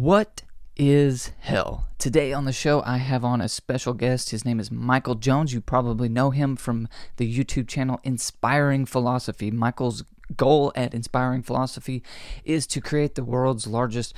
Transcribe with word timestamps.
What 0.00 0.44
is 0.78 1.32
hell? 1.40 1.86
Today 1.98 2.32
on 2.32 2.46
the 2.46 2.54
show, 2.54 2.82
I 2.86 2.96
have 2.96 3.22
on 3.22 3.42
a 3.42 3.50
special 3.50 3.92
guest. 3.92 4.30
His 4.30 4.46
name 4.46 4.58
is 4.58 4.70
Michael 4.70 5.14
Jones. 5.14 5.52
You 5.52 5.60
probably 5.60 6.08
know 6.08 6.30
him 6.30 6.56
from 6.56 6.88
the 7.18 7.30
YouTube 7.30 7.68
channel 7.68 8.00
Inspiring 8.02 8.86
Philosophy. 8.86 9.50
Michael's 9.50 10.04
goal 10.34 10.72
at 10.74 10.94
Inspiring 10.94 11.42
Philosophy 11.42 12.02
is 12.46 12.66
to 12.68 12.80
create 12.80 13.14
the 13.14 13.24
world's 13.24 13.66
largest 13.66 14.14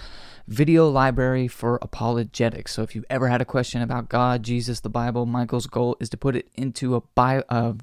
video 0.46 0.88
library 0.88 1.48
for 1.48 1.80
apologetics. 1.82 2.72
So 2.72 2.82
if 2.82 2.94
you've 2.94 3.04
ever 3.10 3.26
had 3.26 3.42
a 3.42 3.44
question 3.44 3.82
about 3.82 4.08
God, 4.08 4.44
Jesus, 4.44 4.78
the 4.78 4.88
Bible, 4.88 5.26
Michael's 5.26 5.66
goal 5.66 5.96
is 5.98 6.08
to 6.10 6.16
put 6.16 6.36
it 6.36 6.48
into 6.54 6.94
a, 6.94 7.00
bio, 7.00 7.42
a 7.48 7.74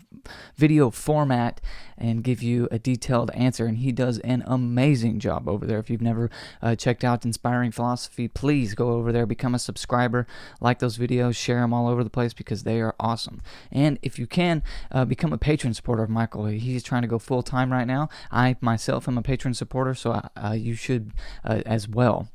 video 0.55 0.89
format 0.89 1.59
and 1.99 2.23
give 2.23 2.41
you 2.41 2.67
a 2.71 2.79
detailed 2.79 3.29
answer. 3.31 3.65
And 3.65 3.77
he 3.77 3.91
does 3.91 4.19
an 4.19 4.43
amazing 4.47 5.19
job 5.19 5.47
over 5.47 5.65
there. 5.65 5.79
If 5.79 5.89
you've 5.89 6.01
never 6.01 6.29
uh, 6.61 6.75
checked 6.75 7.03
out 7.03 7.25
Inspiring 7.25 7.71
Philosophy, 7.71 8.27
please 8.27 8.73
go 8.73 8.93
over 8.93 9.11
there, 9.11 9.25
become 9.25 9.53
a 9.53 9.59
subscriber, 9.59 10.25
like 10.59 10.79
those 10.79 10.97
videos, 10.97 11.35
share 11.35 11.61
them 11.61 11.73
all 11.73 11.87
over 11.87 12.03
the 12.03 12.09
place 12.09 12.33
because 12.33 12.63
they 12.63 12.79
are 12.81 12.95
awesome. 12.99 13.41
And 13.71 13.99
if 14.01 14.17
you 14.17 14.25
can, 14.25 14.63
uh, 14.91 15.05
become 15.05 15.33
a 15.33 15.37
patron 15.37 15.73
supporter 15.73 16.03
of 16.03 16.09
Michael. 16.09 16.45
He's 16.45 16.83
trying 16.83 17.01
to 17.03 17.07
go 17.07 17.19
full 17.19 17.43
time 17.43 17.71
right 17.71 17.87
now. 17.87 18.09
I 18.31 18.55
myself 18.61 19.07
am 19.07 19.17
a 19.17 19.21
patron 19.21 19.53
supporter, 19.53 19.93
so 19.93 20.21
uh, 20.35 20.53
you 20.53 20.75
should 20.75 21.11
uh, 21.43 21.61
as 21.65 21.87
well 21.87 22.29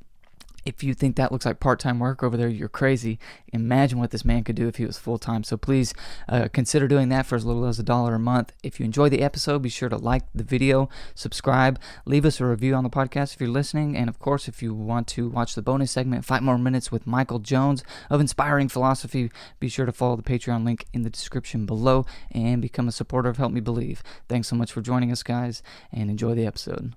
if 0.64 0.82
you 0.82 0.94
think 0.94 1.16
that 1.16 1.32
looks 1.32 1.46
like 1.46 1.60
part-time 1.60 1.98
work 1.98 2.22
over 2.22 2.36
there 2.36 2.48
you're 2.48 2.68
crazy. 2.68 3.18
Imagine 3.52 3.98
what 3.98 4.10
this 4.10 4.24
man 4.24 4.44
could 4.44 4.56
do 4.56 4.68
if 4.68 4.76
he 4.76 4.86
was 4.86 4.98
full-time. 4.98 5.44
So 5.44 5.56
please 5.56 5.94
uh, 6.28 6.48
consider 6.52 6.88
doing 6.88 7.08
that 7.10 7.26
for 7.26 7.36
as 7.36 7.44
little 7.44 7.64
as 7.66 7.78
a 7.78 7.82
dollar 7.82 8.14
a 8.14 8.18
month. 8.18 8.52
If 8.62 8.78
you 8.78 8.86
enjoy 8.86 9.08
the 9.08 9.22
episode 9.22 9.62
be 9.62 9.68
sure 9.68 9.88
to 9.88 9.96
like 9.96 10.24
the 10.34 10.44
video 10.44 10.88
subscribe 11.14 11.78
leave 12.04 12.24
us 12.24 12.40
a 12.40 12.46
review 12.46 12.74
on 12.74 12.84
the 12.84 12.90
podcast 12.90 13.34
if 13.34 13.40
you're 13.40 13.48
listening 13.48 13.96
and 13.96 14.08
of 14.08 14.18
course 14.18 14.48
if 14.48 14.62
you 14.62 14.74
want 14.74 15.06
to 15.06 15.28
watch 15.28 15.54
the 15.54 15.62
bonus 15.62 15.90
segment 15.90 16.24
five 16.24 16.42
more 16.42 16.58
minutes 16.58 16.90
with 16.90 17.06
michael 17.06 17.38
jones 17.38 17.82
of 18.10 18.20
inspiring 18.20 18.68
philosophy 18.68 19.30
be 19.60 19.68
sure 19.68 19.86
to 19.86 19.92
follow 19.92 20.16
the 20.16 20.22
patreon 20.22 20.64
link 20.64 20.86
in 20.92 21.02
the 21.02 21.10
description 21.10 21.66
below 21.66 22.04
and 22.30 22.60
become 22.62 22.88
a 22.88 22.92
supporter 22.92 23.28
of 23.28 23.36
help 23.36 23.52
me 23.52 23.60
believe. 23.60 24.02
Thanks 24.28 24.48
so 24.48 24.56
much 24.56 24.72
for 24.72 24.80
joining 24.80 25.12
us 25.12 25.22
guys 25.22 25.62
and 25.92 26.10
enjoy 26.10 26.34
the 26.34 26.46
episode 26.46 26.94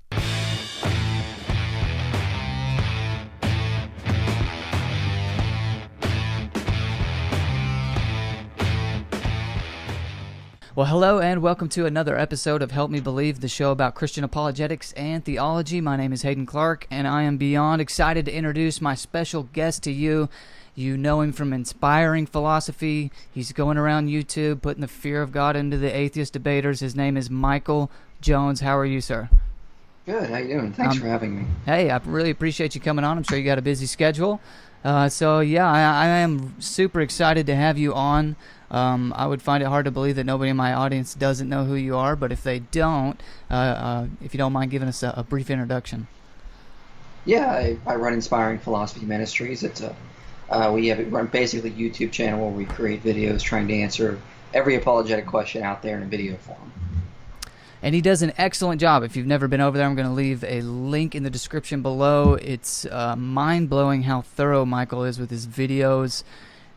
Well, 10.78 10.86
hello 10.86 11.18
and 11.18 11.42
welcome 11.42 11.70
to 11.70 11.88
another 11.88 12.16
episode 12.16 12.62
of 12.62 12.70
Help 12.70 12.92
Me 12.92 13.00
Believe, 13.00 13.40
the 13.40 13.48
show 13.48 13.72
about 13.72 13.96
Christian 13.96 14.24
apologetics 14.24 14.94
and 14.94 15.26
theology. 15.26 15.82
My 15.82 15.98
name 15.98 16.14
is 16.14 16.22
Hayden 16.22 16.46
Clark, 16.46 16.86
and 16.92 17.08
I 17.08 17.24
am 17.24 17.38
beyond 17.38 17.82
excited 17.82 18.26
to 18.26 18.32
introduce 18.32 18.80
my 18.80 18.94
special 18.94 19.50
guest 19.54 19.82
to 19.86 19.92
you. 19.92 20.30
You 20.76 20.96
know 20.96 21.22
him 21.22 21.34
from 21.34 21.52
Inspiring 21.52 22.28
Philosophy. 22.28 23.12
He's 23.34 23.54
going 23.54 23.80
around 23.80 24.10
YouTube 24.10 24.62
putting 24.62 24.82
the 24.82 24.88
fear 24.88 25.24
of 25.24 25.32
God 25.32 25.56
into 25.56 25.78
the 25.78 25.92
atheist 25.92 26.34
debaters. 26.34 26.80
His 26.80 26.96
name 26.96 27.18
is 27.18 27.28
Michael 27.28 27.90
Jones. 28.22 28.60
How 28.60 28.78
are 28.78 28.86
you, 28.86 29.02
sir? 29.02 29.32
Good. 30.06 30.30
How 30.30 30.38
you 30.38 30.60
doing? 30.60 30.74
Thanks 30.74 30.98
um, 30.98 31.02
for 31.02 31.08
having 31.08 31.40
me. 31.40 31.48
Hey, 31.66 31.90
I 31.90 31.98
really 32.06 32.30
appreciate 32.30 32.76
you 32.76 32.82
coming 32.82 33.04
on. 33.04 33.18
I'm 33.18 33.24
sure 33.24 33.40
you 33.40 33.44
got 33.46 33.58
a 33.58 33.64
busy 33.64 33.88
schedule. 33.88 34.40
Uh, 34.84 35.10
so 35.10 35.40
yeah, 35.40 35.68
I, 35.68 35.80
I 35.80 36.08
am 36.20 36.62
super 36.62 37.02
excited 37.02 37.48
to 37.48 37.56
have 37.56 37.80
you 37.80 37.96
on. 37.96 38.36
Um, 38.70 39.14
I 39.16 39.26
would 39.28 39.42
find 39.42 39.64
it 39.64 39.68
hard 39.68 39.86
to 39.86 39.92
believe 39.92 40.18
that 40.18 40.26
nobody 40.26 40.52
in 40.52 40.58
my 40.58 40.74
audience 40.74 41.14
doesn't 41.14 41.48
know 41.48 41.64
who 41.64 41.76
you 41.76 41.96
are, 41.96 42.16
but 42.16 42.32
if 42.32 42.44
they 42.44 42.60
don't, 42.60 43.22
uh, 43.50 43.54
uh, 43.54 44.08
if 44.22 44.34
you 44.34 44.38
don't 44.38 44.52
mind 44.52 44.72
giving 44.72 44.88
us 44.88 45.04
a, 45.04 45.14
a 45.16 45.24
brief 45.24 45.50
introduction. 45.50 46.08
Yeah, 47.26 47.50
I, 47.50 47.78
I, 47.86 47.96
run 47.96 48.14
Inspiring 48.14 48.60
Philosophy 48.60 49.06
Ministries. 49.06 49.64
It's 49.64 49.82
a 49.82 49.96
uh, 50.50 50.72
we 50.74 50.88
have 50.88 51.12
run 51.12 51.28
basically 51.28 51.72
YouTube 51.72 52.12
channel 52.12 52.40
where 52.40 52.58
we 52.58 52.66
create 52.66 53.04
videos 53.04 53.42
trying 53.42 53.68
to 53.68 53.74
answer 53.74 54.20
every 54.54 54.76
apologetic 54.76 55.26
question 55.26 55.62
out 55.62 55.82
there 55.82 55.98
in 55.98 56.04
a 56.04 56.06
video 56.06 56.38
form. 56.38 56.72
And 57.82 57.94
he 57.94 58.02
does 58.02 58.22
an 58.22 58.34
excellent 58.38 58.82
job. 58.82 59.04
If 59.04 59.16
you've 59.16 59.28
never 59.28 59.48
been 59.48 59.62
over 59.62 59.78
there, 59.78 59.86
I'm 59.86 59.96
going 59.96 60.08
to 60.08 60.14
leave 60.14 60.44
a 60.44 60.62
link 60.62 61.16
in 61.16 61.24
the 61.24 61.30
description 61.30 61.82
below. 61.82 62.36
It's 62.36 62.86
uh, 62.86 63.16
mind 63.16 63.70
blowing 63.70 64.04
how 64.04 64.22
thorough 64.22 64.66
Michael 64.66 65.04
is 65.04 65.20
with 65.20 65.30
his 65.30 65.46
videos 65.46 66.24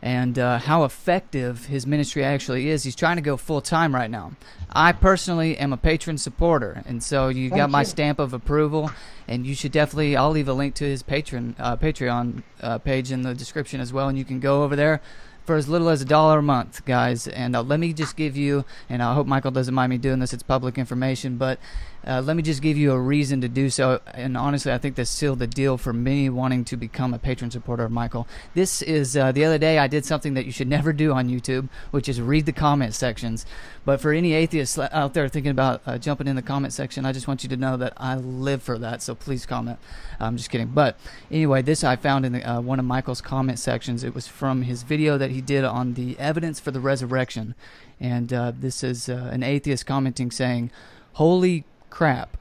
and 0.01 0.39
uh, 0.39 0.57
how 0.57 0.83
effective 0.83 1.65
his 1.65 1.85
ministry 1.85 2.23
actually 2.23 2.69
is. 2.69 2.83
He's 2.83 2.95
trying 2.95 3.17
to 3.17 3.21
go 3.21 3.37
full 3.37 3.61
time 3.61 3.93
right 3.93 4.09
now. 4.09 4.33
I 4.71 4.93
personally 4.93 5.57
am 5.57 5.73
a 5.73 5.77
patron 5.77 6.17
supporter, 6.17 6.81
and 6.85 7.03
so 7.03 7.27
you 7.27 7.49
Thank 7.49 7.59
got 7.59 7.69
my 7.69 7.83
stamp 7.83 8.19
of 8.19 8.33
approval. 8.33 8.91
And 9.27 9.45
you 9.45 9.55
should 9.55 9.71
definitely. 9.71 10.17
I'll 10.17 10.31
leave 10.31 10.49
a 10.49 10.53
link 10.53 10.75
to 10.75 10.83
his 10.83 11.03
patron 11.03 11.55
uh, 11.57 11.77
Patreon 11.77 12.43
uh, 12.61 12.79
page 12.79 13.11
in 13.11 13.21
the 13.21 13.33
description 13.33 13.79
as 13.79 13.93
well, 13.93 14.09
and 14.09 14.17
you 14.17 14.25
can 14.25 14.39
go 14.39 14.63
over 14.63 14.75
there 14.75 15.01
for 15.45 15.55
as 15.55 15.67
little 15.67 15.89
as 15.89 16.01
a 16.01 16.05
dollar 16.05 16.39
a 16.39 16.43
month, 16.43 16.85
guys. 16.85 17.27
And 17.27 17.55
uh, 17.55 17.61
let 17.61 17.79
me 17.79 17.93
just 17.93 18.15
give 18.15 18.35
you, 18.35 18.65
and 18.89 19.01
I 19.01 19.13
hope 19.13 19.27
Michael 19.27 19.51
doesn't 19.51 19.73
mind 19.73 19.89
me 19.89 19.97
doing 19.97 20.19
this. 20.19 20.33
It's 20.33 20.43
public 20.43 20.77
information, 20.77 21.37
but 21.37 21.59
uh, 22.07 22.21
let 22.21 22.35
me 22.35 22.41
just 22.41 22.61
give 22.61 22.77
you 22.77 22.91
a 22.91 22.99
reason 22.99 23.41
to 23.41 23.47
do 23.47 23.69
so. 23.69 24.01
And 24.13 24.35
honestly, 24.35 24.71
I 24.71 24.77
think 24.77 24.95
this 24.95 25.09
sealed 25.09 25.39
the 25.39 25.47
deal 25.47 25.77
for 25.77 25.93
me 25.93 26.29
wanting 26.29 26.65
to 26.65 26.77
become 26.77 27.13
a 27.13 27.19
patron 27.19 27.51
supporter 27.51 27.83
of 27.83 27.91
Michael. 27.91 28.27
This 28.53 28.81
is 28.81 29.15
uh, 29.15 29.31
the 29.31 29.45
other 29.45 29.57
day 29.57 29.77
I 29.77 29.87
did 29.87 30.05
something 30.05 30.33
that 30.33 30.45
you 30.45 30.51
should 30.51 30.67
never 30.67 30.93
do 30.93 31.11
on 31.13 31.29
YouTube, 31.29 31.69
which 31.91 32.09
is 32.09 32.19
read 32.19 32.45
the 32.45 32.51
comment 32.51 32.95
sections. 32.95 33.45
But 33.85 34.01
for 34.01 34.11
any 34.11 34.33
atheists 34.33 34.77
out 34.77 35.13
there 35.13 35.27
thinking 35.27 35.51
about 35.51 35.81
uh, 35.85 35.97
jumping 35.97 36.27
in 36.27 36.35
the 36.35 36.41
comment 36.41 36.73
section, 36.73 37.05
I 37.05 37.11
just 37.11 37.27
want 37.27 37.43
you 37.43 37.49
to 37.49 37.57
know 37.57 37.77
that 37.77 37.93
I 37.97 38.15
live 38.15 38.63
for 38.63 38.79
that. 38.79 39.01
So 39.01 39.13
please 39.13 39.45
comment. 39.45 39.79
I'm 40.19 40.37
just 40.37 40.49
kidding. 40.49 40.67
But 40.67 40.99
anyway, 41.29 41.61
this 41.61 41.83
I 41.83 41.95
found 41.95 42.25
in 42.25 42.33
the, 42.33 42.49
uh, 42.49 42.61
one 42.61 42.79
of 42.79 42.85
Michael's 42.85 43.21
comment 43.21 43.59
sections. 43.59 44.03
It 44.03 44.15
was 44.15 44.27
from 44.27 44.63
his 44.63 44.83
video 44.83 45.17
that 45.17 45.31
he 45.31 45.41
did 45.41 45.63
on 45.63 45.93
the 45.93 46.17
evidence 46.19 46.59
for 46.59 46.71
the 46.71 46.79
resurrection. 46.79 47.55
And 47.99 48.33
uh, 48.33 48.53
this 48.57 48.83
is 48.83 49.07
uh, 49.07 49.29
an 49.31 49.43
atheist 49.43 49.85
commenting 49.85 50.31
saying, 50.31 50.71
Holy 51.13 51.65
crap. 51.91 52.37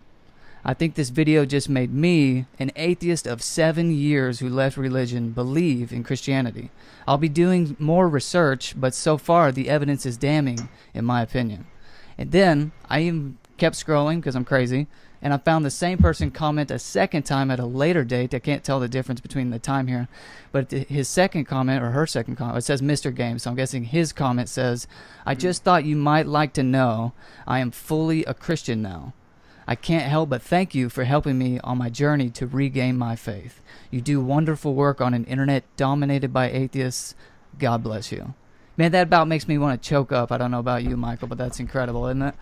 I 0.64 0.74
think 0.74 0.94
this 0.94 1.08
video 1.08 1.46
just 1.46 1.68
made 1.70 1.92
me, 1.92 2.44
an 2.58 2.70
atheist 2.76 3.26
of 3.26 3.42
seven 3.42 3.92
years 3.92 4.40
who 4.40 4.48
left 4.48 4.76
religion, 4.76 5.30
believe 5.30 5.90
in 5.90 6.04
Christianity. 6.04 6.70
I'll 7.08 7.18
be 7.18 7.30
doing 7.30 7.76
more 7.78 8.08
research, 8.08 8.74
but 8.76 8.94
so 8.94 9.16
far 9.16 9.52
the 9.52 9.70
evidence 9.70 10.04
is 10.04 10.18
damning, 10.18 10.68
in 10.92 11.04
my 11.06 11.22
opinion. 11.22 11.66
And 12.18 12.30
then 12.30 12.72
I 12.90 13.00
even 13.02 13.38
kept 13.56 13.76
scrolling 13.76 14.16
because 14.16 14.36
I'm 14.36 14.44
crazy, 14.44 14.86
and 15.22 15.32
I 15.32 15.38
found 15.38 15.64
the 15.64 15.70
same 15.70 15.96
person 15.96 16.30
comment 16.30 16.70
a 16.70 16.78
second 16.78 17.22
time 17.22 17.50
at 17.50 17.58
a 17.58 17.64
later 17.64 18.04
date. 18.04 18.34
I 18.34 18.38
can't 18.38 18.62
tell 18.62 18.80
the 18.80 18.88
difference 18.88 19.22
between 19.22 19.48
the 19.48 19.58
time 19.58 19.86
here, 19.86 20.08
but 20.52 20.70
his 20.70 21.08
second 21.08 21.46
comment 21.46 21.82
or 21.82 21.92
her 21.92 22.06
second 22.06 22.36
comment, 22.36 22.58
it 22.58 22.62
says 22.62 22.82
Mr. 22.82 23.14
Game, 23.14 23.38
so 23.38 23.50
I'm 23.50 23.56
guessing 23.56 23.84
his 23.84 24.12
comment 24.12 24.50
says, 24.50 24.86
I 25.24 25.34
just 25.34 25.64
thought 25.64 25.86
you 25.86 25.96
might 25.96 26.26
like 26.26 26.52
to 26.54 26.62
know 26.62 27.12
I 27.46 27.60
am 27.60 27.70
fully 27.70 28.26
a 28.26 28.34
Christian 28.34 28.82
now. 28.82 29.14
I 29.70 29.76
can't 29.76 30.10
help 30.10 30.30
but 30.30 30.42
thank 30.42 30.74
you 30.74 30.88
for 30.88 31.04
helping 31.04 31.38
me 31.38 31.60
on 31.60 31.78
my 31.78 31.90
journey 31.90 32.28
to 32.30 32.46
regain 32.48 32.98
my 32.98 33.14
faith. 33.14 33.62
You 33.92 34.00
do 34.00 34.20
wonderful 34.20 34.74
work 34.74 35.00
on 35.00 35.14
an 35.14 35.24
internet 35.26 35.62
dominated 35.76 36.32
by 36.32 36.50
atheists. 36.50 37.14
God 37.56 37.84
bless 37.84 38.10
you. 38.10 38.34
Man, 38.76 38.90
that 38.90 39.02
about 39.04 39.28
makes 39.28 39.46
me 39.46 39.58
want 39.58 39.80
to 39.80 39.88
choke 39.88 40.10
up. 40.10 40.32
I 40.32 40.38
don't 40.38 40.50
know 40.50 40.58
about 40.58 40.82
you, 40.82 40.96
Michael, 40.96 41.28
but 41.28 41.38
that's 41.38 41.60
incredible, 41.60 42.08
isn't 42.08 42.20
it? 42.20 42.34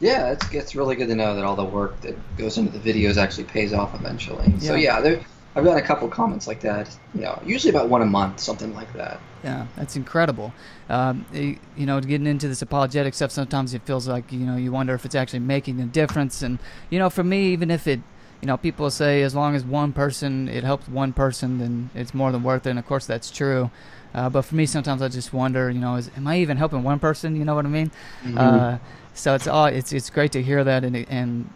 Yeah, 0.00 0.32
it's, 0.32 0.50
it's 0.54 0.74
really 0.74 0.96
good 0.96 1.08
to 1.08 1.14
know 1.14 1.36
that 1.36 1.44
all 1.44 1.54
the 1.54 1.66
work 1.66 2.00
that 2.00 2.16
goes 2.38 2.56
into 2.56 2.78
the 2.78 2.92
videos 2.92 3.18
actually 3.18 3.44
pays 3.44 3.74
off 3.74 3.94
eventually. 3.94 4.54
Yeah. 4.54 4.58
So 4.58 4.74
yeah, 4.74 5.00
there, 5.02 5.20
I've 5.54 5.64
got 5.64 5.76
a 5.76 5.82
couple 5.82 6.08
comments 6.08 6.46
like 6.46 6.60
that. 6.60 6.88
You 7.14 7.22
know, 7.22 7.40
usually 7.44 7.70
about 7.70 7.88
one 7.88 8.00
a 8.02 8.06
month, 8.06 8.40
something 8.40 8.74
like 8.74 8.92
that. 8.94 9.20
Yeah, 9.44 9.66
that's 9.76 9.96
incredible. 9.96 10.52
Um, 10.88 11.26
you 11.32 11.86
know, 11.86 12.00
getting 12.00 12.26
into 12.26 12.48
this 12.48 12.62
apologetic 12.62 13.14
stuff, 13.14 13.30
sometimes 13.30 13.74
it 13.74 13.82
feels 13.82 14.08
like 14.08 14.32
you 14.32 14.40
know 14.40 14.56
you 14.56 14.72
wonder 14.72 14.94
if 14.94 15.04
it's 15.04 15.14
actually 15.14 15.40
making 15.40 15.80
a 15.80 15.86
difference. 15.86 16.42
And 16.42 16.58
you 16.90 16.98
know, 16.98 17.10
for 17.10 17.24
me, 17.24 17.52
even 17.52 17.70
if 17.70 17.86
it, 17.86 18.00
you 18.40 18.46
know, 18.46 18.56
people 18.56 18.90
say 18.90 19.22
as 19.22 19.34
long 19.34 19.54
as 19.54 19.64
one 19.64 19.92
person 19.92 20.48
it 20.48 20.64
helps 20.64 20.88
one 20.88 21.12
person, 21.12 21.58
then 21.58 21.90
it's 21.94 22.14
more 22.14 22.32
than 22.32 22.42
worth 22.42 22.66
it. 22.66 22.70
And 22.70 22.78
of 22.78 22.86
course, 22.86 23.06
that's 23.06 23.30
true. 23.30 23.70
Uh, 24.14 24.30
but 24.30 24.42
for 24.42 24.54
me, 24.54 24.66
sometimes 24.66 25.02
I 25.02 25.08
just 25.08 25.32
wonder, 25.32 25.70
you 25.70 25.80
know, 25.80 25.96
is 25.96 26.10
am 26.16 26.26
I 26.26 26.38
even 26.38 26.56
helping 26.56 26.82
one 26.82 26.98
person? 26.98 27.36
You 27.36 27.44
know 27.44 27.54
what 27.54 27.66
I 27.66 27.70
mean? 27.70 27.90
Mm-hmm. 28.22 28.38
Uh, 28.38 28.78
so 29.14 29.34
it's 29.34 29.46
all 29.46 29.66
it's 29.66 29.92
it's 29.92 30.08
great 30.08 30.32
to 30.32 30.42
hear 30.42 30.64
that 30.64 30.84
and 30.84 30.96
and 30.96 31.50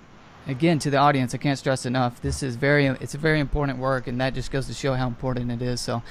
again 0.48 0.78
to 0.78 0.90
the 0.90 0.96
audience 0.96 1.34
i 1.34 1.38
can't 1.38 1.58
stress 1.58 1.86
enough 1.86 2.20
this 2.22 2.42
is 2.42 2.56
very 2.56 2.86
it's 2.86 3.14
a 3.14 3.18
very 3.18 3.40
important 3.40 3.78
work 3.78 4.06
and 4.06 4.20
that 4.20 4.34
just 4.34 4.50
goes 4.50 4.66
to 4.66 4.74
show 4.74 4.94
how 4.94 5.06
important 5.06 5.50
it 5.50 5.62
is. 5.62 5.80
So 5.80 6.02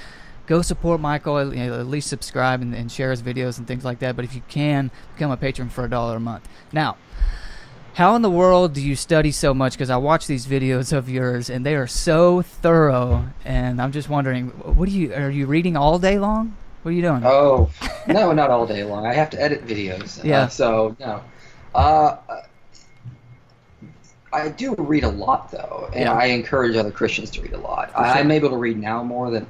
go 0.46 0.62
support 0.62 1.00
michael 1.00 1.54
you 1.54 1.66
know, 1.66 1.80
at 1.80 1.86
least 1.86 2.08
subscribe 2.08 2.62
and, 2.62 2.74
and, 2.74 2.90
share 2.92 3.10
his 3.10 3.22
videos 3.22 3.58
and 3.58 3.66
things 3.66 3.84
like 3.84 3.98
that 4.00 4.14
but 4.14 4.24
if 4.24 4.34
you 4.34 4.42
can 4.48 4.90
become 5.14 5.30
a 5.30 5.36
patron 5.36 5.68
for 5.68 5.84
a 5.84 5.90
dollar 5.90 6.16
a 6.16 6.20
month. 6.20 6.48
Now 6.72 6.96
how 7.94 8.14
in 8.14 8.20
the 8.20 8.30
world 8.30 8.74
do 8.74 8.82
you 8.82 8.94
study 8.94 9.32
so 9.32 9.54
much? 9.54 9.72
Because 9.72 9.90
i 9.90 9.96
watch 9.96 10.26
these 10.26 10.46
videos 10.46 10.92
of 10.92 11.08
yours 11.08 11.48
and 11.48 11.64
they 11.64 11.74
are 11.74 11.86
so 11.86 12.42
thorough 12.42 13.30
and 13.44 13.80
i'm 13.80 13.92
just 13.92 14.08
wondering 14.08 14.48
what 14.48 14.88
do 14.88 14.94
you 14.94 15.14
are 15.14 15.30
you 15.30 15.46
reading 15.46 15.76
all 15.76 15.98
day 15.98 16.18
long? 16.18 16.56
What 16.82 16.90
are 16.90 16.94
you 16.94 17.02
doing? 17.02 17.22
Oh 17.24 17.70
no 18.06 18.32
not 18.32 18.50
all 18.50 18.66
day 18.66 18.84
long. 18.84 19.06
I 19.06 19.14
have 19.14 19.30
to 19.30 19.42
edit 19.42 19.66
videos. 19.66 20.22
Yeah. 20.22 20.42
Uh, 20.42 20.48
so 20.48 20.96
no. 21.00 21.22
Uh, 21.74 22.16
I 24.42 24.48
do 24.48 24.74
read 24.74 25.04
a 25.04 25.08
lot 25.08 25.50
though, 25.50 25.88
and 25.92 26.04
Yeah. 26.04 26.12
I 26.12 26.26
encourage 26.26 26.76
other 26.76 26.90
Christians 26.90 27.30
to 27.32 27.42
read 27.42 27.52
a 27.52 27.58
lot. 27.58 27.90
Sure. 27.90 28.04
I'm 28.04 28.30
able 28.30 28.50
to 28.50 28.56
read 28.56 28.78
now 28.78 29.02
more 29.02 29.30
than 29.30 29.46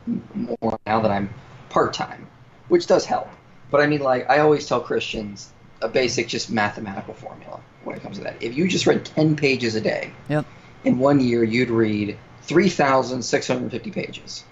more 0.60 0.78
now 0.86 1.00
that 1.00 1.10
I'm 1.10 1.28
part 1.70 1.92
time, 1.92 2.26
which 2.68 2.86
does 2.86 3.04
help. 3.04 3.28
But 3.70 3.80
I 3.80 3.86
mean, 3.86 4.00
like 4.00 4.28
I 4.30 4.38
always 4.38 4.66
tell 4.66 4.80
Christians 4.80 5.52
a 5.82 5.88
basic 5.88 6.28
just 6.28 6.50
mathematical 6.50 7.14
formula 7.14 7.60
when 7.84 7.96
it 7.96 8.02
comes 8.02 8.16
to 8.18 8.24
that. 8.24 8.36
If 8.40 8.56
you 8.56 8.66
just 8.68 8.86
read 8.86 9.04
10 9.04 9.36
pages 9.36 9.74
a 9.74 9.80
day, 9.80 10.10
Yep. 10.28 10.46
in 10.84 10.98
one 10.98 11.20
year 11.20 11.42
you'd 11.44 11.70
read 11.70 12.16
3,650 12.42 13.90
pages. 13.90 14.44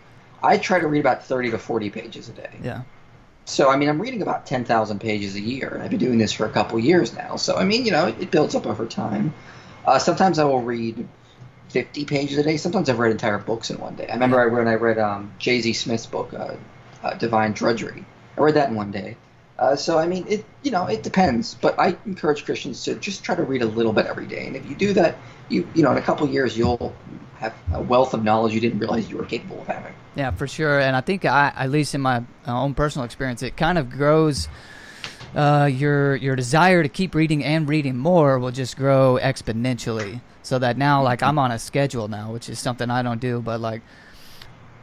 I 0.43 0.59
try 0.59 0.79
to 0.81 0.87
read 0.87 1.01
about 1.01 1.25
30 1.25 1.51
to 1.53 1.59
40 1.59 1.91
pages 1.91 2.29
a 2.29 2.33
day. 2.33 2.51
Yeah. 2.63 2.83
So 3.47 3.71
I 3.71 3.77
mean, 3.77 3.89
I'm 3.89 4.01
reading 4.01 4.23
about 4.23 4.47
10,000 4.47 4.99
pages 5.01 5.35
a 5.37 5.41
year, 5.41 5.69
and 5.69 5.83
I've 5.83 5.91
been 5.91 5.99
doing 5.99 6.19
this 6.19 6.33
for 6.33 6.47
a 6.47 6.51
couple 6.51 6.79
years 6.79 7.15
now. 7.15 7.37
So 7.37 7.57
I 7.57 7.65
mean, 7.65 7.85
you 7.85 7.93
know, 7.93 8.07
it, 8.09 8.17
it 8.21 8.31
builds 8.31 8.55
up 8.55 8.67
over 8.67 8.87
time. 8.87 9.33
Uh, 9.87 9.99
sometimes 9.99 10.39
I 10.39 10.45
will 10.45 10.63
read 10.63 11.07
50 11.69 12.05
pages 12.05 12.39
a 12.39 12.43
day. 12.43 12.57
Sometimes 12.57 12.89
I've 12.89 12.99
read 12.99 13.13
entire 13.13 13.39
books 13.39 13.71
in 13.71 13.79
one 13.79 13.97
day. 13.97 14.09
I 14.09 14.15
remember 14.15 14.41
I 14.41 14.45
read 14.45 14.67
I 14.67 14.75
read 14.75 14.99
um, 14.99 15.33
J.Z. 15.39 15.73
Smith's 15.73 16.07
book, 16.07 16.33
uh, 16.33 16.55
uh, 17.03 17.15
Divine 17.15 17.53
Drudgery. 17.53 18.05
I 18.37 18.41
read 18.41 18.55
that 18.55 18.69
in 18.69 18.75
one 18.75 18.91
day. 18.91 19.17
Uh, 19.59 19.77
so 19.77 19.99
I 19.99 20.07
mean, 20.07 20.27
it 20.29 20.45
you 20.63 20.71
know 20.73 20.87
it 20.87 21.03
depends, 21.03 21.55
but 21.55 21.79
I 21.79 21.97
encourage 22.07 22.45
Christians 22.45 22.83
to 22.85 22.97
just 22.97 23.23
try 23.23 23.37
to 23.37 23.45
read 23.45 23.63
a 23.63 23.67
little 23.67 23.93
bit 23.93 24.07
every 24.07 24.27
day, 24.27 24.47
and 24.49 24.57
if 24.57 24.69
you 24.69 24.75
do 24.75 24.93
that, 24.95 25.17
you 25.49 25.69
you 25.75 25.83
know 25.83 25.93
in 25.93 25.99
a 25.99 26.03
couple 26.03 26.29
years 26.29 26.59
you'll 26.59 26.95
have 27.37 27.55
a 27.73 27.81
wealth 27.81 28.15
of 28.15 28.25
knowledge 28.25 28.53
you 28.53 28.61
didn't 28.61 28.81
realize 28.81 29.09
you 29.09 29.17
were 29.17 29.25
capable 29.25 29.61
of 29.61 29.67
having. 29.69 29.95
Yeah, 30.17 30.31
for 30.33 30.49
sure. 30.49 30.81
And 30.81 30.97
I 30.97 31.01
think 31.01 31.25
I, 31.25 31.53
at 31.57 31.71
least 31.71 31.95
in 31.95 32.01
my 32.01 32.19
uh, 32.47 32.63
own 32.63 32.75
personal 32.75 33.05
experience, 33.05 33.43
it 33.43 33.57
kind 33.57 33.79
of 33.79 33.91
grows. 33.91 34.49
Uh, 35.35 35.67
your 35.67 36.15
your 36.17 36.37
desire 36.37 36.83
to 36.83 36.89
keep 36.89 37.15
reading 37.15 37.43
and 37.43 37.69
reading 37.69 37.97
more 37.97 38.39
will 38.39 38.53
just 38.53 38.77
grow 38.77 39.19
exponentially. 39.21 40.21
So 40.43 40.59
that 40.59 40.77
now, 40.77 41.03
like 41.03 41.23
I'm 41.23 41.39
on 41.39 41.51
a 41.51 41.59
schedule 41.59 42.07
now, 42.07 42.33
which 42.33 42.49
is 42.49 42.59
something 42.59 42.91
I 42.91 43.03
don't 43.03 43.21
do, 43.21 43.41
but 43.41 43.61
like. 43.61 43.83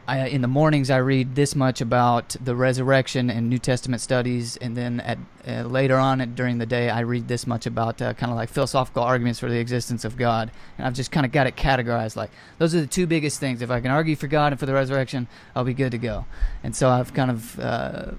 I, 0.04 0.26
in 0.26 0.42
the 0.42 0.48
mornings, 0.48 0.90
I 0.90 0.96
read 0.96 1.36
this 1.36 1.54
much 1.54 1.80
about 1.80 2.34
the 2.42 2.56
resurrection 2.56 3.30
and 3.30 3.48
New 3.48 3.58
Testament 3.58 4.02
studies, 4.02 4.56
and 4.56 4.76
then 4.76 4.98
at 4.98 5.16
uh, 5.46 5.62
later 5.62 5.96
on 5.96 6.34
during 6.34 6.58
the 6.58 6.66
day, 6.66 6.90
I 6.90 7.00
read 7.00 7.28
this 7.28 7.46
much 7.46 7.66
about 7.66 8.02
uh, 8.02 8.12
kind 8.14 8.32
of 8.32 8.36
like 8.36 8.48
philosophical 8.48 9.04
arguments 9.04 9.38
for 9.38 9.48
the 9.48 9.60
existence 9.60 10.04
of 10.04 10.16
God. 10.16 10.50
And 10.76 10.88
I've 10.88 10.94
just 10.94 11.12
kind 11.12 11.24
of 11.24 11.30
got 11.30 11.46
it 11.46 11.54
categorized 11.54 12.16
like 12.16 12.30
those 12.58 12.74
are 12.74 12.80
the 12.80 12.86
two 12.88 13.06
biggest 13.06 13.38
things. 13.38 13.62
If 13.62 13.70
I 13.70 13.80
can 13.80 13.92
argue 13.92 14.16
for 14.16 14.26
God 14.26 14.52
and 14.52 14.58
for 14.58 14.66
the 14.66 14.74
resurrection, 14.74 15.28
I'll 15.54 15.64
be 15.64 15.72
good 15.72 15.92
to 15.92 15.98
go. 15.98 16.26
And 16.64 16.74
so 16.74 16.88
I've 16.88 17.14
kind 17.14 17.30
of 17.30 17.60
uh, 17.60 18.10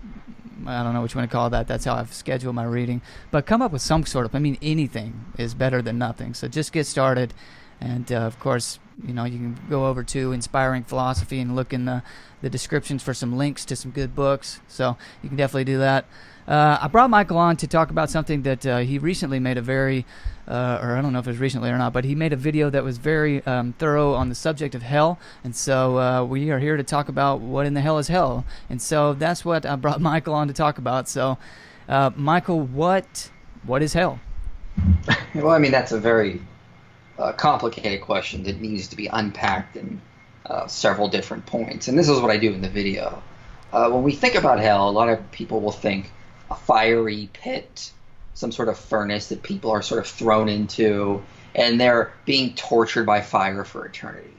I 0.68 0.84
don't 0.84 0.94
know 0.94 1.02
which 1.02 1.16
one 1.16 1.28
to 1.28 1.32
call 1.32 1.50
that. 1.50 1.68
That's 1.68 1.86
how 1.86 1.96
I've 1.96 2.14
scheduled 2.14 2.56
my 2.56 2.64
reading. 2.64 3.02
But 3.32 3.46
come 3.46 3.62
up 3.62 3.72
with 3.72 3.82
some 3.82 4.06
sort 4.06 4.26
of 4.26 4.36
I 4.36 4.40
mean 4.40 4.58
anything 4.62 5.26
is 5.38 5.54
better 5.54 5.82
than 5.82 5.98
nothing. 5.98 6.34
So 6.34 6.48
just 6.48 6.72
get 6.72 6.86
started. 6.88 7.34
And 7.82 8.12
uh, 8.12 8.18
of 8.18 8.40
course, 8.40 8.80
you 9.06 9.14
know, 9.14 9.26
you 9.26 9.38
can 9.38 9.60
go 9.70 9.88
over 9.88 10.04
to 10.04 10.32
Inspiring 10.32 10.84
Philosophy 10.84 11.40
and 11.40 11.56
look 11.56 11.74
in 11.74 11.86
the, 11.86 12.04
the 12.42 12.50
descriptions 12.50 13.04
for 13.04 13.14
some 13.14 13.38
links 13.38 13.66
to 13.66 13.76
some 13.76 13.92
good 13.92 14.16
books. 14.16 14.62
So 14.68 14.98
you 15.22 15.30
can 15.30 15.38
definitely 15.38 15.66
do 15.66 15.80
that. 15.80 16.06
Uh, 16.48 16.78
I 16.82 16.88
brought 16.88 17.10
Michael 17.10 17.38
on 17.38 17.56
to 17.58 17.68
talk 17.68 17.90
about 17.90 18.10
something 18.10 18.42
that 18.44 18.66
uh, 18.66 18.78
he 18.80 19.00
recently 19.00 19.40
made 19.40 19.58
a 19.58 19.62
very, 19.62 20.06
uh, 20.48 20.80
or 20.82 20.98
I 20.98 21.02
don't 21.02 21.14
know 21.14 21.20
if 21.20 21.28
it 21.28 21.32
was 21.32 21.40
recently 21.40 21.70
or 21.70 21.78
not, 21.78 21.94
but 21.94 22.04
he 22.04 22.16
made 22.16 22.34
a 22.34 22.38
video 22.38 22.70
that 22.70 22.84
was 22.84 22.98
very 22.98 23.46
um, 23.46 23.74
thorough 23.74 24.14
on 24.14 24.30
the 24.30 24.36
subject 24.36 24.76
of 24.76 24.82
hell. 24.82 25.20
And 25.44 25.56
so 25.56 25.98
uh, 25.98 26.24
we 26.26 26.52
are 26.52 26.60
here 26.60 26.76
to 26.76 26.84
talk 26.84 27.08
about 27.08 27.40
what 27.40 27.66
in 27.66 27.74
the 27.74 27.82
hell 27.82 27.98
is 27.98 28.10
hell. 28.10 28.46
And 28.70 28.82
so 28.82 29.14
that's 29.14 29.46
what 29.46 29.66
I 29.66 29.76
brought 29.78 30.02
Michael 30.14 30.34
on 30.34 30.48
to 30.48 30.54
talk 30.54 30.78
about. 30.78 31.08
So, 31.08 31.38
uh, 31.88 32.12
Michael, 32.16 32.62
what 32.62 33.30
what 33.66 33.82
is 33.82 33.94
hell? 33.94 34.20
Well, 35.36 35.50
I 35.50 35.58
mean, 35.58 35.72
that's 35.72 35.92
a 35.92 36.00
very 36.00 36.40
uh, 37.18 37.32
complicated 37.32 38.02
question 38.02 38.44
that 38.44 38.62
needs 38.62 38.88
to 38.90 38.96
be 38.96 39.08
unpacked 39.08 39.76
in 39.76 40.00
several 40.68 41.08
different 41.08 41.48
points. 41.48 41.88
And 41.88 41.98
this 41.98 42.08
is 42.08 42.20
what 42.20 42.30
I 42.30 42.38
do 42.38 42.54
in 42.54 42.62
the 42.62 42.70
video. 42.70 43.24
Uh, 43.72 43.90
when 43.90 44.04
we 44.04 44.12
think 44.12 44.36
about 44.36 44.60
hell, 44.60 44.88
a 44.88 44.92
lot 44.92 45.10
of 45.10 45.32
people 45.32 45.60
will 45.60 45.72
think 45.72 46.12
a 46.50 46.56
fiery 46.56 47.30
pit, 47.34 47.92
some 48.34 48.52
sort 48.52 48.70
of 48.70 48.78
furnace 48.78 49.30
that 49.30 49.44
people 49.44 49.72
are 49.72 49.82
sort 49.82 50.00
of 50.00 50.08
thrown 50.08 50.50
into, 50.50 51.22
and 51.56 51.80
they're 51.80 52.14
being 52.26 52.54
tortured 52.56 53.06
by 53.06 53.22
fire 53.22 53.64
for 53.64 53.86
eternity. 53.86 54.30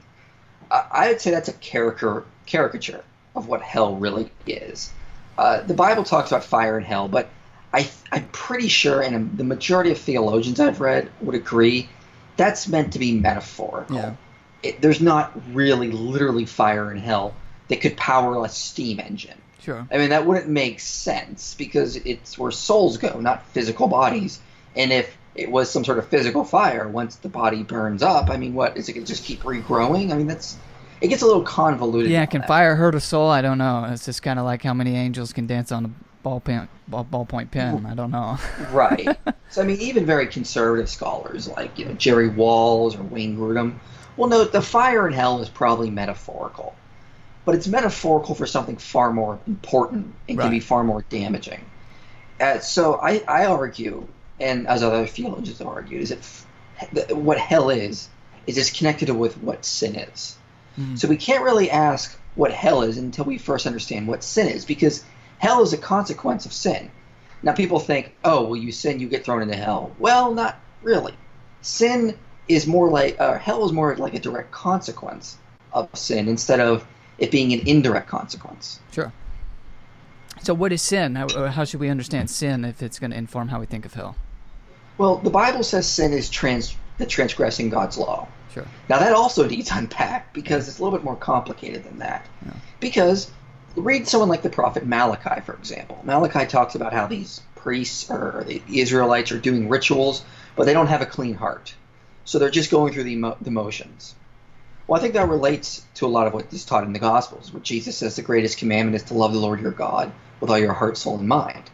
I 0.70 0.84
I 0.90 1.08
would 1.08 1.20
say 1.20 1.30
that's 1.30 1.48
a 1.48 1.52
caricature, 1.52 2.24
caricature 2.46 3.04
of 3.34 3.48
what 3.48 3.62
hell 3.62 3.96
really 3.96 4.30
is. 4.46 4.92
Uh, 5.36 5.62
the 5.62 5.74
Bible 5.74 6.04
talks 6.04 6.30
about 6.30 6.44
fire 6.44 6.76
and 6.76 6.86
hell, 6.86 7.08
but 7.08 7.28
I, 7.72 7.90
I'm 8.12 8.28
pretty 8.28 8.68
sure, 8.68 9.00
and 9.00 9.36
the 9.36 9.42
majority 9.44 9.90
of 9.90 9.98
theologians 9.98 10.60
I've 10.60 10.80
read 10.80 11.10
would 11.20 11.34
agree, 11.34 11.88
that's 12.36 12.68
meant 12.68 12.92
to 12.92 13.00
be 13.00 13.18
metaphorical. 13.18 13.96
Yeah. 13.96 14.14
It, 14.62 14.80
there's 14.80 15.00
not 15.00 15.32
really 15.52 15.90
literally 15.90 16.46
fire 16.46 16.90
in 16.92 16.98
hell 16.98 17.34
that 17.68 17.80
could 17.80 17.96
power 17.96 18.44
a 18.44 18.48
steam 18.48 19.00
engine. 19.00 19.38
Sure. 19.64 19.86
I 19.90 19.96
mean, 19.96 20.10
that 20.10 20.26
wouldn't 20.26 20.48
make 20.48 20.78
sense 20.78 21.54
because 21.54 21.96
it's 21.96 22.36
where 22.36 22.50
souls 22.50 22.98
go, 22.98 23.18
not 23.18 23.46
physical 23.48 23.88
bodies. 23.88 24.40
And 24.76 24.92
if 24.92 25.16
it 25.34 25.50
was 25.50 25.70
some 25.70 25.84
sort 25.84 25.98
of 25.98 26.06
physical 26.08 26.44
fire, 26.44 26.86
once 26.86 27.16
the 27.16 27.30
body 27.30 27.62
burns 27.62 28.02
up, 28.02 28.28
I 28.28 28.36
mean, 28.36 28.52
what 28.52 28.76
is 28.76 28.90
it 28.90 28.92
going 28.92 29.06
to 29.06 29.10
just 29.10 29.24
keep 29.24 29.40
regrowing? 29.42 30.12
I 30.12 30.16
mean, 30.18 30.26
that's 30.26 30.58
it 31.00 31.08
gets 31.08 31.22
a 31.22 31.26
little 31.26 31.42
convoluted. 31.42 32.10
Yeah, 32.10 32.26
can 32.26 32.42
that. 32.42 32.48
fire 32.48 32.76
hurt 32.76 32.94
a 32.94 33.00
soul? 33.00 33.30
I 33.30 33.40
don't 33.40 33.58
know. 33.58 33.88
It's 33.90 34.04
just 34.04 34.22
kind 34.22 34.38
of 34.38 34.44
like 34.44 34.62
how 34.62 34.74
many 34.74 34.96
angels 34.96 35.32
can 35.32 35.46
dance 35.46 35.72
on 35.72 35.84
a 35.86 35.90
ball 36.22 36.40
pen, 36.40 36.68
ball, 36.88 37.06
ballpoint 37.10 37.50
pen. 37.50 37.86
I 37.86 37.94
don't 37.94 38.10
know. 38.10 38.38
right. 38.70 39.08
So 39.48 39.62
I 39.62 39.64
mean, 39.64 39.80
even 39.80 40.04
very 40.04 40.26
conservative 40.26 40.90
scholars 40.90 41.48
like 41.48 41.78
you 41.78 41.86
know 41.86 41.94
Jerry 41.94 42.28
Walls 42.28 42.96
or 42.96 43.02
Wayne 43.04 43.36
Grudem 43.36 43.78
will 44.16 44.28
note 44.28 44.52
the 44.52 44.62
fire 44.62 45.06
in 45.06 45.14
hell 45.14 45.40
is 45.40 45.48
probably 45.48 45.90
metaphorical, 45.90 46.74
but 47.44 47.54
it's 47.54 47.66
metaphorical 47.66 48.34
for 48.34 48.46
something 48.46 48.76
far 48.76 49.12
more 49.12 49.38
important 49.46 50.14
and 50.28 50.38
can 50.38 50.50
be 50.50 50.60
far 50.60 50.84
more 50.84 51.04
damaging. 51.08 51.64
Uh, 52.40 52.58
so 52.58 52.98
I, 53.00 53.22
I 53.28 53.46
argue, 53.46 54.06
and 54.40 54.66
as 54.66 54.82
other 54.82 55.06
theologians 55.06 55.58
have 55.58 55.68
argued, 55.68 56.02
is 56.02 56.08
that 56.10 56.18
f- 56.18 57.12
what 57.12 57.38
hell 57.38 57.70
is 57.70 58.08
is 58.46 58.58
it's 58.58 58.70
connected 58.70 59.08
with 59.10 59.36
what 59.38 59.64
sin 59.64 59.94
is. 59.94 60.36
Mhm. 60.78 60.98
So 60.98 61.08
we 61.08 61.16
can't 61.16 61.44
really 61.44 61.70
ask 61.70 62.18
what 62.34 62.52
hell 62.52 62.82
is 62.82 62.98
until 62.98 63.24
we 63.24 63.38
first 63.38 63.66
understand 63.66 64.08
what 64.08 64.24
sin 64.24 64.48
is, 64.48 64.64
because 64.64 65.04
hell 65.38 65.62
is 65.62 65.72
a 65.72 65.78
consequence 65.78 66.46
of 66.46 66.52
sin. 66.52 66.90
Now 67.42 67.52
people 67.52 67.78
think, 67.78 68.14
oh, 68.24 68.44
well, 68.44 68.56
you 68.56 68.72
sin, 68.72 69.00
you 69.00 69.08
get 69.08 69.24
thrown 69.24 69.42
into 69.42 69.54
hell. 69.56 69.94
Well, 69.98 70.34
not 70.34 70.58
really. 70.82 71.14
Sin 71.62 72.18
is 72.48 72.66
more 72.66 72.90
like, 72.90 73.20
uh, 73.20 73.38
hell 73.38 73.64
is 73.64 73.72
more 73.72 73.94
like 73.96 74.14
a 74.14 74.18
direct 74.18 74.50
consequence 74.50 75.36
of 75.72 75.88
sin 75.94 76.28
instead 76.28 76.60
of 76.60 76.86
it 77.18 77.30
being 77.30 77.52
an 77.52 77.66
indirect 77.66 78.08
consequence. 78.08 78.80
Sure. 78.92 79.12
So, 80.42 80.52
what 80.52 80.72
is 80.72 80.82
sin? 80.82 81.14
How, 81.14 81.26
uh, 81.26 81.50
how 81.50 81.64
should 81.64 81.80
we 81.80 81.88
understand 81.88 82.30
sin 82.30 82.64
if 82.64 82.82
it's 82.82 82.98
going 82.98 83.12
to 83.12 83.16
inform 83.16 83.48
how 83.48 83.60
we 83.60 83.66
think 83.66 83.86
of 83.86 83.94
hell? 83.94 84.16
Well, 84.98 85.16
the 85.16 85.30
Bible 85.30 85.62
says 85.62 85.88
sin 85.88 86.12
is 86.12 86.28
trans- 86.28 86.76
the 86.98 87.06
transgressing 87.06 87.70
God's 87.70 87.98
law. 87.98 88.28
Sure. 88.52 88.66
Now 88.88 88.98
that 88.98 89.12
also 89.12 89.48
needs 89.48 89.70
unpacked 89.70 90.34
because 90.34 90.68
it's 90.68 90.78
a 90.78 90.84
little 90.84 90.96
bit 90.96 91.04
more 91.04 91.16
complicated 91.16 91.84
than 91.84 91.98
that. 91.98 92.26
Yeah. 92.44 92.52
Because 92.80 93.30
read 93.76 94.06
someone 94.06 94.28
like 94.28 94.42
the 94.42 94.50
prophet 94.50 94.86
Malachi, 94.86 95.40
for 95.40 95.54
example. 95.54 96.00
Malachi 96.04 96.46
talks 96.46 96.74
about 96.74 96.92
how 96.92 97.06
these 97.06 97.42
priests 97.56 98.10
or 98.10 98.44
the 98.46 98.62
Israelites 98.68 99.32
are 99.32 99.38
doing 99.38 99.68
rituals, 99.68 100.24
but 100.56 100.64
they 100.64 100.72
don't 100.72 100.86
have 100.86 101.02
a 101.02 101.06
clean 101.06 101.34
heart, 101.34 101.74
so 102.24 102.38
they're 102.38 102.50
just 102.50 102.70
going 102.70 102.92
through 102.92 103.04
the, 103.04 103.12
emo- 103.12 103.36
the 103.40 103.50
motions. 103.50 104.14
Well, 104.86 104.98
I 104.98 105.02
think 105.02 105.14
that 105.14 105.28
relates 105.28 105.86
to 105.94 106.06
a 106.06 106.08
lot 106.08 106.26
of 106.26 106.34
what 106.34 106.52
is 106.52 106.64
taught 106.64 106.84
in 106.84 106.92
the 106.92 106.98
Gospels, 106.98 107.52
where 107.52 107.62
Jesus 107.62 107.96
says 107.96 108.16
the 108.16 108.22
greatest 108.22 108.58
commandment 108.58 108.96
is 108.96 109.04
to 109.04 109.14
love 109.14 109.32
the 109.32 109.38
Lord 109.38 109.60
your 109.60 109.72
God 109.72 110.12
with 110.40 110.50
all 110.50 110.58
your 110.58 110.74
heart, 110.74 110.98
soul, 110.98 111.18
and 111.18 111.28
mind. 111.28 111.70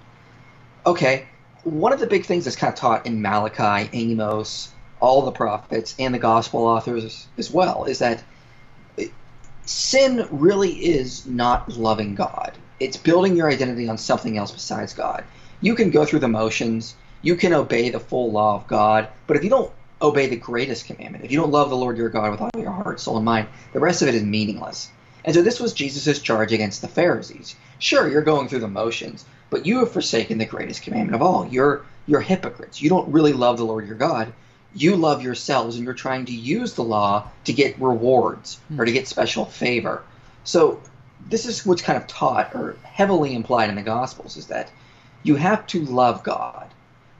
Okay, 0.87 1.27
one 1.65 1.93
of 1.93 2.01
the 2.01 2.07
big 2.07 2.25
things 2.25 2.45
that's 2.45 2.57
kind 2.57 2.73
of 2.73 2.79
taught 2.79 3.07
in 3.07 3.21
Malachi, 3.21 3.91
Amos, 3.93 4.73
all 5.01 5.23
the 5.23 5.33
prophets, 5.33 5.95
and 5.99 6.15
the 6.15 6.19
gospel 6.19 6.61
authors 6.61 7.27
as 7.37 7.51
well 7.51 7.85
is 7.85 7.99
that 7.99 8.23
sin 9.63 10.27
really 10.31 10.73
is 10.73 11.27
not 11.27 11.77
loving 11.77 12.15
God. 12.15 12.53
It's 12.79 12.97
building 12.97 13.37
your 13.37 13.51
identity 13.51 13.89
on 13.89 13.99
something 13.99 14.39
else 14.39 14.53
besides 14.53 14.95
God. 14.95 15.25
You 15.61 15.75
can 15.75 15.91
go 15.91 16.05
through 16.05 16.21
the 16.21 16.29
motions, 16.29 16.95
you 17.23 17.37
can 17.37 17.53
obey 17.53 17.91
the 17.91 18.01
full 18.01 18.33
law 18.33 18.57
of 18.57 18.67
God, 18.67 19.09
but 19.27 19.37
if 19.37 19.45
you 19.45 19.51
don't 19.51 19.73
obey 20.03 20.27
the 20.27 20.37
greatest 20.37 20.87
commandment, 20.87 21.25
if 21.25 21.31
you 21.31 21.39
don't 21.39 21.51
love 21.51 21.71
the 21.71 21.77
Lord 21.77 21.99
your 21.99 22.09
God 22.09 22.31
with 22.31 22.41
all 22.41 22.51
your 22.57 22.71
heart, 22.71 23.01
soul, 23.01 23.17
and 23.17 23.25
mind, 23.25 23.49
the 23.73 23.81
rest 23.81 24.03
of 24.03 24.09
it 24.09 24.15
is 24.15 24.23
meaningless. 24.23 24.91
And 25.25 25.35
so 25.35 25.43
this 25.43 25.61
was 25.61 25.75
Jesus' 25.75 26.21
charge 26.21 26.53
against 26.53 26.81
the 26.81 26.89
Pharisees. 26.89 27.55
Sure, 27.79 28.09
you're 28.09 28.23
going 28.23 28.49
through 28.49 28.61
the 28.61 28.69
motions, 28.69 29.25
but 29.51 29.67
you 29.67 29.81
have 29.81 29.93
forsaken 29.93 30.39
the 30.39 30.47
greatest 30.47 30.83
commandment 30.83 31.15
of 31.15 31.23
all. 31.23 31.47
You're 31.47 31.85
you're 32.07 32.21
hypocrites. 32.21 32.81
You 32.81 32.89
don't 32.89 33.13
really 33.13 33.33
love 33.33 33.59
the 33.59 33.65
Lord 33.65 33.87
your 33.87 33.97
God. 33.97 34.33
You 34.75 34.97
love 34.97 35.23
yourselves 35.23 35.77
and 35.77 35.85
you're 35.85 35.95
trying 35.95 36.25
to 36.27 36.35
use 36.35 36.75
the 36.75 36.85
law 36.85 37.29
to 37.45 37.53
get 37.53 37.81
rewards 37.81 38.59
or 38.79 38.85
to 38.85 38.93
get 38.93 39.07
special 39.09 39.45
favor. 39.45 40.03
So 40.45 40.81
this 41.29 41.47
is 41.47 41.67
what's 41.67 41.83
kind 41.83 41.97
of 41.97 42.07
taught 42.07 42.55
or 42.55 42.77
heavily 42.83 43.35
implied 43.35 43.69
in 43.69 43.77
the 43.77 43.83
gospels 43.83 44.37
is 44.37 44.47
that 44.47 44.71
you 45.23 45.37
have 45.37 45.67
to 45.69 45.85
love 45.85 46.23
God. 46.25 46.69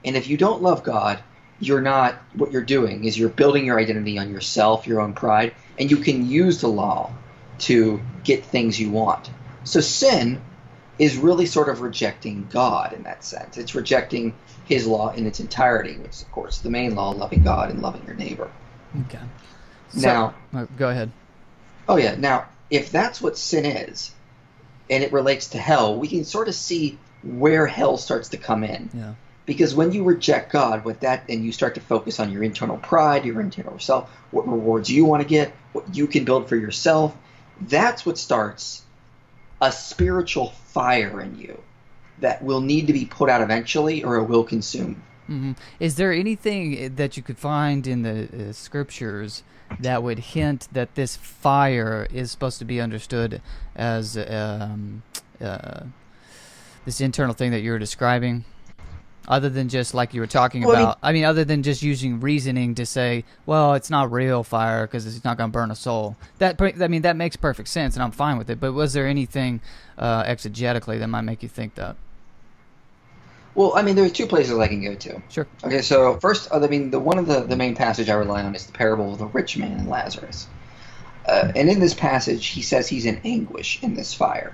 And 0.03 0.15
if 0.15 0.27
you 0.27 0.37
don't 0.37 0.61
love 0.61 0.83
God, 0.83 1.21
you're 1.61 1.81
not 1.81 2.15
what 2.33 2.51
you're 2.51 2.63
doing 2.63 3.05
is 3.05 3.17
you're 3.17 3.29
building 3.29 3.65
your 3.65 3.79
identity 3.79 4.17
on 4.17 4.31
yourself, 4.31 4.87
your 4.87 4.99
own 4.99 5.13
pride, 5.13 5.53
and 5.79 5.89
you 5.89 5.97
can 5.97 6.27
use 6.27 6.59
the 6.61 6.67
law 6.67 7.13
to 7.59 8.01
get 8.23 8.43
things 8.43 8.79
you 8.79 8.89
want. 8.89 9.29
So 9.63 9.79
sin 9.79 10.41
is 10.97 11.17
really 11.17 11.45
sort 11.45 11.69
of 11.69 11.81
rejecting 11.81 12.47
God 12.51 12.93
in 12.93 13.03
that 13.03 13.23
sense. 13.23 13.57
It's 13.57 13.75
rejecting 13.75 14.33
his 14.65 14.87
law 14.87 15.11
in 15.13 15.25
its 15.27 15.39
entirety, 15.39 15.97
which 15.97 16.11
is 16.11 16.21
of 16.23 16.31
course 16.31 16.59
the 16.59 16.69
main 16.69 16.95
law, 16.95 17.11
loving 17.11 17.43
God 17.43 17.69
and 17.69 17.81
loving 17.81 18.05
your 18.05 18.15
neighbor. 18.15 18.49
Okay. 19.07 19.23
now, 19.95 20.33
uh, 20.53 20.65
go 20.77 20.89
ahead. 20.89 21.11
Oh 21.87 21.97
yeah. 21.97 22.15
Now, 22.15 22.45
if 22.69 22.91
that's 22.91 23.21
what 23.21 23.37
sin 23.37 23.65
is, 23.65 24.11
and 24.89 25.03
it 25.03 25.13
relates 25.13 25.49
to 25.49 25.57
hell, 25.57 25.97
we 25.97 26.07
can 26.07 26.25
sort 26.25 26.47
of 26.47 26.55
see 26.55 26.97
where 27.23 27.67
hell 27.67 27.97
starts 27.97 28.29
to 28.29 28.37
come 28.37 28.63
in. 28.63 28.89
Yeah. 28.93 29.13
Because 29.45 29.73
when 29.73 29.91
you 29.91 30.03
reject 30.03 30.51
God 30.51 30.85
with 30.85 30.99
that 31.01 31.23
and 31.27 31.43
you 31.43 31.51
start 31.51 31.75
to 31.75 31.81
focus 31.81 32.19
on 32.19 32.31
your 32.31 32.43
internal 32.43 32.77
pride, 32.77 33.25
your 33.25 33.41
internal 33.41 33.79
self, 33.79 34.09
what 34.31 34.47
rewards 34.47 34.89
you 34.89 35.05
want 35.05 35.23
to 35.23 35.27
get, 35.27 35.53
what 35.73 35.95
you 35.95 36.07
can 36.07 36.25
build 36.25 36.47
for 36.47 36.55
yourself, 36.55 37.15
that's 37.61 38.05
what 38.05 38.17
starts 38.17 38.83
a 39.61 39.71
spiritual 39.71 40.49
fire 40.49 41.21
in 41.21 41.37
you 41.37 41.59
that 42.19 42.43
will 42.43 42.61
need 42.61 42.87
to 42.87 42.93
be 42.93 43.05
put 43.05 43.29
out 43.29 43.41
eventually 43.41 44.03
or 44.03 44.17
it 44.17 44.23
will 44.23 44.43
consume. 44.43 45.01
Mm-hmm. 45.29 45.53
Is 45.79 45.95
there 45.95 46.11
anything 46.11 46.95
that 46.95 47.17
you 47.17 47.23
could 47.23 47.37
find 47.37 47.87
in 47.87 48.01
the 48.03 48.49
uh, 48.49 48.51
scriptures 48.53 49.43
that 49.79 50.03
would 50.03 50.19
hint 50.19 50.67
that 50.71 50.95
this 50.95 51.15
fire 51.15 52.07
is 52.11 52.31
supposed 52.31 52.59
to 52.59 52.65
be 52.65 52.81
understood 52.81 53.41
as 53.75 54.17
um, 54.17 55.03
uh, 55.39 55.83
this 56.85 56.99
internal 56.99 57.33
thing 57.33 57.51
that 57.51 57.61
you're 57.61 57.79
describing? 57.79 58.43
Other 59.31 59.47
than 59.47 59.69
just 59.69 59.93
like 59.93 60.13
you 60.13 60.19
were 60.19 60.27
talking 60.27 60.61
Well, 60.63 60.71
I 60.71 60.75
mean- 60.75 60.83
about, 60.83 60.97
I 61.01 61.11
mean, 61.13 61.23
other 61.23 61.45
than 61.45 61.63
just 61.63 61.81
using 61.81 62.19
reasoning 62.19 62.75
to 62.75 62.85
say, 62.85 63.23
well, 63.45 63.75
it's 63.75 63.89
not 63.89 64.11
real 64.11 64.43
fire 64.43 64.85
because 64.85 65.07
it's 65.07 65.23
not 65.23 65.37
going 65.37 65.49
to 65.49 65.53
burn 65.53 65.71
a 65.71 65.75
soul. 65.75 66.17
That, 66.39 66.61
I 66.61 66.89
mean, 66.89 67.03
that 67.03 67.15
makes 67.15 67.37
perfect 67.37 67.69
sense, 67.69 67.95
and 67.95 68.03
I'm 68.03 68.11
fine 68.11 68.37
with 68.37 68.49
it. 68.49 68.59
But 68.59 68.73
was 68.73 68.91
there 68.91 69.07
anything 69.07 69.61
uh, 69.97 70.25
exegetically 70.25 70.99
that 70.99 71.07
might 71.07 71.21
make 71.21 71.41
you 71.43 71.47
think 71.47 71.75
that? 71.75 71.95
Well, 73.55 73.71
I 73.73 73.83
mean, 73.83 73.95
there 73.95 74.03
are 74.03 74.09
two 74.09 74.27
places 74.27 74.57
I 74.57 74.67
can 74.67 74.83
go 74.83 74.95
to. 74.95 75.21
Sure. 75.29 75.47
Okay, 75.63 75.81
so 75.81 76.19
first, 76.19 76.49
I 76.53 76.59
mean, 76.67 76.91
the 76.91 76.99
one 76.99 77.17
of 77.17 77.25
the, 77.27 77.39
the 77.39 77.55
main 77.55 77.73
passage 77.73 78.09
I 78.09 78.15
rely 78.15 78.43
on 78.43 78.53
is 78.53 78.65
the 78.65 78.73
parable 78.73 79.13
of 79.13 79.19
the 79.19 79.27
rich 79.27 79.57
man 79.57 79.71
and 79.71 79.89
Lazarus. 79.89 80.47
Uh, 81.25 81.53
and 81.55 81.69
in 81.69 81.79
this 81.79 81.93
passage, 81.93 82.47
he 82.47 82.61
says 82.61 82.89
he's 82.89 83.05
in 83.05 83.21
anguish 83.23 83.81
in 83.81 83.93
this 83.93 84.13
fire. 84.13 84.53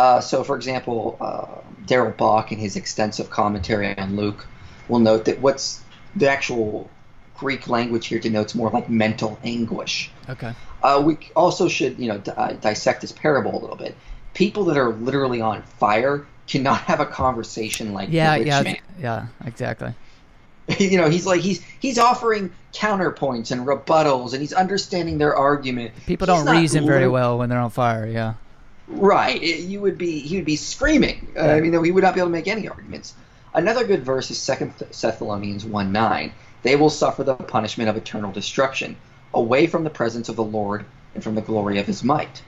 Uh, 0.00 0.18
so, 0.18 0.42
for 0.42 0.56
example, 0.56 1.18
uh, 1.20 1.60
Darrell 1.84 2.12
Bock, 2.12 2.52
in 2.52 2.58
his 2.58 2.74
extensive 2.74 3.28
commentary 3.28 3.98
on 3.98 4.16
Luke, 4.16 4.46
will 4.88 4.98
note 4.98 5.26
that 5.26 5.42
what's 5.42 5.82
the 6.16 6.26
actual 6.26 6.88
Greek 7.36 7.68
language 7.68 8.06
here 8.06 8.18
denotes 8.18 8.54
more 8.54 8.70
like 8.70 8.88
mental 8.88 9.38
anguish. 9.44 10.10
Okay. 10.26 10.54
Uh, 10.82 11.02
we 11.04 11.18
also 11.36 11.68
should, 11.68 11.98
you 11.98 12.08
know, 12.08 12.16
di- 12.16 12.32
uh, 12.32 12.52
dissect 12.54 13.02
this 13.02 13.12
parable 13.12 13.52
a 13.52 13.60
little 13.60 13.76
bit. 13.76 13.94
People 14.32 14.64
that 14.64 14.78
are 14.78 14.88
literally 14.88 15.42
on 15.42 15.60
fire 15.64 16.26
cannot 16.48 16.80
have 16.80 17.00
a 17.00 17.06
conversation 17.06 17.92
like 17.92 18.08
Yeah, 18.10 18.36
yeah, 18.36 18.62
man. 18.62 18.78
yeah, 18.98 19.26
exactly. 19.44 19.92
you 20.78 20.96
know 20.96 21.10
he's 21.10 21.26
like 21.26 21.40
he's 21.40 21.62
he's 21.80 21.98
offering 21.98 22.52
counterpoints 22.72 23.50
and 23.50 23.66
rebuttals 23.66 24.32
and 24.32 24.40
he's 24.40 24.52
understanding 24.52 25.18
their 25.18 25.34
argument 25.34 25.92
People 26.06 26.28
He's 26.28 26.44
don't 26.44 26.56
reason 26.56 26.86
very 26.86 27.08
well 27.08 27.38
when 27.38 27.48
they're 27.48 27.58
on 27.58 27.70
fire. 27.70 28.06
Yeah. 28.06 28.34
Right. 28.90 29.40
You 29.40 29.80
would 29.80 29.98
be 29.98 30.20
he 30.20 30.36
would 30.36 30.44
be 30.44 30.56
screaming. 30.56 31.32
Uh, 31.36 31.42
i 31.42 31.60
mean 31.60 31.72
he 31.84 31.90
would 31.90 32.02
not 32.02 32.14
be 32.14 32.20
able 32.20 32.28
to 32.28 32.32
make 32.32 32.48
any 32.48 32.68
arguments. 32.68 33.14
Another 33.52 33.84
good 33.84 34.04
verse 34.04 34.30
is 34.30 34.38
second 34.38 34.74
thessalonians 34.78 35.64
1 35.64 35.92
9 35.92 36.32
they 36.62 36.76
will 36.76 36.90
suffer 36.90 37.24
the 37.24 37.34
punishment 37.34 37.88
of 37.88 37.96
eternal 37.96 38.30
destruction 38.30 38.96
away 39.32 39.66
from 39.66 39.84
the 39.84 39.90
presence 39.90 40.28
of 40.28 40.36
the 40.36 40.44
lord 40.44 40.84
and 41.14 41.24
from 41.24 41.34
the 41.34 41.40
glory 41.40 41.78
of 41.78 41.86
his 41.86 42.04
might. 42.04 42.42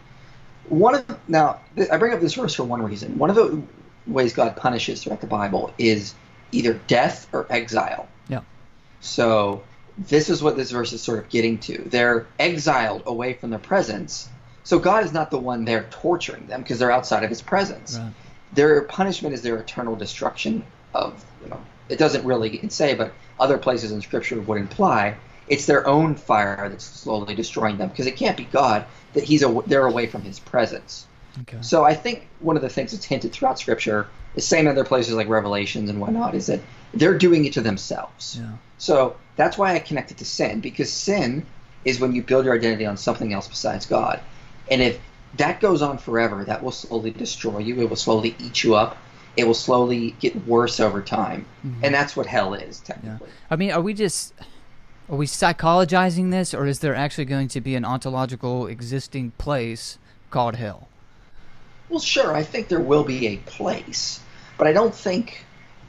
One 0.69 0.95
of 0.97 1.19
now 1.29 1.61
i 1.91 1.97
bring 1.97 2.13
up 2.13 2.21
this 2.21 2.35
verse 2.35 2.55
for 2.55 2.65
one 2.65 2.83
reason. 2.83 3.19
One 3.19 3.31
of 3.31 3.37
the 3.37 3.63
ways 4.07 4.33
god 4.33 4.57
punishes 4.57 5.03
throughout 5.03 5.21
the 5.21 5.27
bible 5.27 5.73
is 5.79 6.15
either 6.51 6.75
death 6.87 7.29
or 7.33 7.47
exile. 7.51 8.09
Yeah. 8.29 8.41
So 9.01 9.63
this 9.99 10.31
is 10.31 10.43
what 10.43 10.57
this 10.57 10.71
verse 10.71 10.93
is 10.93 11.03
sort 11.03 11.19
of 11.19 11.29
getting 11.29 11.59
to. 11.59 11.83
They're 11.87 12.27
exiled 12.39 13.03
away 13.07 13.35
from 13.35 13.51
their 13.51 13.59
presence. 13.59 14.29
So 14.65 14.79
God 14.79 15.05
is 15.05 15.13
not 15.13 15.31
the 15.31 15.39
one 15.39 15.65
there 15.65 15.87
torturing 15.91 16.47
them 16.47 16.63
because 16.63 16.79
they're 16.79 16.93
outside 16.93 17.25
of 17.25 17.31
his 17.31 17.43
presence. 17.43 17.99
Right. 17.99 18.13
Their 18.53 18.83
punishment 18.83 19.35
is 19.35 19.43
their 19.43 19.57
eternal 19.57 19.97
destruction 19.97 20.65
of, 20.95 21.25
you 21.43 21.51
know, 21.51 21.61
it 21.89 21.99
doesn't 21.99 22.25
really 22.25 22.69
say, 22.69 22.95
but 22.95 23.13
other 23.41 23.59
places 23.59 23.93
in 23.93 24.01
scripture 24.01 24.41
would 24.41 24.59
imply 24.59 25.17
it's 25.49 25.67
their 25.67 25.87
own 25.87 26.15
fire 26.15 26.69
that's 26.69 26.85
slowly 26.85 27.35
destroying 27.35 27.77
them 27.77 27.89
because 27.89 28.07
it 28.07 28.17
can't 28.17 28.37
be 28.37 28.45
God 28.45 28.87
that 29.15 29.25
he's 29.25 29.43
a, 29.43 29.63
they're 29.67 29.87
away 29.87 30.07
from 30.07 30.23
his 30.23 30.39
presence. 30.39 31.07
Okay. 31.43 31.59
So 31.63 31.85
I 31.85 31.95
think 31.95 32.29
one 32.41 32.57
of 32.57 32.63
the 32.63 32.69
things 32.69 32.93
that's 32.93 33.05
hinted 33.05 33.33
throughout 33.33 33.59
Scripture, 33.59 34.07
the 34.35 34.41
same 34.41 34.69
other 34.69 34.85
places 34.85 35.15
like 35.15 35.29
Revelations 35.29 35.91
and 35.91 36.01
whatnot, 36.01 36.35
is 36.35 36.47
that 36.47 36.61
they're 36.95 37.19
doing 37.19 37.45
it 37.45 37.55
to 37.55 37.61
themselves. 37.61 38.39
Yeah. 38.41 38.53
So 38.79 39.17
that's 39.37 39.57
why 39.57 39.75
I 39.75 39.79
connect 39.79 40.11
it 40.11 40.19
to 40.19 40.25
sin, 40.25 40.61
because 40.61 40.93
sin 40.93 41.47
is 41.85 42.01
when 42.01 42.15
you 42.15 42.23
build 42.23 42.45
your 42.45 42.55
identity 42.55 42.87
on 42.87 42.97
something 42.97 43.33
else 43.33 43.49
besides 43.49 43.87
God. 43.87 44.21
And 44.73 44.81
if 44.81 44.99
that 45.37 45.61
goes 45.61 45.83
on 45.83 45.99
forever, 45.99 46.45
that 46.45 46.63
will 46.63 46.73
slowly 46.73 47.11
destroy 47.11 47.59
you. 47.59 47.79
It 47.83 47.91
will 47.91 47.97
slowly 47.97 48.35
eat 48.39 48.65
you 48.65 48.75
up. 48.75 48.97
It 49.37 49.45
will 49.45 49.53
slowly 49.53 50.17
get 50.19 50.47
worse 50.47 50.81
over 50.81 51.03
time. 51.03 51.45
Mm-hmm. 51.65 51.85
And 51.85 51.95
that's 51.95 52.17
what 52.17 52.27
hell 52.27 52.55
is, 52.55 52.81
technically. 52.81 53.29
I 53.51 53.57
mean, 53.57 53.71
are 53.71 53.83
we 53.83 53.93
just 53.93 54.33
are 55.11 55.17
we 55.17 55.27
psychologizing 55.27 56.31
this, 56.31 56.55
or 56.55 56.67
is 56.67 56.79
there 56.79 56.95
actually 56.95 57.27
going 57.27 57.49
to 57.49 57.61
be 57.61 57.75
an 57.75 57.85
ontological 57.85 58.67
existing 58.67 59.33
place 59.33 59.99
called 60.31 60.57
hell? 60.57 60.89
Well, 61.91 62.01
sure, 62.01 62.35
I 62.35 62.43
think 62.43 62.69
there 62.69 62.81
will 62.81 63.05
be 63.05 63.27
a 63.27 63.37
place, 63.37 64.21
but 64.57 64.67
I 64.67 64.73
don't 64.73 64.95
think. 64.95 65.45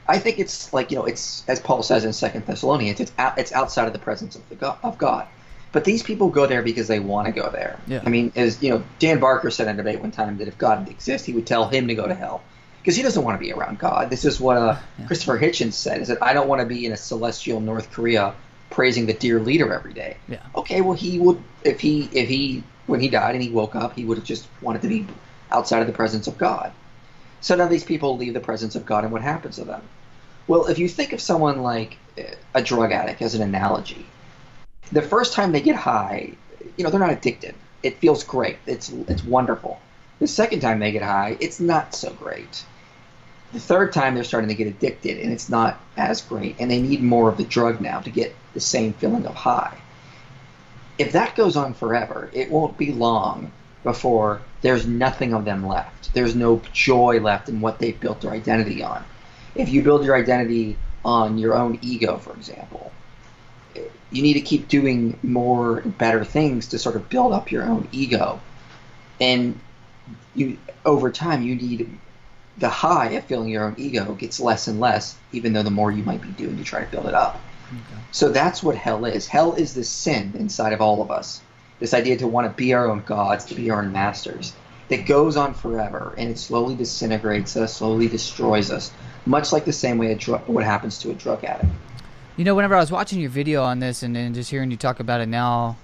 I 0.06 0.18
think 0.18 0.38
it's 0.38 0.70
like 0.74 0.90
you 0.90 0.98
know, 0.98 1.06
it's 1.06 1.42
as 1.48 1.58
Paul 1.58 1.82
says 1.82 2.04
in 2.04 2.12
Second 2.12 2.44
Thessalonians, 2.44 3.00
it's 3.00 3.12
out, 3.16 3.38
it's 3.38 3.52
outside 3.52 3.86
of 3.86 3.94
the 3.94 3.98
presence 3.98 4.36
of 4.36 4.46
the 4.50 4.56
God, 4.56 4.76
of 4.82 4.98
God. 4.98 5.26
But 5.74 5.84
these 5.84 6.04
people 6.04 6.28
go 6.28 6.46
there 6.46 6.62
because 6.62 6.86
they 6.86 7.00
want 7.00 7.26
to 7.26 7.32
go 7.32 7.50
there. 7.50 7.80
Yeah. 7.88 8.00
I 8.06 8.08
mean, 8.08 8.32
as 8.36 8.62
you 8.62 8.70
know, 8.70 8.84
Dan 9.00 9.18
Barker 9.18 9.50
said 9.50 9.66
in 9.66 9.74
a 9.74 9.76
debate 9.76 10.00
one 10.00 10.12
time 10.12 10.38
that 10.38 10.46
if 10.46 10.56
God 10.56 10.88
exists, 10.88 11.26
he 11.26 11.32
would 11.32 11.48
tell 11.48 11.68
him 11.68 11.88
to 11.88 11.96
go 11.96 12.06
to 12.06 12.14
hell 12.14 12.44
because 12.80 12.94
he 12.94 13.02
doesn't 13.02 13.24
want 13.24 13.34
to 13.40 13.44
be 13.44 13.52
around 13.52 13.80
God. 13.80 14.08
This 14.08 14.24
is 14.24 14.38
what 14.38 14.56
uh, 14.56 14.76
Yeah. 15.00 15.06
Christopher 15.06 15.36
Hitchens 15.36 15.72
said: 15.72 16.00
is 16.00 16.06
that 16.08 16.22
I 16.22 16.32
don't 16.32 16.46
want 16.46 16.60
to 16.60 16.66
be 16.66 16.86
in 16.86 16.92
a 16.92 16.96
celestial 16.96 17.58
North 17.60 17.90
Korea 17.90 18.34
praising 18.70 19.06
the 19.06 19.14
dear 19.14 19.40
leader 19.40 19.74
every 19.74 19.92
day. 19.92 20.16
Yeah. 20.28 20.38
Okay, 20.54 20.80
well, 20.80 20.96
he 20.96 21.18
would 21.18 21.42
if 21.64 21.80
he 21.80 22.08
if 22.12 22.28
he 22.28 22.62
when 22.86 23.00
he 23.00 23.08
died 23.08 23.34
and 23.34 23.42
he 23.42 23.50
woke 23.50 23.74
up, 23.74 23.96
he 23.96 24.04
would 24.04 24.18
have 24.18 24.26
just 24.26 24.46
wanted 24.60 24.82
to 24.82 24.88
be 24.88 25.08
outside 25.50 25.80
of 25.80 25.88
the 25.88 25.92
presence 25.92 26.28
of 26.28 26.38
God. 26.38 26.70
So 27.40 27.56
now 27.56 27.66
these 27.66 27.84
people 27.84 28.16
leave 28.16 28.32
the 28.34 28.40
presence 28.40 28.76
of 28.76 28.86
God, 28.86 29.02
and 29.02 29.12
what 29.12 29.22
happens 29.22 29.56
to 29.56 29.64
them? 29.64 29.82
Well, 30.46 30.66
if 30.66 30.78
you 30.78 30.88
think 30.88 31.12
of 31.12 31.20
someone 31.20 31.62
like 31.62 31.96
uh, 32.16 32.22
a 32.54 32.62
drug 32.62 32.92
addict 32.92 33.22
as 33.22 33.34
an 33.34 33.42
analogy, 33.42 34.06
the 34.92 35.02
first 35.02 35.32
time 35.32 35.52
they 35.52 35.60
get 35.60 35.76
high, 35.76 36.32
you 36.76 36.84
know, 36.84 36.90
they're 36.90 37.00
not 37.00 37.10
addicted. 37.12 37.54
It 37.82 37.98
feels 37.98 38.24
great. 38.24 38.56
It's 38.66 38.90
it's 39.08 39.24
wonderful. 39.24 39.80
The 40.20 40.26
second 40.26 40.60
time 40.60 40.78
they 40.78 40.92
get 40.92 41.02
high, 41.02 41.36
it's 41.40 41.60
not 41.60 41.94
so 41.94 42.12
great. 42.12 42.64
The 43.52 43.60
third 43.60 43.92
time 43.92 44.14
they're 44.14 44.24
starting 44.24 44.48
to 44.48 44.54
get 44.54 44.66
addicted, 44.66 45.18
and 45.18 45.32
it's 45.32 45.48
not 45.48 45.80
as 45.96 46.22
great, 46.22 46.56
and 46.58 46.70
they 46.70 46.80
need 46.80 47.02
more 47.02 47.28
of 47.28 47.36
the 47.36 47.44
drug 47.44 47.80
now 47.80 48.00
to 48.00 48.10
get 48.10 48.34
the 48.52 48.60
same 48.60 48.94
feeling 48.94 49.26
of 49.26 49.34
high. 49.34 49.76
If 50.98 51.12
that 51.12 51.36
goes 51.36 51.56
on 51.56 51.74
forever, 51.74 52.30
it 52.32 52.50
won't 52.50 52.78
be 52.78 52.92
long 52.92 53.52
before 53.82 54.40
there's 54.62 54.86
nothing 54.86 55.34
of 55.34 55.44
them 55.44 55.66
left. 55.66 56.14
There's 56.14 56.34
no 56.34 56.62
joy 56.72 57.20
left 57.20 57.48
in 57.48 57.60
what 57.60 57.78
they've 57.78 57.98
built 57.98 58.22
their 58.22 58.32
identity 58.32 58.82
on. 58.82 59.04
If 59.54 59.68
you 59.68 59.82
build 59.82 60.04
your 60.04 60.16
identity 60.16 60.76
on 61.04 61.38
your 61.38 61.54
own 61.54 61.78
ego, 61.82 62.16
for 62.16 62.32
example, 62.32 62.92
you 64.14 64.22
need 64.22 64.34
to 64.34 64.40
keep 64.40 64.68
doing 64.68 65.18
more 65.22 65.78
and 65.78 65.96
better 65.98 66.24
things 66.24 66.68
to 66.68 66.78
sort 66.78 66.94
of 66.94 67.08
build 67.08 67.32
up 67.32 67.50
your 67.50 67.64
own 67.64 67.88
ego. 67.90 68.40
And 69.20 69.58
you 70.34 70.56
over 70.84 71.10
time 71.10 71.42
you 71.42 71.56
need 71.56 71.98
the 72.58 72.68
high 72.68 73.10
of 73.10 73.24
feeling 73.24 73.48
your 73.48 73.64
own 73.64 73.74
ego 73.76 74.14
gets 74.14 74.38
less 74.38 74.68
and 74.68 74.78
less, 74.78 75.16
even 75.32 75.52
though 75.52 75.64
the 75.64 75.70
more 75.70 75.90
you 75.90 76.04
might 76.04 76.22
be 76.22 76.28
doing 76.28 76.56
to 76.56 76.64
try 76.64 76.84
to 76.84 76.90
build 76.90 77.06
it 77.06 77.14
up. 77.14 77.40
Okay. 77.66 78.00
So 78.12 78.28
that's 78.28 78.62
what 78.62 78.76
hell 78.76 79.04
is. 79.04 79.26
Hell 79.26 79.54
is 79.54 79.74
this 79.74 79.88
sin 79.88 80.34
inside 80.38 80.72
of 80.72 80.80
all 80.80 81.02
of 81.02 81.10
us. 81.10 81.40
This 81.80 81.92
idea 81.92 82.16
to 82.18 82.28
want 82.28 82.46
to 82.46 82.52
be 82.52 82.72
our 82.72 82.88
own 82.88 83.02
gods, 83.04 83.44
to 83.46 83.54
be 83.56 83.70
our 83.70 83.82
own 83.82 83.90
masters, 83.90 84.54
that 84.90 85.06
goes 85.06 85.36
on 85.36 85.54
forever 85.54 86.14
and 86.16 86.30
it 86.30 86.38
slowly 86.38 86.76
disintegrates 86.76 87.56
us, 87.56 87.74
slowly 87.74 88.06
destroys 88.06 88.70
us, 88.70 88.92
much 89.26 89.52
like 89.52 89.64
the 89.64 89.72
same 89.72 89.98
way 89.98 90.12
a 90.12 90.14
dr- 90.14 90.48
what 90.48 90.62
happens 90.62 90.98
to 90.98 91.10
a 91.10 91.14
drug 91.14 91.42
addict. 91.42 91.72
You 92.36 92.44
know, 92.44 92.56
whenever 92.56 92.74
I 92.74 92.80
was 92.80 92.90
watching 92.90 93.20
your 93.20 93.30
video 93.30 93.62
on 93.62 93.78
this 93.78 94.02
and, 94.02 94.16
and 94.16 94.34
just 94.34 94.50
hearing 94.50 94.72
you 94.72 94.76
talk 94.76 94.98
about 94.98 95.20
it 95.20 95.28
now, 95.28 95.76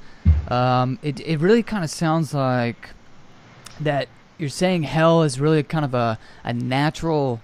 um, 0.48 0.98
it 1.00 1.20
it 1.20 1.38
really 1.38 1.62
kind 1.62 1.84
of 1.84 1.90
sounds 1.90 2.34
like 2.34 2.90
that 3.78 4.08
you're 4.36 4.48
saying 4.48 4.82
hell 4.82 5.22
is 5.22 5.38
really 5.38 5.62
kind 5.62 5.84
of 5.84 5.94
a 5.94 6.18
a 6.42 6.52
natural 6.52 7.40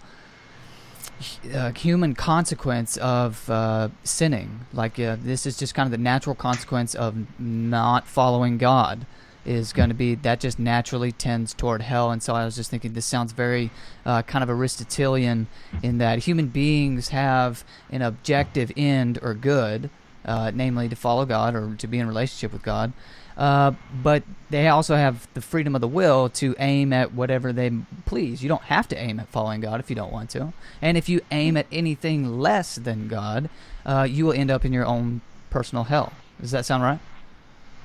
uh, 1.55 1.71
human 1.71 2.17
consequence 2.17 2.97
of 2.97 3.49
uh, 3.49 3.91
sinning. 4.03 4.67
Like 4.73 4.99
uh, 4.99 5.17
this 5.23 5.47
is 5.47 5.57
just 5.57 5.73
kind 5.73 5.87
of 5.87 5.93
the 5.93 6.03
natural 6.03 6.35
consequence 6.35 6.97
of 6.97 7.15
not 7.39 8.09
following 8.09 8.59
God. 8.59 9.07
Is 9.47 9.73
going 9.73 9.91
to 9.91 9.95
be 9.95 10.17
that 10.17 10.41
just 10.41 10.59
naturally 10.59 11.13
tends 11.13 11.55
toward 11.55 11.81
hell, 11.81 12.11
and 12.11 12.21
so 12.21 12.35
I 12.35 12.45
was 12.45 12.57
just 12.57 12.69
thinking 12.69 12.95
this 12.95 13.07
sounds 13.07 13.31
very 13.31 13.71
uh, 14.05 14.23
kind 14.23 14.43
of 14.43 14.51
Aristotelian 14.51 15.47
in 15.85 15.99
that 15.99 16.19
human 16.21 16.49
beings 16.49 17.11
have 17.11 17.63
an 17.89 18.03
objective 18.03 18.73
end 18.77 19.21
or 19.23 19.35
good, 19.35 19.89
uh, 20.25 20.51
namely 20.53 20.89
to 20.89 20.97
follow 20.97 21.25
God 21.25 21.55
or 21.55 21.77
to 21.77 21.87
be 21.87 22.01
in 22.01 22.09
relationship 22.09 22.53
with 22.53 22.65
God, 22.65 22.93
uh, 23.37 23.73
but 24.03 24.25
they 24.51 24.67
also 24.67 24.97
have 24.97 25.29
the 25.35 25.41
freedom 25.41 25.77
of 25.77 25.81
the 25.81 25.89
will 25.89 26.29
to 26.31 26.57
aim 26.59 26.93
at 26.93 27.13
whatever 27.13 27.53
they 27.53 27.71
please. 28.05 28.43
You 28.43 28.49
don't 28.49 28.63
have 28.63 28.89
to 28.89 28.99
aim 28.99 29.21
at 29.21 29.29
following 29.29 29.61
God 29.61 29.79
if 29.79 29.91
you 29.91 29.95
don't 29.95 30.13
want 30.13 30.31
to. 30.31 30.53
And 30.83 30.97
if 30.97 31.09
you 31.09 31.21
aim 31.31 31.57
at 31.57 31.67
anything 31.71 32.41
less 32.41 32.75
than 32.75 33.07
God, 33.07 33.49
uh, 33.85 34.09
you 34.11 34.27
will 34.27 34.33
end 34.33 34.51
up 34.51 34.65
in 34.65 34.73
your 34.73 34.87
own 34.87 35.21
personal 35.51 35.85
hell. 35.85 36.13
Does 36.41 36.51
that 36.51 36.67
sound 36.67 36.83
right? 36.83 36.99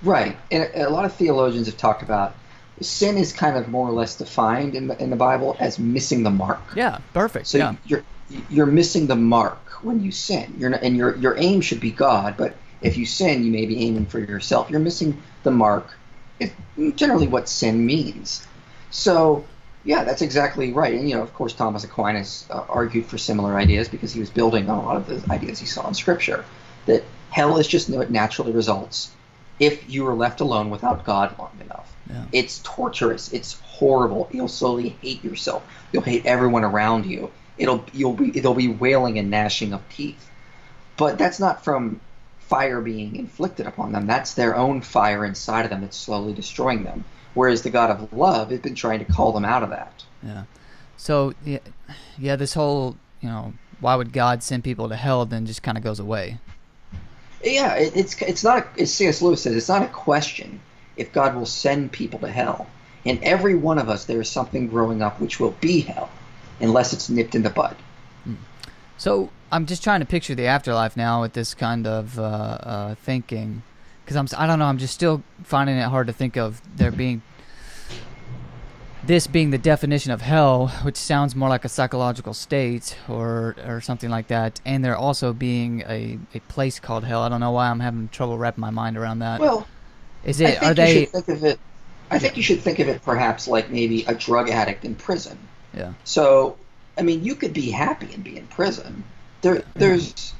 Right. 0.03 0.37
And 0.49 0.69
a 0.75 0.89
lot 0.89 1.05
of 1.05 1.13
theologians 1.13 1.67
have 1.67 1.77
talked 1.77 2.03
about 2.03 2.35
sin 2.81 3.17
is 3.17 3.31
kind 3.31 3.57
of 3.57 3.67
more 3.67 3.87
or 3.87 3.91
less 3.91 4.17
defined 4.17 4.75
in 4.75 4.87
the, 4.87 5.01
in 5.01 5.09
the 5.09 5.15
Bible 5.15 5.55
as 5.59 5.79
missing 5.79 6.23
the 6.23 6.29
mark. 6.29 6.61
Yeah, 6.75 6.99
perfect. 7.13 7.47
So 7.47 7.57
yeah. 7.57 7.75
you're 7.85 8.03
you're 8.49 8.65
missing 8.65 9.07
the 9.07 9.15
mark 9.15 9.83
when 9.83 10.01
you 10.01 10.11
sin. 10.11 10.55
You're 10.57 10.71
not, 10.71 10.81
and 10.81 10.95
your 10.95 11.15
your 11.17 11.37
aim 11.37 11.61
should 11.61 11.79
be 11.79 11.91
God, 11.91 12.35
but 12.37 12.55
if 12.81 12.97
you 12.97 13.05
sin, 13.05 13.43
you 13.43 13.51
may 13.51 13.65
be 13.65 13.85
aiming 13.85 14.07
for 14.07 14.19
yourself. 14.19 14.69
You're 14.69 14.79
missing 14.79 15.21
the 15.43 15.51
mark. 15.51 15.95
It's 16.39 16.53
generally 16.95 17.27
what 17.27 17.47
sin 17.47 17.85
means. 17.85 18.45
So, 18.89 19.45
yeah, 19.83 20.03
that's 20.03 20.23
exactly 20.23 20.73
right. 20.73 20.95
And, 20.95 21.07
you 21.07 21.15
know, 21.15 21.21
of 21.21 21.33
course, 21.33 21.53
Thomas 21.53 21.83
Aquinas 21.83 22.47
uh, 22.49 22.65
argued 22.67 23.05
for 23.05 23.19
similar 23.19 23.55
ideas 23.57 23.87
because 23.87 24.11
he 24.11 24.19
was 24.19 24.31
building 24.31 24.69
on 24.69 24.79
a 24.79 24.83
lot 24.83 24.97
of 24.97 25.07
the 25.07 25.31
ideas 25.31 25.59
he 25.59 25.67
saw 25.67 25.87
in 25.87 25.93
Scripture. 25.93 26.43
That 26.87 27.03
hell 27.29 27.57
is 27.57 27.67
just 27.67 27.89
what 27.89 28.09
naturally 28.09 28.51
results 28.51 29.11
if 29.61 29.87
you 29.89 30.05
are 30.07 30.15
left 30.15 30.41
alone 30.41 30.71
without 30.71 31.05
God 31.05 31.37
long 31.37 31.55
enough. 31.61 31.95
Yeah. 32.09 32.25
It's 32.33 32.59
torturous. 32.63 33.31
It's 33.31 33.59
horrible. 33.61 34.27
You'll 34.33 34.47
slowly 34.47 34.89
hate 35.01 35.23
yourself. 35.23 35.63
You'll 35.93 36.01
hate 36.01 36.25
everyone 36.25 36.63
around 36.63 37.05
you. 37.05 37.31
It'll 37.57 37.85
you'll 37.93 38.13
be 38.13 38.35
it'll 38.37 38.55
be 38.55 38.67
wailing 38.67 39.19
and 39.19 39.29
gnashing 39.29 39.71
of 39.71 39.87
teeth. 39.89 40.29
But 40.97 41.17
that's 41.17 41.39
not 41.39 41.63
from 41.63 42.01
fire 42.39 42.81
being 42.81 43.15
inflicted 43.15 43.67
upon 43.67 43.91
them. 43.91 44.07
That's 44.07 44.33
their 44.33 44.55
own 44.57 44.81
fire 44.81 45.23
inside 45.23 45.63
of 45.63 45.69
them 45.69 45.81
that's 45.81 45.95
slowly 45.95 46.33
destroying 46.33 46.83
them. 46.83 47.05
Whereas 47.35 47.61
the 47.61 47.69
God 47.69 47.91
of 47.91 48.11
love 48.11 48.49
has 48.49 48.59
been 48.59 48.75
trying 48.75 48.99
to 48.99 49.05
call 49.05 49.31
them 49.31 49.45
out 49.45 49.63
of 49.63 49.69
that. 49.69 50.03
Yeah. 50.23 50.43
So 50.97 51.33
yeah, 51.45 51.59
yeah, 52.17 52.35
this 52.35 52.55
whole 52.55 52.97
you 53.21 53.29
know 53.29 53.53
why 53.79 53.93
would 53.93 54.11
God 54.11 54.41
send 54.41 54.63
people 54.63 54.89
to 54.89 54.95
hell 54.95 55.23
then 55.25 55.45
just 55.45 55.61
kind 55.61 55.77
of 55.77 55.83
goes 55.83 55.99
away. 55.99 56.39
Yeah, 57.43 57.75
it, 57.75 57.95
it's 57.95 58.21
it's 58.21 58.43
not 58.43 58.59
a, 58.59 58.81
as 58.81 58.93
C.S. 58.93 59.21
Lewis 59.21 59.41
says, 59.41 59.55
it's 59.55 59.69
not 59.69 59.81
a 59.81 59.87
question 59.87 60.59
if 60.97 61.11
God 61.11 61.35
will 61.35 61.45
send 61.45 61.91
people 61.91 62.19
to 62.19 62.27
hell. 62.27 62.67
In 63.03 63.19
every 63.23 63.55
one 63.55 63.79
of 63.79 63.89
us, 63.89 64.05
there 64.05 64.21
is 64.21 64.29
something 64.29 64.67
growing 64.67 65.01
up 65.01 65.19
which 65.19 65.39
will 65.39 65.55
be 65.59 65.81
hell, 65.81 66.09
unless 66.59 66.93
it's 66.93 67.09
nipped 67.09 67.33
in 67.33 67.41
the 67.41 67.49
bud. 67.49 67.75
So 68.97 69.31
I'm 69.51 69.65
just 69.65 69.83
trying 69.83 70.01
to 70.01 70.05
picture 70.05 70.35
the 70.35 70.45
afterlife 70.45 70.95
now 70.95 71.21
with 71.21 71.33
this 71.33 71.55
kind 71.55 71.87
of 71.87 72.19
uh, 72.19 72.21
uh, 72.21 72.95
thinking, 72.95 73.63
because 74.05 74.15
I'm 74.15 74.27
I 74.39 74.45
don't 74.45 74.59
know 74.59 74.65
I'm 74.65 74.77
just 74.77 74.93
still 74.93 75.23
finding 75.43 75.77
it 75.77 75.85
hard 75.85 76.07
to 76.07 76.13
think 76.13 76.37
of 76.37 76.61
there 76.77 76.91
being 76.91 77.23
this 79.03 79.27
being 79.27 79.49
the 79.49 79.57
definition 79.57 80.11
of 80.11 80.21
hell, 80.21 80.67
which 80.83 80.97
sounds 80.97 81.35
more 81.35 81.49
like 81.49 81.65
a 81.65 81.69
psychological 81.69 82.33
state 82.33 82.97
or 83.09 83.55
or 83.65 83.81
something 83.81 84.09
like 84.09 84.27
that, 84.27 84.61
and 84.65 84.83
there 84.83 84.95
also 84.95 85.33
being 85.33 85.81
a, 85.87 86.19
a 86.33 86.39
place 86.41 86.79
called 86.79 87.03
hell. 87.03 87.21
I 87.21 87.29
don't 87.29 87.39
know 87.39 87.51
why 87.51 87.69
I'm 87.69 87.79
having 87.79 88.09
trouble 88.09 88.37
wrapping 88.37 88.61
my 88.61 88.69
mind 88.69 88.97
around 88.97 89.19
that. 89.19 89.39
Well, 89.39 89.67
is 90.23 90.41
I 90.41 90.45
it 90.45 90.59
think 90.59 90.63
are 90.63 90.67
you 90.69 90.73
they 90.75 90.99
should 90.99 91.09
think 91.09 91.27
of 91.29 91.43
it. 91.43 91.59
I 92.11 92.19
think 92.19 92.35
you 92.35 92.43
should 92.43 92.59
think 92.59 92.79
of 92.79 92.89
it 92.89 93.01
perhaps 93.03 93.47
like 93.47 93.69
maybe 93.71 94.03
a 94.03 94.13
drug 94.13 94.49
addict 94.49 94.83
in 94.83 94.95
prison. 94.95 95.37
yeah 95.73 95.93
So, 96.03 96.57
I 96.97 97.03
mean, 97.03 97.23
you 97.23 97.35
could 97.35 97.53
be 97.53 97.71
happy 97.71 98.13
and 98.13 98.21
be 98.21 98.35
in 98.35 98.45
prison. 98.47 99.05
There, 99.41 99.63
there's, 99.75 100.33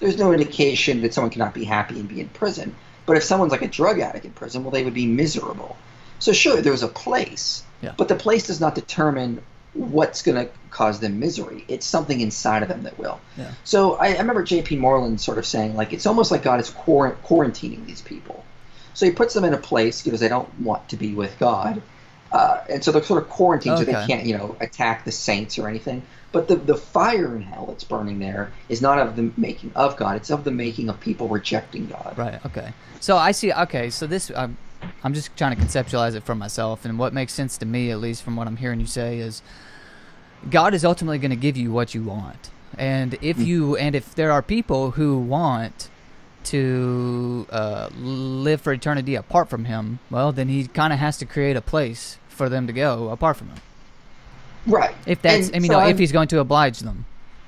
there's 0.00 0.16
no 0.16 0.32
indication 0.32 1.02
that 1.02 1.12
someone 1.12 1.30
cannot 1.30 1.52
be 1.52 1.64
happy 1.64 2.00
and 2.00 2.08
be 2.08 2.22
in 2.22 2.30
prison. 2.30 2.74
But 3.04 3.18
if 3.18 3.24
someone's 3.24 3.52
like 3.52 3.62
a 3.62 3.68
drug 3.68 4.00
addict 4.00 4.24
in 4.24 4.32
prison, 4.32 4.64
well, 4.64 4.70
they 4.70 4.84
would 4.84 4.94
be 4.94 5.06
miserable. 5.06 5.76
So 6.18 6.32
sure, 6.32 6.62
there's 6.62 6.82
a 6.82 6.88
place, 6.88 7.62
Yeah. 7.80 7.94
but 7.96 8.08
the 8.08 8.16
place 8.16 8.46
does 8.46 8.60
not 8.60 8.74
determine 8.74 9.40
what's 9.74 10.22
going 10.22 10.36
to 10.36 10.50
cause 10.70 11.00
them 11.00 11.20
misery. 11.20 11.64
It's 11.68 11.86
something 11.86 12.20
inside 12.20 12.62
of 12.62 12.68
them 12.68 12.82
that 12.82 12.98
will. 12.98 13.20
Yeah. 13.36 13.52
So 13.64 13.94
I, 13.94 14.08
I 14.08 14.18
remember 14.18 14.42
J.P. 14.42 14.76
Moreland 14.76 15.20
sort 15.20 15.38
of 15.38 15.46
saying, 15.46 15.76
like, 15.76 15.92
it's 15.92 16.06
almost 16.06 16.30
like 16.30 16.42
God 16.42 16.60
is 16.60 16.70
quar- 16.70 17.16
quarantining 17.24 17.86
these 17.86 18.02
people. 18.02 18.44
So 18.94 19.06
he 19.06 19.12
puts 19.12 19.34
them 19.34 19.44
in 19.44 19.54
a 19.54 19.58
place 19.58 20.02
because 20.02 20.20
they 20.20 20.28
don't 20.28 20.48
want 20.60 20.88
to 20.88 20.96
be 20.96 21.14
with 21.14 21.38
God. 21.38 21.82
Uh, 22.32 22.62
and 22.68 22.84
so 22.84 22.92
they're 22.92 23.02
sort 23.02 23.22
of 23.22 23.28
quarantined 23.30 23.78
so 23.78 23.84
they 23.84 23.92
can't, 23.92 24.26
you 24.26 24.36
know, 24.36 24.56
attack 24.60 25.04
the 25.04 25.12
saints 25.12 25.58
or 25.58 25.68
anything. 25.68 26.02
But 26.30 26.48
the, 26.48 26.56
the 26.56 26.74
fire 26.74 27.34
in 27.34 27.42
hell 27.42 27.66
that's 27.66 27.84
burning 27.84 28.18
there 28.18 28.52
is 28.68 28.82
not 28.82 28.98
of 28.98 29.16
the 29.16 29.30
making 29.38 29.72
of 29.74 29.96
God; 29.96 30.16
it's 30.16 30.30
of 30.30 30.44
the 30.44 30.50
making 30.50 30.90
of 30.90 31.00
people 31.00 31.28
rejecting 31.28 31.86
God. 31.86 32.18
Right. 32.18 32.44
Okay. 32.44 32.74
So 33.00 33.16
I 33.16 33.32
see. 33.32 33.50
Okay. 33.50 33.88
So 33.88 34.06
this, 34.06 34.30
I'm, 34.36 34.58
I'm 35.02 35.14
just 35.14 35.36
trying 35.36 35.56
to 35.56 35.62
conceptualize 35.62 36.14
it 36.14 36.24
for 36.24 36.34
myself, 36.34 36.84
and 36.84 36.98
what 36.98 37.12
makes 37.12 37.32
sense 37.32 37.58
to 37.58 37.66
me, 37.66 37.90
at 37.90 37.98
least 38.00 38.22
from 38.22 38.36
what 38.36 38.46
I'm 38.46 38.56
hearing 38.56 38.80
you 38.80 38.86
say, 38.86 39.18
is 39.18 39.42
God 40.50 40.74
is 40.74 40.84
ultimately 40.84 41.18
going 41.18 41.30
to 41.30 41.36
give 41.36 41.56
you 41.56 41.72
what 41.72 41.94
you 41.94 42.02
want, 42.02 42.50
and 42.76 43.16
if 43.22 43.38
you, 43.38 43.76
and 43.76 43.94
if 43.94 44.14
there 44.14 44.30
are 44.30 44.42
people 44.42 44.92
who 44.92 45.18
want 45.18 45.90
to 46.44 47.46
uh, 47.50 47.90
live 47.98 48.60
for 48.60 48.72
eternity 48.72 49.14
apart 49.14 49.48
from 49.48 49.66
Him, 49.66 49.98
well, 50.10 50.32
then 50.32 50.48
He 50.48 50.66
kind 50.66 50.92
of 50.92 50.98
has 50.98 51.18
to 51.18 51.26
create 51.26 51.56
a 51.56 51.60
place 51.60 52.18
for 52.28 52.48
them 52.48 52.66
to 52.66 52.72
go 52.72 53.10
apart 53.10 53.36
from 53.36 53.48
Him. 53.48 53.58
Right. 54.66 54.94
If 55.06 55.22
that's, 55.22 55.48
And 55.48 55.56
I 55.56 55.58
mean, 55.60 55.70
so 55.70 55.80
no, 55.80 55.86
if 55.86 55.98
He's 55.98 56.12
going 56.12 56.28
to 56.28 56.40
oblige 56.40 56.80
them. 56.80 57.04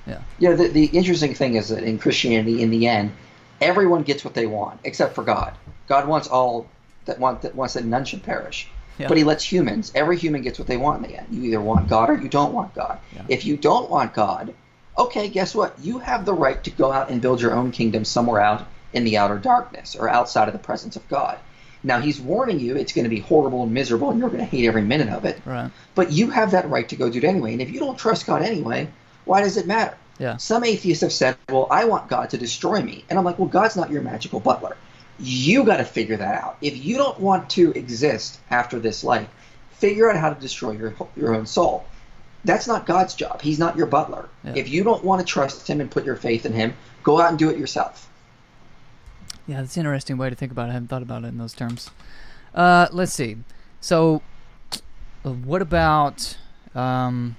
Yeah. 0.07 0.23
Yeah, 0.39 0.53
the, 0.53 0.69
the 0.69 0.87
interesting 0.87 1.35
thing 1.35 1.55
is 1.55 1.69
that 1.69 1.85
in 1.85 1.99
Christianity, 1.99 2.63
in 2.63 2.71
the 2.71 2.87
end, 2.87 3.13
everyone 3.61 4.03
gets 4.03 4.25
what 4.25 4.35
they 4.35 4.47
want 4.47 4.81
except 4.85 5.15
for 5.15 5.23
God. 5.23 5.55
God 5.87 6.09
wants 6.09 6.29
all 6.29 6.67
that 7.07 7.19
want 7.19 7.43
that 7.43 7.55
wants 7.55 7.75
that 7.75 7.85
none 7.85 8.05
should 8.05 8.23
perish. 8.23 8.69
Yeah. 8.99 9.09
But 9.09 9.17
he 9.17 9.25
lets 9.25 9.45
humans. 9.45 9.93
Every 9.95 10.19
human 10.19 10.43
gets 10.43 10.59
what 10.59 10.69
they 10.69 10.77
want 10.77 11.03
in 11.05 11.11
the 11.11 11.19
end. 11.19 11.29
You 11.31 11.45
either 11.45 11.61
want 11.61 11.89
God 11.89 12.11
or 12.11 12.15
you 12.15 12.29
don't 12.29 12.53
want 12.53 12.75
God. 12.75 12.99
Yeah. 13.15 13.23
If 13.29 13.47
you 13.47 13.57
don't 13.57 13.89
want 13.89 14.13
God, 14.13 14.53
okay, 14.99 15.29
guess 15.29 15.55
what? 15.55 15.75
You 15.81 15.99
have 15.99 16.25
the 16.27 16.35
right 16.35 16.63
to 16.65 16.71
go 16.71 16.93
out 16.93 17.11
and 17.11 17.23
build 17.23 17.41
your 17.41 17.55
own 17.55 17.73
kingdom 17.73 18.05
somewhere 18.05 18.41
out 18.41 18.67
in 18.93 19.05
the 19.05 19.17
outer 19.17 19.39
darkness 19.39 19.97
or 19.97 20.09
outside 20.09 20.49
of 20.49 20.53
the 20.53 20.59
presence 20.59 20.97
of 20.97 21.09
God. 21.09 21.39
Now 21.83 22.01
he's 22.01 22.21
warning 22.21 22.61
you 22.61 22.77
it's 22.77 22.93
going 22.93 23.05
to 23.05 23.11
be 23.11 23.21
horrible 23.21 23.63
and 23.63 23.73
miserable 23.73 24.11
and 24.11 24.21
you're 24.21 24.29
going 24.29 24.41
to 24.41 24.45
hate 24.45 24.67
every 24.67 24.83
minute 24.83 25.09
of 25.09 25.25
it. 25.25 25.41
Right. 25.47 25.71
But 25.95 26.13
you 26.13 26.29
have 26.31 26.51
that 26.51 26.69
right 26.69 26.89
to 26.91 26.97
go 26.97 27.09
do 27.09 27.19
it 27.19 27.25
anyway. 27.25 27.53
And 27.53 27.63
if 27.63 27.71
you 27.71 27.81
don't 27.81 27.99
trust 27.99 28.27
God 28.27 28.43
anyway, 28.43 28.89
why 29.25 29.41
does 29.41 29.57
it 29.57 29.67
matter? 29.67 29.97
Yeah. 30.19 30.37
Some 30.37 30.65
atheists 30.65 31.01
have 31.01 31.13
said, 31.13 31.39
well, 31.49 31.67
I 31.71 31.87
want 31.87 32.09
God 32.09 32.31
to 32.31 32.39
destroy 32.39 32.83
me. 32.83 33.05
And 33.09 33.19
I'm 33.19 33.25
like, 33.25 33.39
well, 33.39 33.49
God's 33.49 33.77
not 33.77 33.91
your 33.91 34.03
magical 34.03 34.41
butler. 34.41 34.77
You 35.21 35.65
got 35.65 35.79
to 35.79 35.85
figure 35.85 36.17
that 36.17 36.43
out. 36.43 36.57
If 36.61 36.83
you 36.85 36.97
don't 36.97 37.19
want 37.21 37.51
to 37.51 37.73
exist 37.73 38.41
after 38.51 38.79
this 38.79 39.05
life, 39.05 39.29
figure 39.73 40.11
out 40.11 40.17
how 40.17 40.33
to 40.33 40.41
destroy 40.41 40.73
your, 40.73 40.95
your 41.17 41.35
own 41.35 41.47
soul. 41.47 41.85
That's 42.45 42.67
not 42.67 42.87
God's 42.87 43.15
job. 43.15 43.43
He's 43.43 43.59
not 43.59 43.77
your 43.77 43.87
butler. 43.87 44.29
Yeah. 44.45 44.55
If 44.57 44.69
you 44.71 44.83
don't 44.83 45.05
want 45.05 45.21
to 45.21 45.27
trust 45.27 45.69
Him 45.69 45.81
and 45.81 45.91
put 45.91 46.05
your 46.05 46.17
faith 46.17 46.47
in 46.47 46.53
Him, 46.53 46.75
go 47.03 47.21
out 47.21 47.31
and 47.31 47.39
do 47.39 47.51
it 47.51 47.59
yourself. 47.59 48.09
Yeah, 49.47 49.61
that's 49.61 49.77
an 49.77 49.81
interesting 49.81 50.17
way 50.17 50.31
to 50.31 50.37
think 50.37 50.53
about 50.53 50.69
it. 50.69 50.71
I 50.71 50.73
haven't 50.75 50.89
thought 50.89 51.03
about 51.03 51.25
it 51.25 51.29
in 51.29 51.39
those 51.39 51.53
terms. 51.53 51.91
Uh, 52.55 52.89
let's 52.93 53.13
see. 53.13 53.37
So, 53.81 54.23
uh, 55.25 55.33
what 55.33 55.61
about 55.61 56.39
um, 56.75 57.37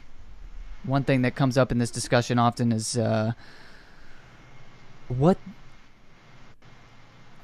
one 0.84 1.04
thing 1.04 1.22
that 1.24 1.36
comes 1.36 1.58
up 1.58 1.72
in 1.72 1.78
this 1.78 1.92
discussion 1.92 2.38
often 2.38 2.72
is 2.72 2.98
uh, 2.98 3.32
what 5.08 5.38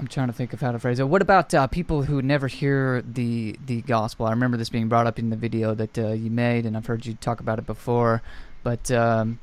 I'm 0.00 0.06
trying 0.06 0.28
to 0.28 0.32
think 0.32 0.52
of 0.52 0.60
how 0.60 0.70
to 0.70 0.78
phrase 0.78 1.00
it. 1.00 1.08
What 1.08 1.22
about 1.22 1.52
uh, 1.52 1.66
people 1.66 2.02
who 2.02 2.22
never 2.22 2.46
hear 2.46 3.02
the 3.02 3.58
the 3.66 3.82
gospel? 3.82 4.26
I 4.26 4.30
remember 4.30 4.56
this 4.56 4.68
being 4.68 4.88
brought 4.88 5.06
up 5.06 5.18
in 5.18 5.30
the 5.30 5.36
video 5.36 5.74
that 5.74 5.98
uh, 5.98 6.08
you 6.08 6.30
made, 6.30 6.66
and 6.66 6.76
I've 6.76 6.86
heard 6.86 7.04
you 7.04 7.14
talk 7.14 7.40
about 7.40 7.58
it 7.58 7.66
before. 7.66 8.22
But 8.62 8.90
um, 8.92 9.40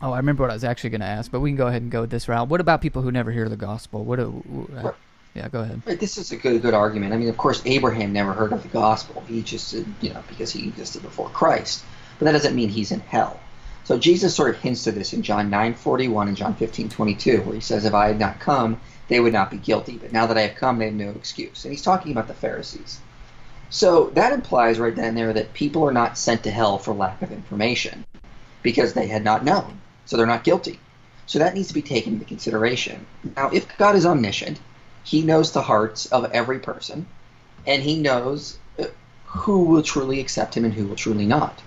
oh, 0.00 0.12
I 0.12 0.16
remember 0.16 0.42
what 0.42 0.50
I 0.50 0.54
was 0.54 0.64
actually 0.64 0.90
going 0.90 1.02
to 1.02 1.06
ask. 1.06 1.30
But 1.30 1.40
we 1.40 1.50
can 1.50 1.56
go 1.56 1.66
ahead 1.66 1.82
and 1.82 1.90
go 1.90 2.06
this 2.06 2.26
route. 2.26 2.48
What 2.48 2.60
about 2.60 2.80
people 2.80 3.02
who 3.02 3.12
never 3.12 3.30
hear 3.30 3.48
the 3.48 3.56
gospel? 3.56 4.04
What? 4.04 4.16
Do, 4.16 4.68
uh, 4.76 4.92
yeah, 5.34 5.48
go 5.48 5.60
ahead. 5.60 5.82
Right, 5.86 6.00
this 6.00 6.16
is 6.16 6.32
a 6.32 6.36
good 6.36 6.62
good 6.62 6.74
argument. 6.74 7.12
I 7.12 7.18
mean, 7.18 7.28
of 7.28 7.36
course, 7.36 7.62
Abraham 7.66 8.12
never 8.12 8.32
heard 8.32 8.52
of 8.52 8.62
the 8.62 8.68
gospel. 8.68 9.22
He 9.28 9.42
just, 9.42 9.74
you 9.74 10.12
know, 10.14 10.22
because 10.28 10.52
he 10.52 10.68
existed 10.68 11.02
before 11.02 11.28
Christ. 11.30 11.84
But 12.18 12.26
that 12.26 12.32
doesn't 12.32 12.54
mean 12.54 12.68
he's 12.70 12.92
in 12.92 13.00
hell. 13.00 13.40
So 13.84 13.98
Jesus 13.98 14.34
sort 14.34 14.54
of 14.54 14.60
hints 14.60 14.84
to 14.84 14.92
this 14.92 15.12
in 15.12 15.22
John 15.22 15.50
9:41 15.50 16.28
and 16.28 16.36
John 16.36 16.54
15:22, 16.54 17.42
where 17.44 17.54
he 17.54 17.60
says, 17.60 17.84
"If 17.84 17.94
I 17.94 18.08
had 18.08 18.18
not 18.18 18.38
come, 18.38 18.80
they 19.08 19.18
would 19.18 19.32
not 19.32 19.50
be 19.50 19.56
guilty. 19.56 19.98
But 20.00 20.12
now 20.12 20.26
that 20.26 20.38
I 20.38 20.42
have 20.42 20.56
come, 20.56 20.78
they 20.78 20.86
have 20.86 20.94
no 20.94 21.10
excuse." 21.10 21.64
And 21.64 21.72
he's 21.72 21.82
talking 21.82 22.12
about 22.12 22.28
the 22.28 22.34
Pharisees. 22.34 23.00
So 23.70 24.10
that 24.14 24.32
implies 24.32 24.78
right 24.78 24.94
then 24.94 25.06
and 25.06 25.16
there 25.16 25.32
that 25.32 25.54
people 25.54 25.82
are 25.84 25.92
not 25.92 26.18
sent 26.18 26.44
to 26.44 26.50
hell 26.50 26.78
for 26.78 26.94
lack 26.94 27.22
of 27.22 27.32
information, 27.32 28.04
because 28.62 28.92
they 28.92 29.06
had 29.06 29.24
not 29.24 29.44
known. 29.44 29.80
so 30.04 30.16
they're 30.16 30.26
not 30.26 30.44
guilty. 30.44 30.78
So 31.26 31.38
that 31.38 31.54
needs 31.54 31.68
to 31.68 31.74
be 31.74 31.82
taken 31.82 32.14
into 32.14 32.24
consideration. 32.24 33.06
Now, 33.36 33.48
if 33.50 33.78
God 33.78 33.96
is 33.96 34.04
omniscient, 34.04 34.58
He 35.04 35.22
knows 35.22 35.52
the 35.52 35.62
hearts 35.62 36.06
of 36.06 36.30
every 36.32 36.58
person, 36.58 37.06
and 37.66 37.82
He 37.82 37.98
knows 37.98 38.58
uh, 38.78 38.86
who 39.26 39.64
will 39.64 39.82
truly 39.82 40.20
accept 40.20 40.56
Him 40.56 40.64
and 40.64 40.74
who 40.74 40.86
will 40.86 40.96
truly 40.96 41.24
not. 41.26 41.62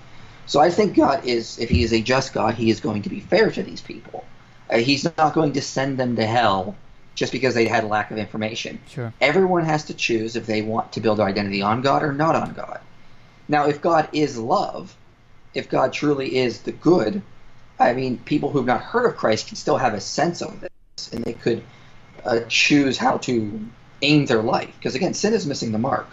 So 0.47 0.59
I 0.59 0.69
think 0.69 0.95
God 0.95 1.25
is, 1.25 1.59
if 1.59 1.69
He 1.69 1.83
is 1.83 1.93
a 1.93 2.01
just 2.01 2.33
God, 2.33 2.55
He 2.55 2.69
is 2.69 2.79
going 2.79 3.01
to 3.03 3.09
be 3.09 3.19
fair 3.19 3.51
to 3.51 3.63
these 3.63 3.81
people. 3.81 4.23
Uh, 4.69 4.77
he's 4.77 5.03
not 5.17 5.33
going 5.33 5.53
to 5.53 5.61
send 5.61 5.97
them 5.97 6.15
to 6.15 6.25
hell 6.25 6.75
just 7.13 7.31
because 7.31 7.53
they 7.53 7.67
had 7.67 7.83
a 7.83 7.87
lack 7.87 8.11
of 8.11 8.17
information. 8.17 8.79
Sure. 8.87 9.13
Everyone 9.21 9.63
has 9.63 9.85
to 9.85 9.93
choose 9.93 10.35
if 10.35 10.45
they 10.45 10.61
want 10.61 10.93
to 10.93 10.99
build 10.99 11.19
their 11.19 11.27
identity 11.27 11.61
on 11.61 11.81
God 11.81 12.03
or 12.03 12.13
not 12.13 12.35
on 12.35 12.53
God. 12.53 12.79
Now, 13.47 13.67
if 13.67 13.81
God 13.81 14.09
is 14.11 14.37
love, 14.37 14.95
if 15.53 15.69
God 15.69 15.93
truly 15.93 16.35
is 16.35 16.61
the 16.61 16.71
good, 16.71 17.21
I 17.79 17.93
mean, 17.93 18.17
people 18.17 18.49
who 18.49 18.57
have 18.57 18.67
not 18.67 18.81
heard 18.81 19.05
of 19.05 19.17
Christ 19.17 19.47
can 19.47 19.55
still 19.55 19.77
have 19.77 19.93
a 19.93 20.01
sense 20.01 20.41
of 20.41 20.59
this, 20.61 21.13
and 21.13 21.23
they 21.23 21.33
could 21.33 21.63
uh, 22.25 22.41
choose 22.49 22.97
how 22.97 23.17
to 23.19 23.69
aim 24.01 24.25
their 24.25 24.41
life. 24.41 24.73
Because 24.77 24.95
again, 24.95 25.13
sin 25.13 25.33
is 25.33 25.45
missing 25.45 25.71
the 25.71 25.77
mark. 25.77 26.07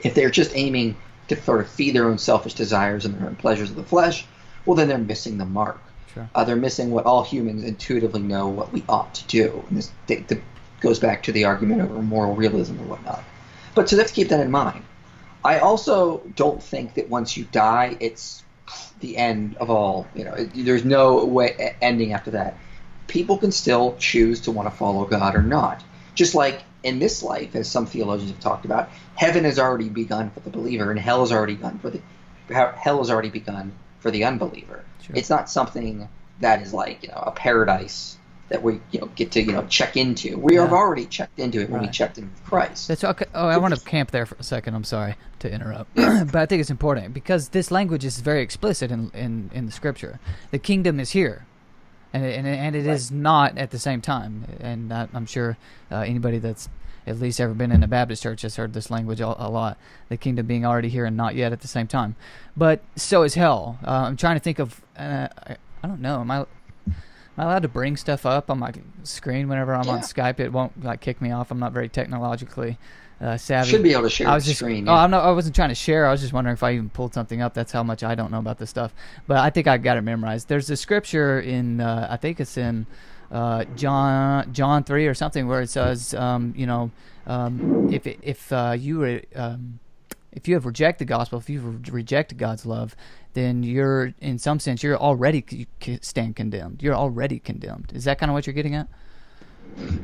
If 0.00 0.14
they're 0.14 0.30
just 0.30 0.54
aiming 0.54 0.96
to 1.28 1.40
sort 1.42 1.60
of 1.60 1.68
feed 1.68 1.94
their 1.94 2.06
own 2.06 2.18
selfish 2.18 2.54
desires 2.54 3.04
and 3.04 3.14
their 3.18 3.28
own 3.28 3.36
pleasures 3.36 3.70
of 3.70 3.76
the 3.76 3.82
flesh, 3.82 4.26
well, 4.66 4.76
then 4.76 4.88
they're 4.88 4.98
missing 4.98 5.38
the 5.38 5.44
mark. 5.44 5.80
Sure. 6.12 6.28
Uh, 6.34 6.44
they're 6.44 6.56
missing 6.56 6.90
what 6.90 7.06
all 7.06 7.22
humans 7.22 7.64
intuitively 7.64 8.20
know 8.20 8.48
what 8.48 8.72
we 8.72 8.84
ought 8.88 9.14
to 9.14 9.26
do. 9.26 9.64
And 9.68 9.78
this 9.78 9.90
th- 10.06 10.26
th- 10.26 10.42
goes 10.80 10.98
back 10.98 11.22
to 11.24 11.32
the 11.32 11.44
argument 11.44 11.82
over 11.82 12.00
moral 12.02 12.34
realism 12.34 12.78
and 12.78 12.88
whatnot. 12.88 13.22
But 13.74 13.88
so 13.88 13.96
let's 13.96 14.12
keep 14.12 14.28
that 14.28 14.40
in 14.40 14.50
mind. 14.50 14.84
I 15.44 15.60
also 15.60 16.18
don't 16.34 16.62
think 16.62 16.94
that 16.94 17.08
once 17.08 17.36
you 17.36 17.44
die, 17.44 17.96
it's 18.00 18.42
the 19.00 19.16
end 19.16 19.56
of 19.58 19.70
all. 19.70 20.06
You 20.14 20.24
know, 20.24 20.32
it, 20.32 20.50
there's 20.54 20.84
no 20.84 21.24
way 21.24 21.76
ending 21.80 22.12
after 22.12 22.32
that. 22.32 22.58
People 23.06 23.38
can 23.38 23.52
still 23.52 23.96
choose 23.96 24.42
to 24.42 24.50
want 24.50 24.68
to 24.68 24.74
follow 24.74 25.04
God 25.04 25.34
or 25.34 25.42
not. 25.42 25.82
Just 26.18 26.34
like 26.34 26.64
in 26.82 26.98
this 26.98 27.22
life, 27.22 27.54
as 27.54 27.70
some 27.70 27.86
theologians 27.86 28.32
have 28.32 28.40
talked 28.40 28.64
about, 28.64 28.88
heaven 29.14 29.44
has 29.44 29.56
already 29.56 29.88
begun 29.88 30.30
for 30.30 30.40
the 30.40 30.50
believer, 30.50 30.90
and 30.90 30.98
hell 30.98 31.20
has 31.20 31.30
already 31.30 31.54
begun 31.54 31.78
for 31.78 31.90
the 31.90 32.00
hell 32.48 32.98
has 32.98 33.08
already 33.08 33.30
begun 33.30 33.70
for 34.00 34.10
the 34.10 34.24
unbeliever. 34.24 34.84
Sure. 35.00 35.14
It's 35.14 35.30
not 35.30 35.48
something 35.48 36.08
that 36.40 36.60
is 36.60 36.74
like 36.74 37.04
you 37.04 37.10
know 37.10 37.22
a 37.24 37.30
paradise 37.30 38.18
that 38.48 38.64
we 38.64 38.80
you 38.90 38.98
know 38.98 39.06
get 39.14 39.30
to 39.30 39.40
you 39.40 39.52
know 39.52 39.64
check 39.68 39.96
into. 39.96 40.36
We 40.36 40.56
have 40.56 40.72
already 40.72 41.06
checked 41.06 41.38
into 41.38 41.60
it 41.60 41.70
when 41.70 41.82
we 41.82 41.88
checked 41.88 42.18
in 42.18 42.24
with 42.24 42.44
Christ. 42.44 42.88
That's 42.88 43.04
okay. 43.04 43.26
Oh, 43.32 43.46
I 43.46 43.58
want 43.58 43.76
to 43.76 43.80
camp 43.84 44.10
there 44.10 44.26
for 44.26 44.34
a 44.40 44.42
second. 44.42 44.74
I'm 44.74 44.82
sorry 44.82 45.14
to 45.38 45.48
interrupt, 45.48 45.94
but 45.94 46.34
I 46.34 46.46
think 46.46 46.58
it's 46.58 46.70
important 46.70 47.14
because 47.14 47.50
this 47.50 47.70
language 47.70 48.04
is 48.04 48.18
very 48.18 48.42
explicit 48.42 48.90
in 48.90 49.12
in, 49.14 49.52
in 49.54 49.66
the 49.66 49.72
scripture. 49.72 50.18
The 50.50 50.58
kingdom 50.58 50.98
is 50.98 51.12
here, 51.12 51.46
and 52.12 52.24
it, 52.24 52.36
and 52.36 52.46
it, 52.46 52.58
and 52.58 52.76
it 52.76 52.86
is 52.86 53.10
not 53.10 53.58
at 53.58 53.70
the 53.70 53.78
same 53.78 54.00
time. 54.00 54.44
And 54.60 54.92
I, 54.92 55.08
I'm 55.12 55.26
sure 55.26 55.56
uh, 55.90 56.00
anybody 56.00 56.38
that's 56.38 56.68
at 57.06 57.18
least 57.18 57.40
ever 57.40 57.54
been 57.54 57.72
in 57.72 57.82
a 57.82 57.88
Baptist 57.88 58.22
church 58.22 58.42
has 58.42 58.56
heard 58.56 58.74
this 58.74 58.90
language 58.90 59.20
a, 59.20 59.26
a 59.26 59.48
lot. 59.48 59.78
The 60.08 60.16
kingdom 60.16 60.46
being 60.46 60.66
already 60.66 60.88
here 60.88 61.04
and 61.04 61.16
not 61.16 61.34
yet 61.34 61.52
at 61.52 61.60
the 61.60 61.68
same 61.68 61.86
time. 61.86 62.16
But 62.56 62.82
so 62.96 63.22
is 63.22 63.34
hell. 63.34 63.78
Uh, 63.86 64.04
I'm 64.06 64.16
trying 64.16 64.36
to 64.36 64.40
think 64.40 64.58
of. 64.58 64.82
Uh, 64.98 65.28
I, 65.46 65.56
I 65.82 65.86
don't 65.86 66.00
know. 66.00 66.20
Am 66.20 66.30
I 66.30 66.38
Am 67.38 67.42
I 67.42 67.44
allowed 67.44 67.62
to 67.62 67.68
bring 67.68 67.96
stuff 67.96 68.26
up 68.26 68.50
on 68.50 68.58
my 68.58 68.72
screen 69.04 69.48
whenever 69.48 69.72
I'm 69.72 69.88
on 69.88 70.00
Skype? 70.00 70.40
It 70.40 70.52
won't 70.52 70.82
like 70.82 71.00
kick 71.00 71.22
me 71.22 71.30
off. 71.30 71.52
I'm 71.52 71.60
not 71.60 71.72
very 71.72 71.88
technologically 71.88 72.78
uh, 73.20 73.36
savvy. 73.36 73.70
Should 73.70 73.82
be 73.82 73.92
able 73.92 74.02
to 74.04 74.10
share 74.10 74.28
I 74.28 74.34
was 74.34 74.44
the 74.44 74.50
just, 74.50 74.60
screen. 74.60 74.88
Oh. 74.88 74.94
I'm 74.94 75.10
not. 75.10 75.24
I 75.24 75.32
wasn't 75.32 75.56
trying 75.56 75.70
to 75.70 75.74
share. 75.74 76.06
I 76.06 76.12
was 76.12 76.20
just 76.20 76.32
wondering 76.32 76.54
if 76.54 76.62
I 76.62 76.74
even 76.74 76.90
pulled 76.90 77.14
something 77.14 77.42
up. 77.42 77.54
That's 77.54 77.72
how 77.72 77.82
much 77.82 78.02
I 78.02 78.14
don't 78.14 78.30
know 78.30 78.38
about 78.38 78.58
this 78.58 78.70
stuff. 78.70 78.94
But 79.26 79.38
I 79.38 79.50
think 79.50 79.66
I 79.66 79.78
got 79.78 79.96
it 79.96 80.02
memorized. 80.02 80.48
There's 80.48 80.70
a 80.70 80.76
scripture 80.76 81.40
in. 81.40 81.80
Uh, 81.80 82.06
I 82.10 82.16
think 82.16 82.40
it's 82.40 82.56
in 82.56 82.86
uh, 83.30 83.64
John 83.76 84.52
John 84.52 84.84
three 84.84 85.06
or 85.06 85.14
something 85.14 85.48
where 85.48 85.60
it 85.60 85.70
says, 85.70 86.14
um, 86.14 86.54
you 86.56 86.66
know, 86.66 86.90
um, 87.26 87.92
if 87.92 88.06
if 88.06 88.52
uh, 88.52 88.76
you 88.78 89.02
re- 89.02 89.26
um, 89.34 89.80
if 90.32 90.46
you 90.46 90.54
have 90.54 90.66
rejected 90.66 91.06
the 91.06 91.08
gospel, 91.08 91.38
if 91.38 91.50
you've 91.50 91.92
rejected 91.92 92.38
God's 92.38 92.64
love, 92.64 92.94
then 93.32 93.62
you're 93.62 94.14
in 94.20 94.38
some 94.38 94.60
sense 94.60 94.82
you're 94.82 94.96
already 94.96 95.66
stand 96.00 96.36
condemned. 96.36 96.82
You're 96.82 96.94
already 96.94 97.38
condemned. 97.38 97.92
Is 97.94 98.04
that 98.04 98.18
kind 98.18 98.30
of 98.30 98.34
what 98.34 98.46
you're 98.46 98.54
getting 98.54 98.74
at? 98.74 98.88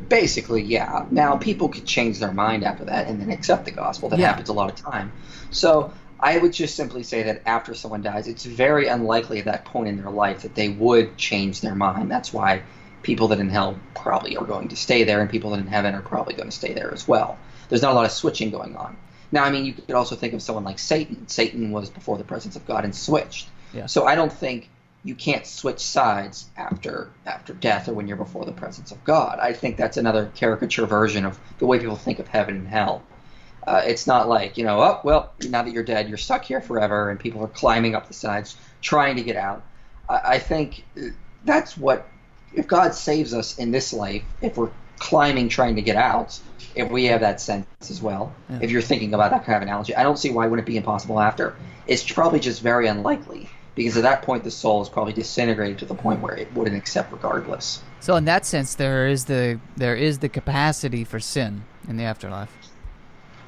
Basically, 0.09 0.63
yeah. 0.63 1.07
Now, 1.11 1.37
people 1.37 1.69
could 1.69 1.85
change 1.85 2.19
their 2.19 2.33
mind 2.33 2.65
after 2.65 2.85
that 2.85 3.09
and 3.09 3.21
then 3.21 3.31
accept 3.31 3.65
the 3.65 3.71
gospel. 3.71 4.09
That 4.09 4.19
Yeah. 4.19 4.29
happens 4.29 4.49
a 4.49 4.53
lot 4.53 4.71
of 4.71 4.77
time. 4.77 5.13
So, 5.51 5.93
I 6.21 6.39
would 6.39 6.53
just 6.53 6.77
simply 6.77 7.03
say 7.03 7.25
that 7.25 7.43
after 7.45 7.75
someone 7.75 8.03
dies, 8.03 8.29
it's 8.29 8.45
very 8.45 8.87
unlikely 8.87 9.41
at 9.41 9.45
that 9.47 9.65
point 9.65 9.89
in 9.89 9.97
their 9.97 10.11
life 10.11 10.43
that 10.43 10.55
they 10.55 10.69
would 10.69 11.17
change 11.17 11.61
their 11.61 11.75
mind. 11.75 12.11
That's 12.11 12.33
why 12.33 12.63
people 13.03 13.29
that 13.29 13.41
in 13.41 13.51
hell 13.51 13.79
probably 13.95 14.37
are 14.37 14.45
going 14.45 14.69
to 14.69 14.77
stay 14.77 15.05
there, 15.05 15.21
and 15.21 15.29
people 15.29 15.51
that 15.51 15.61
in 15.61 15.67
heaven 15.67 15.95
are 15.95 16.01
probably 16.01 16.35
going 16.35 16.49
to 16.49 16.57
stay 16.57 16.73
there 16.73 16.93
as 16.93 17.07
well. 17.07 17.37
There's 17.69 17.83
not 17.83 17.93
a 17.93 17.95
lot 17.95 18.07
of 18.07 18.13
switching 18.13 18.51
going 18.51 18.77
on. 18.77 18.97
Now, 19.33 19.45
I 19.45 19.51
mean, 19.51 19.67
you 19.67 19.73
could 19.73 19.91
also 19.95 20.15
think 20.17 20.33
of 20.33 20.41
someone 20.43 20.65
like 20.65 20.79
Satan. 20.79 21.27
Satan 21.29 21.73
was 21.73 21.91
before 21.91 22.17
the 22.17 22.25
presence 22.25 22.57
of 22.57 22.65
God 22.67 22.85
and 22.85 22.95
switched. 22.95 23.49
Yeah. 23.75 23.87
So 23.87 24.07
I 24.07 24.15
don't 24.15 24.33
think 24.33 24.69
you 25.05 25.15
can't 25.15 25.47
switch 25.47 25.81
sides 25.81 26.47
after 26.57 27.11
after 27.27 27.53
death 27.53 27.89
or 27.89 27.93
when 27.95 28.09
you're 28.09 28.17
before 28.17 28.45
the 28.47 28.53
presence 28.53 28.91
of 28.91 29.05
God. 29.05 29.39
I 29.39 29.53
think 29.53 29.77
that's 29.77 29.97
another 29.99 30.31
caricature 30.35 30.87
version 30.87 31.25
of 31.27 31.39
the 31.59 31.67
way 31.67 31.79
people 31.79 31.97
think 31.97 32.19
of 32.19 32.27
heaven 32.29 32.57
and 32.57 32.67
hell. 32.69 33.03
Uh, 33.67 33.83
it's 33.85 34.07
not 34.07 34.29
like 34.29 34.57
you 34.59 34.65
know, 34.65 34.81
oh 34.81 35.01
well, 35.05 35.33
now 35.49 35.63
that 35.63 35.73
you're 35.73 35.83
dead, 35.85 36.09
you're 36.09 36.19
stuck 36.19 36.45
here 36.45 36.61
forever, 36.61 37.11
and 37.11 37.21
people 37.21 37.43
are 37.45 37.49
climbing 37.49 37.95
up 37.95 38.09
the 38.09 38.15
sides 38.15 38.57
trying 38.81 39.17
to 39.17 39.23
get 39.23 39.37
out. 39.37 39.63
I, 40.09 40.21
I 40.25 40.39
think 40.39 40.85
uh, 40.99 41.09
that's 41.45 41.77
what 41.77 42.07
if 42.55 42.67
God 42.67 42.95
saves 42.95 43.35
us 43.35 43.59
in 43.59 43.71
this 43.71 43.93
life, 43.93 44.23
if 44.41 44.57
we're 44.57 44.71
climbing 44.99 45.49
trying 45.49 45.77
to 45.77 45.83
get 45.83 45.97
out, 45.97 46.39
if 46.75 46.91
we 46.91 47.07
have 47.07 47.21
that 47.21 47.41
sense 47.41 47.67
as 47.91 48.01
well, 48.01 48.33
Yeah. 48.49 48.61
if 48.63 48.71
you're 48.71 48.83
thinking 48.83 49.13
about 49.13 49.33
that 49.33 49.45
kind 49.45 49.57
of 49.57 49.63
analogy, 49.63 49.95
I 49.95 50.03
don't 50.03 50.19
see 50.19 50.31
why 50.31 50.47
wouldn't 50.47 50.67
it 50.67 50.71
be 50.71 50.77
impossible 50.77 51.21
after. 51.21 51.57
It's 51.87 52.11
probably 52.11 52.41
just 52.41 52.63
very 52.63 52.87
unlikely 52.87 53.51
because 53.75 53.97
at 53.97 54.03
that 54.03 54.23
point 54.23 54.45
the 54.45 54.51
soul 54.51 54.83
is 54.83 54.89
probably 54.89 55.13
disintegrated 55.13 55.79
to 55.79 55.85
the 55.87 55.95
point 55.95 56.21
where 56.21 56.35
it 56.37 56.53
wouldn't 56.55 56.77
accept 56.77 57.13
regardless. 57.13 57.83
So 58.01 58.17
in 58.17 58.25
that 58.27 58.45
sense, 58.47 58.75
there 58.75 59.07
is 59.09 59.25
the 59.27 59.59
there 59.77 59.97
is 59.97 60.19
the 60.19 60.29
capacity 60.29 61.05
for 61.05 61.21
sin 61.21 61.65
in 61.89 61.97
the 61.97 62.05
afterlife. 62.05 62.51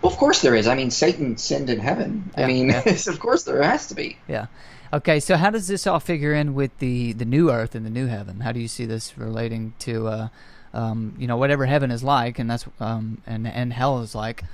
Well, 0.02 0.12
of 0.12 0.18
course 0.18 0.40
there 0.42 0.54
is. 0.54 0.66
I 0.66 0.74
mean, 0.74 0.90
Satan 0.90 1.36
sinned 1.36 1.70
in 1.70 1.78
heaven. 1.78 2.30
Yeah, 2.36 2.44
I 2.44 2.46
mean, 2.46 2.68
yeah. 2.70 2.82
of 3.08 3.18
course 3.18 3.42
there 3.44 3.62
has 3.62 3.86
to 3.88 3.94
be. 3.94 4.18
Yeah. 4.28 4.46
Okay. 4.92 5.20
So 5.20 5.36
how 5.36 5.50
does 5.50 5.66
this 5.68 5.86
all 5.86 6.00
figure 6.00 6.32
in 6.32 6.54
with 6.54 6.76
the 6.78 7.12
the 7.12 7.24
new 7.24 7.50
earth 7.50 7.74
and 7.74 7.84
the 7.84 7.90
new 7.90 8.06
heaven? 8.06 8.40
How 8.40 8.52
do 8.52 8.60
you 8.60 8.68
see 8.68 8.84
this 8.86 9.16
relating 9.18 9.74
to, 9.80 10.06
uh, 10.08 10.28
um, 10.74 11.14
you 11.18 11.26
know, 11.26 11.36
whatever 11.36 11.66
heaven 11.66 11.90
is 11.90 12.02
like, 12.04 12.38
and 12.38 12.48
that's 12.50 12.66
um, 12.80 13.20
and 13.26 13.46
and 13.48 13.72
hell 13.72 14.00
is 14.00 14.14
like? 14.14 14.44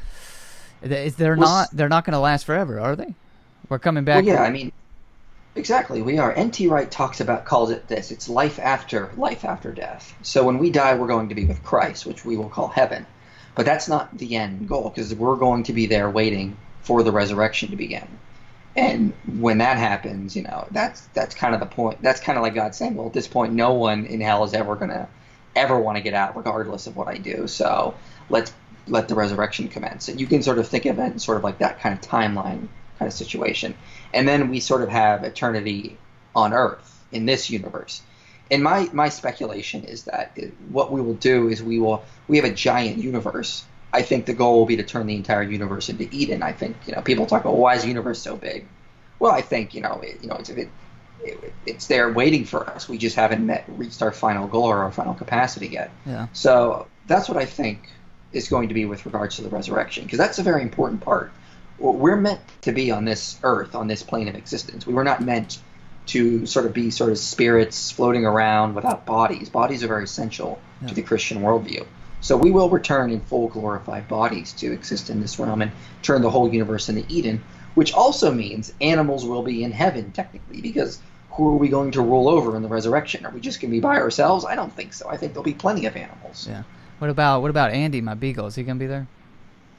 They- 0.80 1.11
They're 1.11 1.37
Well, 1.37 1.48
not 1.48 1.68
they're 1.72 1.88
not 1.88 2.04
going 2.04 2.14
to 2.14 2.18
last 2.18 2.44
forever, 2.44 2.80
are 2.80 2.96
they? 2.96 3.14
We're 3.68 3.78
coming 3.78 4.04
Well, 4.04 4.16
back. 4.16 4.24
yeah, 4.24 4.42
I 4.42 4.50
mean, 4.50 4.72
exactly. 5.54 6.02
We 6.02 6.18
are. 6.18 6.32
N.T. 6.32 6.68
Wright 6.68 6.90
talks 6.90 7.20
about 7.20 7.44
calls 7.44 7.70
it 7.70 7.88
this. 7.88 8.10
It's 8.10 8.28
life 8.28 8.58
after 8.58 9.10
life 9.16 9.44
after 9.44 9.72
death. 9.72 10.14
So 10.22 10.44
when 10.44 10.58
we 10.58 10.70
die, 10.70 10.94
we're 10.94 11.06
going 11.06 11.28
to 11.28 11.34
be 11.34 11.44
with 11.44 11.62
Christ, 11.62 12.06
which 12.06 12.24
we 12.24 12.36
will 12.36 12.48
call 12.48 12.68
heaven. 12.68 13.06
But 13.54 13.66
that's 13.66 13.88
not 13.88 14.16
the 14.16 14.36
end 14.36 14.68
goal 14.68 14.88
because 14.88 15.14
we're 15.14 15.36
going 15.36 15.64
to 15.64 15.72
be 15.72 15.86
there 15.86 16.08
waiting 16.08 16.56
for 16.82 17.02
the 17.02 17.12
resurrection 17.12 17.70
to 17.70 17.76
begin. 17.76 18.06
And 18.74 19.12
when 19.38 19.58
that 19.58 19.76
happens, 19.76 20.34
you 20.34 20.42
know, 20.42 20.66
that's 20.70 21.02
that's 21.08 21.34
kind 21.34 21.54
of 21.54 21.60
the 21.60 21.66
point. 21.66 22.00
That's 22.00 22.20
kind 22.20 22.38
of 22.38 22.42
like 22.42 22.54
God 22.54 22.74
saying, 22.74 22.94
well, 22.94 23.06
at 23.06 23.12
this 23.12 23.28
point, 23.28 23.52
no 23.52 23.74
one 23.74 24.06
in 24.06 24.20
hell 24.20 24.44
is 24.44 24.54
ever 24.54 24.76
gonna 24.76 25.08
ever 25.54 25.78
want 25.78 25.96
to 25.96 26.02
get 26.02 26.14
out, 26.14 26.36
regardless 26.36 26.86
of 26.86 26.96
what 26.96 27.08
I 27.08 27.18
do. 27.18 27.46
So 27.46 27.94
let's 28.30 28.54
let 28.86 29.08
the 29.08 29.14
resurrection 29.14 29.68
commence. 29.68 30.08
And 30.08 30.18
you 30.18 30.26
can 30.26 30.42
sort 30.42 30.58
of 30.58 30.66
think 30.66 30.86
of 30.86 30.98
it 30.98 31.12
in 31.12 31.18
sort 31.18 31.36
of 31.36 31.44
like 31.44 31.58
that 31.58 31.80
kind 31.80 31.94
of 31.94 32.00
timeline 32.00 32.68
kind 32.98 33.08
of 33.08 33.12
situation. 33.12 33.74
And 34.12 34.29
then 34.29 34.51
we 34.51 34.61
sort 34.61 34.83
of 34.83 34.88
have 34.88 35.25
eternity 35.25 35.96
on 36.35 36.53
Earth 36.53 37.05
in 37.12 37.27
this 37.27 37.51
universe. 37.51 38.03
And 38.51 38.62
my, 38.62 38.88
my 38.92 39.09
speculation 39.09 39.85
is 39.85 40.05
that 40.05 40.37
what 40.68 40.92
we 40.92 41.01
will 41.01 41.14
do 41.14 41.48
is 41.48 41.62
we 41.62 41.79
will 41.79 42.05
we 42.29 42.37
have 42.37 42.44
a 42.44 42.53
giant 42.53 42.98
universe. 42.98 43.64
I 43.92 44.03
think 44.03 44.27
the 44.27 44.35
goal 44.35 44.59
will 44.59 44.66
be 44.66 44.77
to 44.77 44.83
turn 44.83 45.07
the 45.07 45.16
entire 45.16 45.42
universe 45.42 45.88
into 45.88 46.09
Eden. 46.11 46.42
I 46.42 46.53
think 46.53 46.77
you 46.87 46.94
know 46.94 47.03
people 47.03 47.27
talk 47.27 47.42
about 47.42 47.57
why 47.57 47.75
is 47.75 47.83
the 47.83 47.88
universe 47.88 48.20
so 48.20 48.37
big. 48.37 48.66
Well, 49.18 49.33
I 49.33 49.40
think 49.40 49.75
you 49.75 49.81
know 49.81 50.01
it, 50.03 50.18
you 50.22 50.29
know 50.29 50.37
it's 50.37 50.51
it, 50.51 50.68
it, 51.22 51.53
it's 51.66 51.87
there 51.87 52.12
waiting 52.12 52.44
for 52.44 52.68
us. 52.68 52.88
We 52.88 52.98
just 52.98 53.16
haven't 53.16 53.46
met 53.46 53.64
reached 53.68 54.03
our 54.03 54.12
final 54.12 54.46
goal 54.46 54.64
or 54.64 54.83
our 54.83 54.92
final 54.92 55.14
capacity 55.14 55.68
yet. 55.68 55.90
Yeah. 56.05 56.27
So 56.33 56.87
that's 57.07 57.29
what 57.29 57.38
I 57.38 57.44
think 57.44 57.88
is 58.33 58.48
going 58.48 58.68
to 58.68 58.75
be 58.75 58.85
with 58.85 59.05
regards 59.07 59.37
to 59.37 59.42
the 59.42 59.51
resurrection, 59.51 60.05
because 60.05 60.18
that's 60.18 60.38
a 60.38 60.42
very 60.42 60.62
important 60.62 61.01
part. 61.03 61.33
Well, 61.78 61.94
We're 61.94 62.16
meant 62.16 62.40
to 62.62 62.72
be 62.72 62.90
on 62.90 63.04
this 63.04 63.38
earth, 63.42 63.74
on 63.74 63.87
this 63.88 64.02
plane 64.02 64.28
of 64.28 64.35
existence. 64.35 64.87
We 64.87 64.94
were 64.94 65.04
not 65.04 65.20
meant 65.22 65.58
to 66.06 66.46
sort 66.46 66.66
of 66.66 66.72
be 66.72 66.90
sort 66.90 67.11
of 67.11 67.18
spirits 67.18 67.90
floating 67.90 68.24
around 68.24 68.74
without 68.74 69.06
bodies. 69.06 69.48
Bodies 69.48 69.82
are 69.85 69.88
very 69.88 70.04
essential 70.04 70.61
Yeah. 70.80 70.88
to 70.88 70.94
the 70.94 71.02
Christian 71.02 71.40
worldview. 71.42 71.87
So 72.20 72.37
we 72.37 72.50
will 72.50 72.68
return 72.68 73.11
in 73.11 73.20
full 73.20 73.48
glorified 73.48 74.06
bodies 74.08 74.52
to 74.54 74.72
exist 74.72 75.11
in 75.11 75.20
this 75.20 75.38
realm 75.38 75.62
and 75.62 75.72
turn 76.02 76.22
the 76.22 76.30
whole 76.30 76.52
universe 76.52 76.88
into 76.88 77.04
Eden, 77.08 77.42
which 77.74 77.92
also 77.94 78.32
means 78.32 78.72
animals 78.80 79.24
will 79.24 79.42
be 79.42 79.62
in 79.64 79.72
heaven 79.72 80.12
technically, 80.12 80.61
because 80.61 81.00
who 81.30 81.48
are 81.48 81.56
we 81.56 81.68
going 81.68 81.90
to 81.92 82.02
rule 82.02 82.28
over 82.28 82.54
in 82.56 82.62
the 82.62 82.68
resurrection? 82.68 83.24
Are 83.26 83.30
we 83.32 83.40
just 83.40 83.61
going 83.61 83.70
to 83.70 83.76
be 83.76 83.80
by 83.80 83.96
ourselves? 83.96 84.44
I 84.44 84.54
don't 84.54 84.72
think 84.74 84.92
so. 84.92 85.08
I 85.08 85.16
think 85.16 85.32
there'll 85.32 85.42
be 85.44 85.54
plenty 85.54 85.87
of 85.87 85.96
animals. 85.96 86.46
Yeah. 86.48 86.62
What 86.98 87.11
about 87.11 87.42
what 87.42 87.50
about 87.50 87.70
Andy, 87.72 88.00
my 88.00 88.14
beagle? 88.14 88.46
Is 88.46 88.54
he 88.54 88.62
gonna 88.62 88.78
be 88.78 88.87
there? 88.87 89.08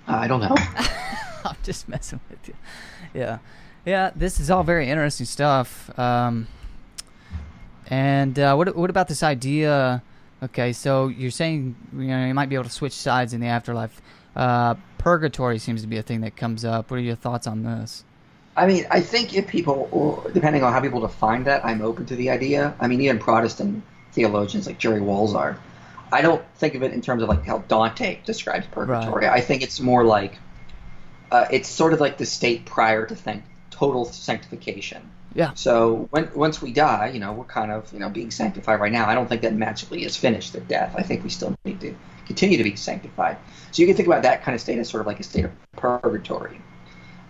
I 0.07 0.27
don't 0.27 0.41
know. 0.41 0.55
I'm 1.45 1.55
just 1.63 1.87
messing 1.87 2.19
with 2.29 2.47
you. 2.47 2.55
Yeah, 3.13 3.39
yeah. 3.85 4.11
This 4.15 4.39
is 4.39 4.49
all 4.49 4.63
very 4.63 4.89
interesting 4.89 5.25
stuff. 5.25 5.97
Um, 5.97 6.47
and 7.87 8.37
uh, 8.39 8.55
what 8.55 8.75
what 8.75 8.89
about 8.89 9.07
this 9.07 9.23
idea? 9.23 10.01
Okay, 10.41 10.73
so 10.73 11.07
you're 11.07 11.31
saying 11.31 11.75
you 11.93 12.07
know 12.07 12.25
you 12.25 12.33
might 12.33 12.49
be 12.49 12.55
able 12.55 12.65
to 12.65 12.69
switch 12.69 12.93
sides 12.93 13.33
in 13.33 13.41
the 13.41 13.47
afterlife. 13.47 14.01
Uh, 14.35 14.75
purgatory 14.97 15.59
seems 15.59 15.81
to 15.81 15.87
be 15.87 15.97
a 15.97 16.01
thing 16.01 16.21
that 16.21 16.35
comes 16.35 16.65
up. 16.65 16.89
What 16.89 16.97
are 16.97 17.03
your 17.03 17.15
thoughts 17.15 17.45
on 17.45 17.63
this? 17.63 18.03
I 18.55 18.67
mean, 18.67 18.85
I 18.91 19.01
think 19.01 19.35
if 19.35 19.47
people, 19.47 20.29
depending 20.31 20.63
on 20.63 20.71
how 20.73 20.79
people 20.79 21.01
define 21.01 21.43
that, 21.45 21.65
I'm 21.65 21.81
open 21.81 22.05
to 22.05 22.15
the 22.15 22.29
idea. 22.29 22.75
I 22.79 22.87
mean, 22.87 23.01
even 23.01 23.17
Protestant 23.17 23.83
theologians 24.11 24.67
like 24.67 24.77
Jerry 24.77 25.01
Walzar 25.01 25.57
I 26.13 26.21
don't 26.21 26.43
think 26.55 26.75
of 26.75 26.83
it 26.83 26.93
in 26.93 27.01
terms 27.01 27.23
of 27.23 27.29
like 27.29 27.43
how 27.43 27.59
Dante 27.59 28.19
describes 28.23 28.67
purgatory. 28.67 29.25
Right. 29.25 29.33
I 29.33 29.41
think 29.41 29.63
it's 29.63 29.79
more 29.79 30.05
like 30.05 30.37
uh, 31.33 31.47
it's 31.49 31.67
sort 31.67 31.93
of 31.93 31.99
like 31.99 32.19
the 32.19 32.27
state 32.27 32.63
prior 32.63 33.07
to 33.07 33.15
thank, 33.15 33.43
total 33.71 34.05
sanctification. 34.05 35.09
Yeah. 35.33 35.53
So 35.55 36.07
when 36.11 36.29
once 36.35 36.61
we 36.61 36.71
die, 36.71 37.09
you 37.11 37.19
know, 37.19 37.33
we're 37.33 37.45
kind 37.45 37.71
of 37.71 37.91
you 37.91 37.97
know 37.97 38.09
being 38.09 38.29
sanctified 38.29 38.79
right 38.79 38.91
now. 38.91 39.09
I 39.09 39.15
don't 39.15 39.27
think 39.27 39.41
that 39.41 39.55
magically 39.55 40.05
is 40.05 40.15
finished 40.15 40.53
at 40.53 40.67
death. 40.67 40.93
I 40.95 41.01
think 41.01 41.23
we 41.23 41.31
still 41.31 41.55
need 41.65 41.81
to 41.81 41.95
continue 42.27 42.59
to 42.59 42.63
be 42.63 42.75
sanctified. 42.75 43.37
So 43.71 43.81
you 43.81 43.87
can 43.87 43.95
think 43.95 44.07
about 44.07 44.21
that 44.21 44.43
kind 44.43 44.53
of 44.53 44.61
state 44.61 44.77
as 44.77 44.87
sort 44.87 45.01
of 45.01 45.07
like 45.07 45.19
a 45.19 45.23
state 45.23 45.45
of 45.45 45.51
purgatory. 45.75 46.61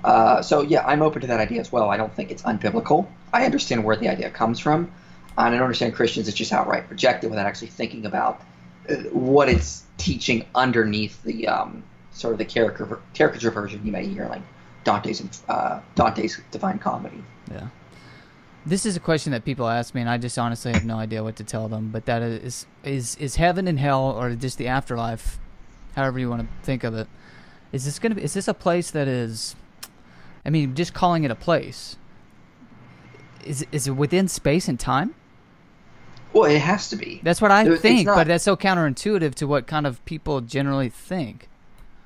Uh, 0.04 0.42
so 0.42 0.62
yeah, 0.62 0.86
I'm 0.86 1.02
open 1.02 1.22
to 1.22 1.28
that 1.28 1.40
idea 1.40 1.62
as 1.62 1.72
well. 1.72 1.90
I 1.90 1.96
don't 1.96 2.14
think 2.14 2.30
it's 2.30 2.44
unbiblical. 2.44 3.08
I 3.32 3.46
understand 3.46 3.86
where 3.86 3.96
the 3.96 4.10
idea 4.10 4.30
comes 4.30 4.60
from, 4.60 4.92
and 5.38 5.48
I 5.48 5.52
don't 5.52 5.62
understand 5.62 5.94
Christians 5.94 6.26
that 6.26 6.36
just 6.36 6.52
outright 6.52 6.90
reject 6.90 7.24
it 7.24 7.30
without 7.30 7.46
actually 7.46 7.70
thinking 7.70 8.06
about 8.06 8.42
what 9.14 9.48
it's 9.48 9.84
teaching 9.98 10.46
underneath 10.54 11.24
the 11.24 11.48
um, 11.48 11.84
sort 12.14 12.34
of 12.34 12.38
the 12.38 12.46
caricature, 12.46 13.00
caricature 13.14 13.52
version 13.52 13.82
you 13.86 13.92
may 13.92 14.06
hear, 14.06 14.28
like 14.28 14.42
Dante's 14.84 15.44
uh, 15.50 15.82
Dante's 15.96 16.40
Divine 16.52 16.80
Comedy. 16.80 17.24
Yeah. 17.52 17.68
This 18.66 18.86
is 18.86 18.96
a 18.96 19.00
question 19.00 19.34
that 19.34 19.44
people 19.44 19.68
ask 19.68 19.94
me, 19.94 20.02
and 20.02 20.10
I 20.10 20.18
just 20.18 20.38
honestly 20.40 20.72
have 20.72 20.86
no 20.86 20.96
idea 20.96 21.24
what 21.24 21.36
to 21.38 21.44
tell 21.44 21.68
them. 21.68 21.90
But 21.90 22.06
that 22.06 22.22
is 22.22 22.66
is 22.84 23.16
is 23.18 23.36
heaven 23.36 23.68
and 23.68 23.80
hell, 23.80 24.12
or 24.12 24.34
just 24.36 24.58
the 24.58 24.68
afterlife, 24.68 25.38
however 25.96 26.20
you 26.20 26.30
want 26.30 26.44
to 26.44 26.48
think 26.66 26.84
of 26.84 26.96
it. 26.96 27.08
Is 27.74 27.86
this 27.86 28.00
gonna 28.00 28.16
be? 28.16 28.24
Is 28.24 28.34
this 28.34 28.48
a 28.48 28.54
place 28.54 28.92
that 28.92 29.08
is? 29.08 29.56
I 30.46 30.50
mean, 30.50 30.76
just 30.76 30.94
calling 30.94 31.24
it 31.24 31.32
a 31.32 31.36
place. 31.36 31.98
Is 33.44 33.66
is 33.72 33.88
it 33.88 33.92
within 33.92 34.30
space 34.30 34.70
and 34.70 34.80
time? 34.80 35.16
Well, 36.32 36.50
it 36.50 36.60
has 36.60 36.90
to 36.90 36.96
be. 36.96 37.20
That's 37.22 37.42
what 37.42 37.52
I 37.52 37.78
think, 37.78 38.08
but 38.08 38.28
that's 38.28 38.44
so 38.44 38.56
counterintuitive 38.56 39.36
to 39.36 39.46
what 39.46 39.68
kind 39.68 39.86
of 39.86 40.04
people 40.06 40.42
generally 40.42 40.90
think. 40.90 41.48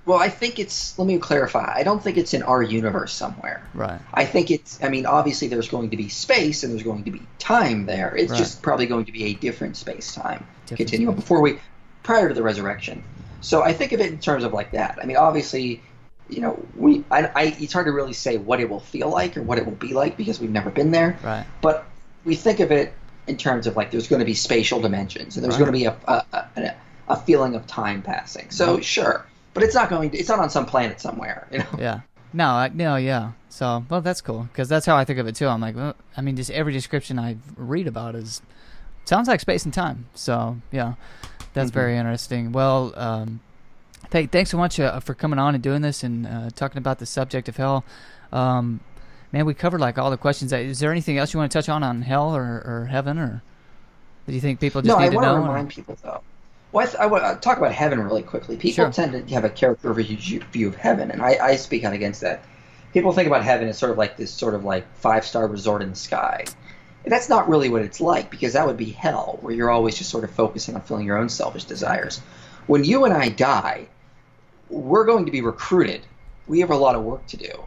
Well, 0.07 0.19
I 0.19 0.29
think 0.29 0.57
it's. 0.57 0.97
Let 0.97 1.05
me 1.05 1.17
clarify. 1.17 1.73
I 1.75 1.83
don't 1.83 2.01
think 2.01 2.15
it's 2.15 2.33
in 2.33 2.41
our 2.41 2.63
universe 2.63 3.13
somewhere. 3.13 3.61
Right. 3.73 3.99
I 4.13 4.23
think 4.23 4.49
it's. 4.51 4.81
I 4.81 4.87
mean, 4.87 5.05
obviously, 5.05 5.49
there's 5.49 5.67
going 5.67 5.89
to 5.89 5.97
be 5.97 6.07
space 6.07 6.63
and 6.63 6.71
there's 6.71 6.83
going 6.83 7.03
to 7.03 7.11
be 7.11 7.21
time 7.39 7.85
there. 7.85 8.15
It's 8.15 8.31
right. 8.31 8.37
just 8.37 8.61
probably 8.61 8.85
going 8.85 9.03
to 9.05 9.11
be 9.11 9.25
a 9.25 9.33
different 9.33 9.75
space 9.75 10.15
time 10.15 10.47
continuum 10.65 11.13
before 11.13 11.41
we, 11.41 11.59
prior 12.03 12.29
to 12.29 12.33
the 12.33 12.41
resurrection. 12.41 13.03
So 13.41 13.63
I 13.63 13.73
think 13.73 13.91
of 13.91 13.99
it 13.99 14.09
in 14.09 14.17
terms 14.17 14.45
of 14.45 14.53
like 14.53 14.71
that. 14.71 14.97
I 15.01 15.05
mean, 15.05 15.17
obviously, 15.17 15.81
you 16.29 16.39
know, 16.39 16.65
we. 16.77 17.03
I, 17.11 17.25
I. 17.35 17.43
It's 17.59 17.73
hard 17.73 17.87
to 17.87 17.91
really 17.91 18.13
say 18.13 18.37
what 18.37 18.61
it 18.61 18.69
will 18.69 18.79
feel 18.79 19.09
like 19.09 19.35
or 19.35 19.43
what 19.43 19.57
it 19.57 19.65
will 19.65 19.73
be 19.73 19.93
like 19.93 20.15
because 20.15 20.39
we've 20.39 20.49
never 20.49 20.69
been 20.69 20.91
there. 20.91 21.19
Right. 21.21 21.45
But 21.61 21.85
we 22.23 22.35
think 22.35 22.61
of 22.61 22.71
it 22.71 22.93
in 23.27 23.35
terms 23.35 23.67
of 23.67 23.75
like 23.75 23.91
there's 23.91 24.07
going 24.07 24.21
to 24.21 24.25
be 24.25 24.35
spatial 24.35 24.79
dimensions 24.79 25.35
and 25.35 25.43
there's 25.43 25.55
right. 25.59 25.65
going 25.65 25.73
to 25.73 25.77
be 25.77 25.85
a, 25.85 25.97
a, 26.07 26.45
a, 26.55 26.75
a, 27.09 27.15
feeling 27.17 27.55
of 27.55 27.67
time 27.67 28.01
passing. 28.01 28.49
So 28.51 28.79
sure, 28.79 29.25
but 29.57 29.63
it's 29.63 29.73
not 29.73 29.89
going. 29.89 30.11
To, 30.11 30.17
it's 30.17 30.29
not 30.29 30.37
on 30.37 30.51
some 30.51 30.67
planet 30.67 31.01
somewhere. 31.01 31.47
You 31.51 31.59
know. 31.59 31.65
Yeah. 31.79 32.01
No. 32.31 32.45
I, 32.45 32.67
no. 32.69 32.95
Yeah. 32.95 33.31
So 33.49 33.83
well, 33.89 34.01
that's 34.01 34.21
cool 34.21 34.43
because 34.51 34.69
that's 34.69 34.85
how 34.85 34.95
I 34.95 35.03
think 35.03 35.17
of 35.17 35.25
it 35.25 35.35
too. 35.35 35.47
I'm 35.47 35.61
like, 35.61 35.75
well, 35.75 35.95
I 36.15 36.21
mean, 36.21 36.35
just 36.35 36.51
every 36.51 36.73
description 36.73 37.17
I 37.17 37.37
read 37.55 37.87
about 37.87 38.13
is 38.13 38.43
sounds 39.05 39.27
like 39.27 39.39
space 39.39 39.65
and 39.65 39.73
time. 39.73 40.09
So 40.13 40.57
yeah, 40.71 40.93
that's 41.53 41.71
mm-hmm. 41.71 41.79
very 41.79 41.97
interesting. 41.97 42.51
Well. 42.51 42.93
Um, 42.95 43.39
th- 44.11 44.29
thanks 44.29 44.51
so 44.51 44.57
much 44.57 44.79
uh, 44.79 44.99
for 44.99 45.15
coming 45.15 45.39
on 45.39 45.55
and 45.55 45.63
doing 45.63 45.81
this 45.81 46.03
and 46.03 46.27
uh, 46.27 46.49
talking 46.51 46.77
about 46.77 46.99
the 46.99 47.05
subject 47.07 47.49
of 47.49 47.57
hell. 47.57 47.83
Um, 48.31 48.81
man, 49.31 49.45
we 49.45 49.53
covered 49.55 49.81
like 49.81 49.97
all 49.97 50.11
the 50.11 50.17
questions. 50.17 50.53
Is 50.53 50.79
there 50.79 50.91
anything 50.91 51.17
else 51.17 51.33
you 51.33 51.39
want 51.39 51.51
to 51.51 51.57
touch 51.57 51.67
on 51.67 51.83
on 51.83 52.03
hell 52.03 52.35
or, 52.35 52.43
or 52.43 52.87
heaven, 52.91 53.17
or 53.17 53.41
do 54.27 54.33
you 54.33 54.41
think 54.41 54.59
people 54.59 54.81
just 54.81 54.95
no, 54.95 54.99
need 54.99 55.07
I 55.07 55.09
to 55.09 55.15
know? 55.15 55.21
No, 55.21 55.27
I 55.27 55.33
want 55.33 55.45
to 55.45 55.49
remind 55.49 55.69
people 55.69 55.97
though. 56.03 56.21
Well, 56.77 56.87
I, 56.99 57.05
I 57.05 57.05
want 57.07 57.23
to 57.23 57.39
talk 57.41 57.57
about 57.57 57.71
heaven 57.71 57.99
really 57.99 58.21
quickly. 58.21 58.55
People 58.55 58.85
sure. 58.85 58.91
tend 58.91 59.27
to 59.27 59.33
have 59.33 59.43
a 59.43 59.49
character 59.49 59.91
view 59.93 60.67
of 60.67 60.75
heaven, 60.75 61.09
and 61.09 61.23
I, 61.23 61.37
I 61.41 61.55
speak 61.55 61.83
out 61.83 61.93
against 61.93 62.21
that. 62.21 62.43
People 62.93 63.13
think 63.13 63.25
about 63.25 63.43
heaven 63.43 63.67
as 63.67 63.79
sort 63.79 63.91
of 63.91 63.97
like 63.97 64.15
this 64.15 64.31
sort 64.31 64.53
of 64.53 64.63
like 64.63 64.85
five 64.97 65.25
star 65.25 65.47
resort 65.47 65.81
in 65.81 65.89
the 65.89 65.95
sky. 65.95 66.45
And 67.03 67.11
that's 67.11 67.29
not 67.29 67.49
really 67.49 67.69
what 67.69 67.81
it's 67.81 67.99
like 67.99 68.29
because 68.29 68.53
that 68.53 68.67
would 68.67 68.77
be 68.77 68.91
hell, 68.91 69.39
where 69.41 69.55
you're 69.55 69.71
always 69.71 69.97
just 69.97 70.11
sort 70.11 70.23
of 70.23 70.29
focusing 70.29 70.75
on 70.75 70.81
filling 70.81 71.07
your 71.07 71.17
own 71.17 71.29
selfish 71.29 71.63
desires. 71.63 72.19
When 72.67 72.83
you 72.83 73.05
and 73.05 73.13
I 73.13 73.29
die, 73.29 73.87
we're 74.69 75.05
going 75.05 75.25
to 75.25 75.31
be 75.31 75.41
recruited. 75.41 76.01
We 76.45 76.59
have 76.59 76.69
a 76.69 76.77
lot 76.77 76.93
of 76.93 77.03
work 77.03 77.25
to 77.27 77.37
do 77.37 77.63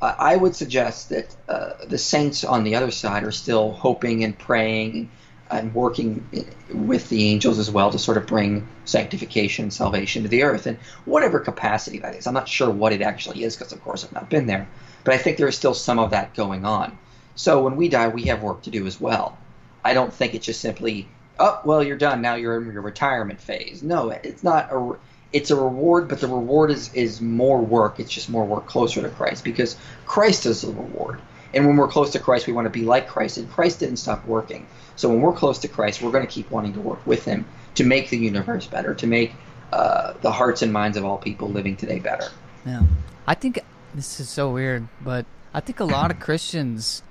uh, 0.00 0.14
I 0.18 0.36
would 0.36 0.54
suggest 0.54 1.08
that 1.08 1.36
uh, 1.48 1.72
the 1.86 1.98
saints 1.98 2.44
on 2.44 2.64
the 2.64 2.76
other 2.76 2.90
side 2.90 3.24
are 3.24 3.32
still 3.32 3.72
hoping 3.72 4.24
and 4.24 4.38
praying 4.38 5.10
and 5.50 5.74
working 5.74 6.26
with 6.72 7.08
the 7.08 7.28
angels 7.30 7.58
as 7.58 7.70
well 7.70 7.90
to 7.90 7.98
sort 7.98 8.16
of 8.16 8.26
bring 8.26 8.66
sanctification 8.84 9.64
and 9.64 9.72
salvation 9.72 10.22
to 10.22 10.28
the 10.28 10.42
earth 10.42 10.66
in 10.66 10.78
whatever 11.04 11.40
capacity 11.40 11.98
that 11.98 12.14
is. 12.14 12.26
I'm 12.26 12.34
not 12.34 12.48
sure 12.48 12.70
what 12.70 12.92
it 12.92 13.02
actually 13.02 13.42
is 13.42 13.56
because, 13.56 13.72
of 13.72 13.82
course, 13.82 14.04
I've 14.04 14.12
not 14.12 14.30
been 14.30 14.46
there, 14.46 14.68
but 15.04 15.14
I 15.14 15.18
think 15.18 15.36
there 15.36 15.48
is 15.48 15.56
still 15.56 15.74
some 15.74 15.98
of 15.98 16.10
that 16.10 16.34
going 16.34 16.64
on. 16.64 16.98
So 17.34 17.62
when 17.62 17.76
we 17.76 17.88
die, 17.88 18.08
we 18.08 18.24
have 18.24 18.42
work 18.42 18.62
to 18.62 18.70
do 18.70 18.86
as 18.86 19.00
well. 19.00 19.38
I 19.84 19.94
don't 19.94 20.12
think 20.12 20.34
it's 20.34 20.46
just 20.46 20.60
simply, 20.60 21.08
oh, 21.38 21.60
well, 21.64 21.82
you're 21.82 21.96
done. 21.96 22.20
Now 22.20 22.34
you're 22.34 22.60
in 22.60 22.72
your 22.72 22.82
retirement 22.82 23.40
phase. 23.40 23.82
No, 23.82 24.10
it's 24.10 24.42
not 24.42 24.72
a 24.72 24.96
it's 25.32 25.50
a 25.50 25.56
reward, 25.56 26.08
but 26.08 26.20
the 26.20 26.26
reward 26.26 26.70
is 26.70 26.92
is 26.94 27.20
more 27.20 27.60
work. 27.60 28.00
It's 28.00 28.10
just 28.10 28.28
more 28.28 28.44
work 28.44 28.66
closer 28.66 29.02
to 29.02 29.08
Christ 29.08 29.44
because 29.44 29.76
Christ 30.06 30.46
is 30.46 30.62
the 30.62 30.68
reward. 30.68 31.20
And 31.58 31.66
when 31.66 31.76
we're 31.76 31.88
close 31.88 32.10
to 32.10 32.20
Christ, 32.20 32.46
we 32.46 32.52
want 32.52 32.66
to 32.66 32.70
be 32.70 32.84
like 32.84 33.08
Christ, 33.08 33.36
and 33.36 33.50
Christ 33.50 33.80
didn't 33.80 33.96
stop 33.96 34.24
working. 34.26 34.64
So 34.94 35.08
when 35.08 35.20
we're 35.20 35.32
close 35.32 35.58
to 35.58 35.66
Christ, 35.66 36.00
we're 36.00 36.12
going 36.12 36.24
to 36.24 36.32
keep 36.32 36.48
wanting 36.52 36.72
to 36.74 36.80
work 36.80 37.04
with 37.04 37.24
Him 37.24 37.44
to 37.74 37.84
make 37.84 38.10
the 38.10 38.16
universe 38.16 38.68
better, 38.68 38.94
to 38.94 39.08
make 39.08 39.32
uh, 39.72 40.12
the 40.20 40.30
hearts 40.30 40.62
and 40.62 40.72
minds 40.72 40.96
of 40.96 41.04
all 41.04 41.18
people 41.18 41.48
living 41.48 41.74
today 41.74 41.98
better. 41.98 42.30
Yeah, 42.64 42.82
I 43.26 43.34
think 43.34 43.58
this 43.92 44.20
is 44.20 44.28
so 44.28 44.52
weird, 44.52 44.86
but 45.00 45.26
I 45.52 45.58
think 45.58 45.80
a 45.80 45.84
lot 45.84 46.12
of 46.12 46.20
Christians. 46.20 47.02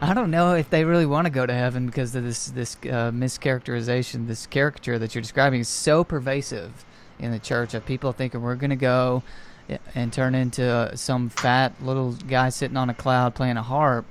I 0.00 0.14
don't 0.14 0.32
know 0.32 0.54
if 0.54 0.68
they 0.68 0.84
really 0.84 1.06
want 1.06 1.26
to 1.26 1.30
go 1.30 1.46
to 1.46 1.54
heaven 1.54 1.86
because 1.86 2.16
of 2.16 2.24
this 2.24 2.46
this 2.46 2.74
uh, 2.82 3.12
mischaracterization, 3.12 4.26
this 4.26 4.48
caricature 4.48 4.98
that 4.98 5.14
you're 5.14 5.22
describing 5.22 5.60
is 5.60 5.68
so 5.68 6.02
pervasive 6.02 6.84
in 7.20 7.30
the 7.30 7.38
church 7.38 7.72
of 7.72 7.86
people 7.86 8.10
thinking 8.10 8.42
we're 8.42 8.56
going 8.56 8.70
to 8.70 8.74
go 8.74 9.22
and 9.94 10.12
turn 10.12 10.34
into 10.34 10.96
some 10.96 11.28
fat 11.28 11.72
little 11.82 12.12
guy 12.12 12.48
sitting 12.48 12.76
on 12.76 12.90
a 12.90 12.94
cloud 12.94 13.34
playing 13.34 13.56
a 13.56 13.62
harp, 13.62 14.06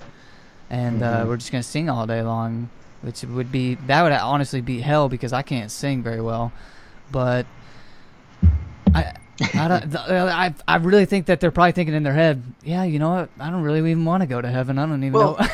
and 0.70 1.04
uh, 1.04 1.06
mm-hmm. 1.06 1.24
uh, 1.24 1.26
we're 1.28 1.38
just 1.38 1.52
going 1.52 1.62
to 1.62 1.68
sing 1.68 1.90
all 1.90 2.08
day 2.08 2.22
long, 2.22 2.70
which 3.02 3.24
would 3.24 3.52
be 3.52 3.76
that 3.76 4.04
would 4.04 4.12
honestly 4.12 4.62
be 4.62 4.82
hell 4.82 5.10
because 5.10 5.34
I 5.34 5.42
can't 5.42 5.72
sing 5.72 6.04
very 6.04 6.22
well, 6.22 6.52
but 7.12 7.46
I. 8.94 9.14
I, 9.56 9.68
don't, 9.68 9.96
I 9.96 10.54
I 10.68 10.76
really 10.76 11.06
think 11.06 11.26
that 11.26 11.40
they're 11.40 11.50
probably 11.50 11.72
thinking 11.72 11.96
in 11.96 12.04
their 12.04 12.14
head, 12.14 12.44
yeah, 12.64 12.84
you 12.84 13.00
know 13.00 13.10
what? 13.10 13.30
I 13.40 13.50
don't 13.50 13.64
really 13.64 13.80
even 13.80 14.06
want 14.06 14.22
to 14.22 14.28
go 14.28 14.40
to 14.40 14.48
heaven. 14.48 14.78
I 14.78 14.86
don't 14.86 15.04
even 15.04 15.14
well, 15.14 15.38
know. 15.40 15.48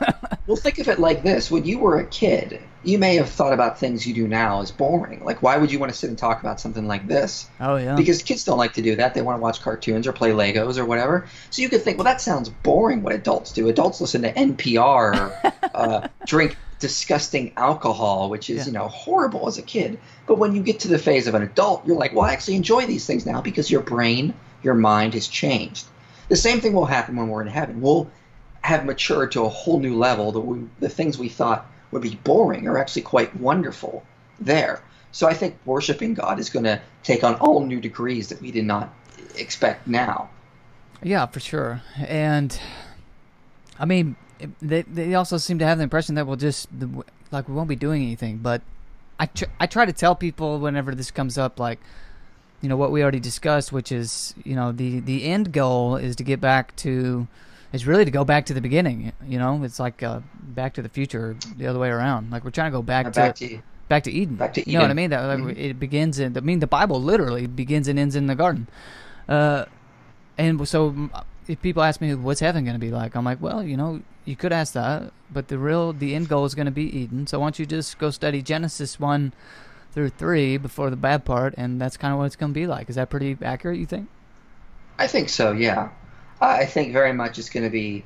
well, 0.46 0.56
think 0.56 0.78
of 0.78 0.88
it 0.88 0.98
like 0.98 1.22
this: 1.22 1.50
when 1.50 1.64
you 1.64 1.78
were 1.78 1.98
a 1.98 2.06
kid, 2.06 2.60
you 2.84 2.98
may 2.98 3.16
have 3.16 3.30
thought 3.30 3.52
about 3.52 3.78
things 3.78 4.06
you 4.06 4.14
do 4.14 4.28
now 4.28 4.60
as 4.60 4.70
boring. 4.70 5.24
Like, 5.24 5.42
why 5.42 5.56
would 5.56 5.72
you 5.72 5.78
want 5.78 5.90
to 5.90 5.98
sit 5.98 6.10
and 6.10 6.18
talk 6.18 6.40
about 6.40 6.60
something 6.60 6.86
like 6.86 7.06
this? 7.06 7.48
Oh, 7.58 7.76
yeah. 7.76 7.96
Because 7.96 8.22
kids 8.22 8.44
don't 8.44 8.58
like 8.58 8.74
to 8.74 8.82
do 8.82 8.96
that. 8.96 9.14
They 9.14 9.22
want 9.22 9.38
to 9.38 9.42
watch 9.42 9.62
cartoons 9.62 10.06
or 10.06 10.12
play 10.12 10.30
Legos 10.30 10.76
or 10.76 10.84
whatever. 10.84 11.26
So 11.50 11.62
you 11.62 11.68
could 11.68 11.82
think, 11.82 11.96
well, 11.96 12.04
that 12.04 12.20
sounds 12.20 12.50
boring 12.50 13.02
what 13.02 13.14
adults 13.14 13.52
do. 13.52 13.68
Adults 13.68 14.00
listen 14.00 14.22
to 14.22 14.32
NPR 14.32 14.82
or 14.84 15.52
uh, 15.74 16.08
drink 16.26 16.56
disgusting 16.78 17.54
alcohol, 17.56 18.28
which 18.28 18.50
is, 18.50 18.58
yeah. 18.58 18.66
you 18.66 18.72
know, 18.72 18.88
horrible 18.88 19.48
as 19.48 19.56
a 19.56 19.62
kid. 19.62 19.98
But 20.26 20.36
when 20.36 20.54
you 20.54 20.62
get 20.62 20.80
to 20.80 20.88
the 20.88 20.98
phase 20.98 21.26
of 21.26 21.34
an 21.34 21.42
adult, 21.42 21.86
you're 21.86 21.96
like, 21.96 22.12
well, 22.12 22.24
I 22.24 22.32
actually 22.32 22.56
enjoy 22.56 22.84
these 22.86 23.06
things 23.06 23.24
now 23.24 23.40
because 23.40 23.70
your 23.70 23.80
brain, 23.80 24.34
your 24.62 24.74
mind 24.74 25.14
has 25.14 25.26
changed. 25.26 25.86
The 26.28 26.36
same 26.36 26.60
thing 26.60 26.74
will 26.74 26.86
happen 26.86 27.16
when 27.16 27.28
we're 27.28 27.42
in 27.42 27.48
heaven. 27.48 27.80
We'll 27.80 28.10
have 28.64 28.86
matured 28.86 29.30
to 29.30 29.44
a 29.44 29.48
whole 29.48 29.78
new 29.78 29.94
level. 29.94 30.32
The, 30.32 30.66
the 30.80 30.88
things 30.88 31.18
we 31.18 31.28
thought 31.28 31.66
would 31.90 32.00
be 32.00 32.14
boring 32.24 32.66
are 32.66 32.78
actually 32.78 33.02
quite 33.02 33.36
wonderful 33.36 34.02
there. 34.40 34.82
So 35.12 35.28
I 35.28 35.34
think 35.34 35.58
worshiping 35.66 36.14
God 36.14 36.38
is 36.38 36.48
going 36.48 36.64
to 36.64 36.80
take 37.02 37.22
on 37.22 37.34
all 37.34 37.66
new 37.66 37.78
degrees 37.78 38.30
that 38.30 38.40
we 38.40 38.50
did 38.50 38.64
not 38.64 38.90
expect 39.36 39.86
now. 39.86 40.30
Yeah, 41.02 41.26
for 41.26 41.40
sure. 41.40 41.82
And 41.98 42.58
I 43.78 43.84
mean, 43.84 44.16
they 44.62 44.80
they 44.80 45.14
also 45.14 45.36
seem 45.36 45.58
to 45.58 45.66
have 45.66 45.76
the 45.76 45.84
impression 45.84 46.14
that 46.14 46.26
we'll 46.26 46.36
just 46.36 46.68
like 47.30 47.46
we 47.46 47.54
won't 47.54 47.68
be 47.68 47.76
doing 47.76 48.02
anything. 48.02 48.38
But 48.38 48.62
I 49.20 49.26
tr- 49.26 49.52
I 49.60 49.66
try 49.66 49.84
to 49.84 49.92
tell 49.92 50.14
people 50.14 50.58
whenever 50.58 50.94
this 50.94 51.10
comes 51.10 51.36
up, 51.36 51.60
like 51.60 51.80
you 52.62 52.70
know 52.70 52.78
what 52.78 52.90
we 52.90 53.02
already 53.02 53.20
discussed, 53.20 53.72
which 53.72 53.92
is 53.92 54.32
you 54.42 54.56
know 54.56 54.72
the 54.72 55.00
the 55.00 55.24
end 55.24 55.52
goal 55.52 55.96
is 55.96 56.16
to 56.16 56.22
get 56.24 56.40
back 56.40 56.74
to 56.76 57.28
is 57.74 57.86
really 57.86 58.04
to 58.04 58.10
go 58.10 58.24
back 58.24 58.46
to 58.46 58.54
the 58.54 58.60
beginning. 58.60 59.12
You 59.26 59.38
know, 59.38 59.62
it's 59.64 59.78
like 59.80 60.02
uh, 60.02 60.20
Back 60.40 60.74
to 60.74 60.82
the 60.82 60.88
Future, 60.88 61.36
the 61.56 61.66
other 61.66 61.78
way 61.78 61.88
around. 61.90 62.30
Like 62.30 62.44
we're 62.44 62.50
trying 62.50 62.70
to 62.70 62.76
go 62.78 62.82
back, 62.82 63.12
back 63.12 63.34
to, 63.36 63.48
to 63.48 63.62
back 63.88 64.04
to 64.04 64.10
Eden. 64.12 64.36
Back 64.36 64.54
to 64.54 64.60
Eden. 64.60 64.72
You 64.72 64.78
know 64.78 64.84
what 64.84 64.90
I 64.90 64.94
mean? 64.94 65.10
That 65.10 65.20
like, 65.26 65.38
Mhm. 65.40 65.56
it 65.58 65.80
begins 65.80 66.18
in. 66.18 66.36
I 66.36 66.40
mean, 66.40 66.60
the 66.60 66.66
Bible 66.66 67.02
literally 67.02 67.46
begins 67.46 67.88
and 67.88 67.98
ends 67.98 68.14
in 68.16 68.26
the 68.28 68.34
garden. 68.34 68.68
Uh, 69.28 69.64
and 70.38 70.66
so 70.68 71.10
if 71.48 71.60
people 71.60 71.82
ask 71.82 72.00
me 72.00 72.14
what's 72.14 72.40
heaven 72.40 72.64
going 72.64 72.74
to 72.74 72.80
be 72.80 72.90
like, 72.90 73.14
I'm 73.14 73.24
like, 73.24 73.40
well, 73.40 73.62
you 73.62 73.76
know, 73.76 74.00
you 74.24 74.36
could 74.36 74.52
ask 74.52 74.72
that, 74.72 75.12
but 75.30 75.48
the 75.48 75.58
real 75.58 75.92
the 75.92 76.14
end 76.14 76.28
goal 76.28 76.44
is 76.46 76.54
going 76.54 76.66
to 76.66 76.72
be 76.72 76.84
Eden. 76.84 77.26
So 77.26 77.40
why 77.40 77.46
don't 77.46 77.58
you 77.58 77.66
just 77.66 77.98
go 77.98 78.10
study 78.10 78.40
Genesis 78.40 78.98
one 78.98 79.32
through 79.92 80.08
three 80.10 80.56
before 80.56 80.90
the 80.90 80.96
bad 80.96 81.24
part, 81.24 81.54
and 81.56 81.80
that's 81.80 81.96
kind 81.96 82.12
of 82.12 82.18
what 82.18 82.24
it's 82.26 82.36
going 82.36 82.52
to 82.52 82.58
be 82.58 82.66
like. 82.66 82.88
Is 82.88 82.96
that 82.96 83.10
pretty 83.10 83.36
accurate? 83.42 83.78
You 83.78 83.86
think? 83.86 84.08
I 84.98 85.06
think 85.06 85.28
so. 85.28 85.52
Yeah, 85.52 85.90
I 86.48 86.66
think 86.66 86.92
very 86.92 87.12
much 87.12 87.38
it's 87.38 87.50
going 87.50 87.64
to 87.64 87.70
be. 87.70 88.04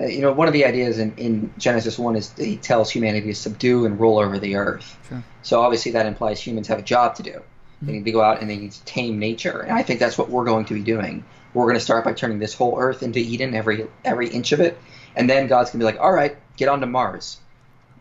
Uh, 0.00 0.06
you 0.06 0.20
know, 0.20 0.32
one 0.32 0.46
of 0.46 0.52
the 0.52 0.64
ideas 0.64 0.98
in, 0.98 1.12
in 1.16 1.52
Genesis 1.58 1.98
one 1.98 2.14
is 2.14 2.32
he 2.34 2.56
tells 2.56 2.90
humanity 2.90 3.26
to 3.26 3.34
subdue 3.34 3.86
and 3.86 3.98
rule 3.98 4.18
over 4.18 4.38
the 4.38 4.54
earth. 4.54 4.96
Sure. 5.08 5.22
So 5.42 5.60
obviously 5.60 5.92
that 5.92 6.06
implies 6.06 6.40
humans 6.40 6.68
have 6.68 6.78
a 6.78 6.82
job 6.82 7.16
to 7.16 7.24
do. 7.24 7.42
They 7.82 7.92
need 7.92 8.04
to 8.04 8.12
go 8.12 8.22
out 8.22 8.40
and 8.40 8.48
they 8.48 8.56
need 8.56 8.72
to 8.72 8.84
tame 8.84 9.18
nature, 9.18 9.60
and 9.60 9.72
I 9.72 9.82
think 9.82 10.00
that's 10.00 10.18
what 10.18 10.28
we're 10.28 10.44
going 10.44 10.66
to 10.66 10.74
be 10.74 10.82
doing. 10.82 11.24
We're 11.54 11.64
going 11.64 11.76
to 11.76 11.80
start 11.80 12.04
by 12.04 12.12
turning 12.12 12.38
this 12.38 12.54
whole 12.54 12.78
earth 12.78 13.02
into 13.02 13.18
Eden, 13.18 13.54
every 13.54 13.86
every 14.04 14.28
inch 14.28 14.52
of 14.52 14.60
it, 14.60 14.78
and 15.16 15.28
then 15.28 15.46
God's 15.46 15.70
going 15.70 15.80
to 15.80 15.86
be 15.86 15.92
like, 15.92 16.00
"All 16.00 16.12
right, 16.12 16.36
get 16.56 16.68
on 16.68 16.80
to 16.80 16.86
Mars," 16.86 17.38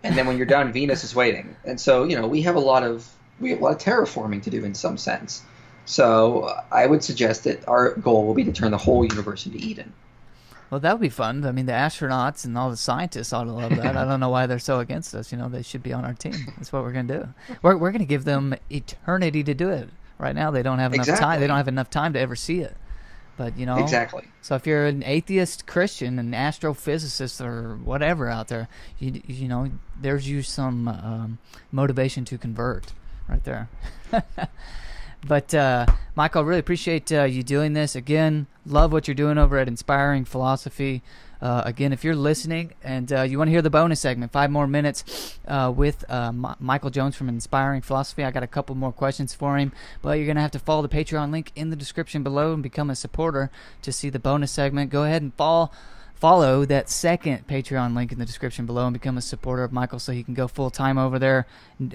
and 0.03 0.17
then 0.17 0.27
when 0.27 0.37
you're 0.37 0.45
done, 0.45 0.71
Venus 0.73 1.03
is 1.03 1.15
waiting. 1.15 1.55
And 1.63 1.79
so, 1.79 2.03
you 2.03 2.19
know, 2.19 2.27
we 2.27 2.41
have 2.41 2.55
a 2.55 2.59
lot 2.59 2.83
of 2.83 3.09
we 3.39 3.51
have 3.51 3.61
a 3.61 3.63
lot 3.63 3.71
of 3.71 3.77
terraforming 3.79 4.43
to 4.43 4.49
do 4.49 4.63
in 4.65 4.75
some 4.75 4.97
sense. 4.97 5.41
So 5.89 6.55
I 6.71 6.85
would 6.85 7.03
suggest 7.03 7.45
that 7.45 7.67
our 7.67 7.95
goal 7.95 8.27
will 8.27 8.35
be 8.35 8.43
to 8.43 8.51
turn 8.51 8.69
the 8.69 8.77
whole 8.77 9.03
universe 9.03 9.47
into 9.47 9.57
Eden. 9.57 9.91
Well, 10.69 10.79
that 10.81 10.93
would 10.93 11.01
be 11.01 11.09
fun. 11.09 11.43
I 11.43 11.51
mean, 11.51 11.65
the 11.65 11.71
astronauts 11.71 12.45
and 12.45 12.55
all 12.55 12.69
the 12.69 12.77
scientists 12.77 13.33
ought 13.33 13.45
to 13.45 13.51
love 13.51 13.75
that. 13.75 13.97
I 13.97 14.05
don't 14.05 14.19
know 14.19 14.29
why 14.29 14.45
they're 14.45 14.59
so 14.59 14.81
against 14.81 15.15
us. 15.15 15.31
You 15.31 15.39
know, 15.39 15.49
they 15.49 15.63
should 15.63 15.81
be 15.81 15.91
on 15.91 16.05
our 16.05 16.13
team. 16.13 16.35
That's 16.57 16.71
what 16.71 16.83
we're 16.83 16.91
going 16.91 17.07
to 17.07 17.17
do. 17.17 17.55
We're, 17.63 17.75
we're 17.75 17.89
going 17.89 18.03
to 18.03 18.05
give 18.05 18.23
them 18.23 18.53
eternity 18.69 19.43
to 19.43 19.55
do 19.55 19.69
it. 19.69 19.89
Right 20.19 20.35
now, 20.35 20.51
they 20.51 20.61
don't 20.61 20.77
have 20.77 20.93
enough 20.93 21.07
time. 21.07 21.39
They 21.39 21.47
don't 21.47 21.57
have 21.57 21.67
enough 21.67 21.89
time 21.89 22.13
to 22.13 22.19
ever 22.19 22.35
see 22.35 22.59
it. 22.59 22.77
But 23.35 23.57
you 23.57 23.65
know, 23.65 23.77
Exactly. 23.77 24.27
So 24.43 24.53
if 24.53 24.67
you're 24.67 24.85
an 24.85 25.01
atheist 25.01 25.65
Christian, 25.65 26.19
an 26.19 26.33
astrophysicist, 26.33 27.43
or 27.43 27.77
whatever 27.77 28.29
out 28.29 28.49
there, 28.49 28.67
you 28.99 29.23
you 29.25 29.47
know, 29.47 29.71
there's 29.99 30.29
you 30.29 30.43
some 30.43 30.87
um, 30.87 31.39
motivation 31.71 32.25
to 32.25 32.37
convert 32.37 32.93
right 33.27 33.43
there. 33.43 33.69
but 35.27 35.53
uh, 35.53 35.85
Michael, 36.15 36.43
really 36.43 36.59
appreciate 36.59 37.11
uh, 37.11 37.23
you 37.23 37.43
doing 37.43 37.73
this 37.73 37.95
again. 37.95 38.47
Love 38.65 38.91
what 38.91 39.07
you're 39.07 39.15
doing 39.15 39.37
over 39.37 39.57
at 39.57 39.67
Inspiring 39.67 40.25
Philosophy. 40.25 41.01
Uh, 41.41 41.61
again, 41.65 41.93
if 41.93 42.03
you're 42.03 42.15
listening 42.15 42.73
and 42.83 43.13
uh, 43.13 43.21
you 43.21 43.37
want 43.37 43.47
to 43.47 43.51
hear 43.51 43.61
the 43.61 43.69
bonus 43.69 44.01
segment, 44.01 44.31
five 44.31 44.51
more 44.51 44.67
minutes 44.67 45.39
uh, 45.47 45.71
with 45.73 46.03
uh, 46.09 46.27
M- 46.27 46.55
Michael 46.59 46.89
Jones 46.89 47.15
from 47.15 47.29
Inspiring 47.29 47.81
Philosophy, 47.81 48.23
I 48.23 48.31
got 48.31 48.43
a 48.43 48.47
couple 48.47 48.75
more 48.75 48.91
questions 48.91 49.33
for 49.33 49.57
him. 49.57 49.71
But 50.01 50.19
you're 50.19 50.33
to 50.33 50.41
have 50.41 50.51
to 50.51 50.59
follow 50.59 50.81
the 50.81 50.89
Patreon 50.89 51.31
link 51.31 51.51
in 51.55 51.69
the 51.69 51.75
description 51.75 52.23
below 52.23 52.53
and 52.53 52.61
become 52.61 52.89
a 52.89 52.95
supporter 52.95 53.49
to 53.81 53.91
see 53.91 54.09
the 54.09 54.19
bonus 54.19 54.51
segment. 54.51 54.89
Go 54.89 55.03
ahead 55.03 55.21
and 55.21 55.33
follow. 55.33 55.71
Follow 56.15 56.65
that 56.65 56.89
second 56.89 57.47
Patreon 57.47 57.95
link 57.95 58.11
in 58.11 58.19
the 58.19 58.25
description 58.25 58.65
below 58.65 58.87
and 58.87 58.93
become 58.93 59.17
a 59.17 59.21
supporter 59.21 59.63
of 59.63 59.71
Michael 59.71 59.99
so 59.99 60.11
he 60.11 60.21
can 60.21 60.33
go 60.33 60.49
full 60.49 60.69
time 60.69 60.97
over 60.97 61.17
there. 61.17 61.47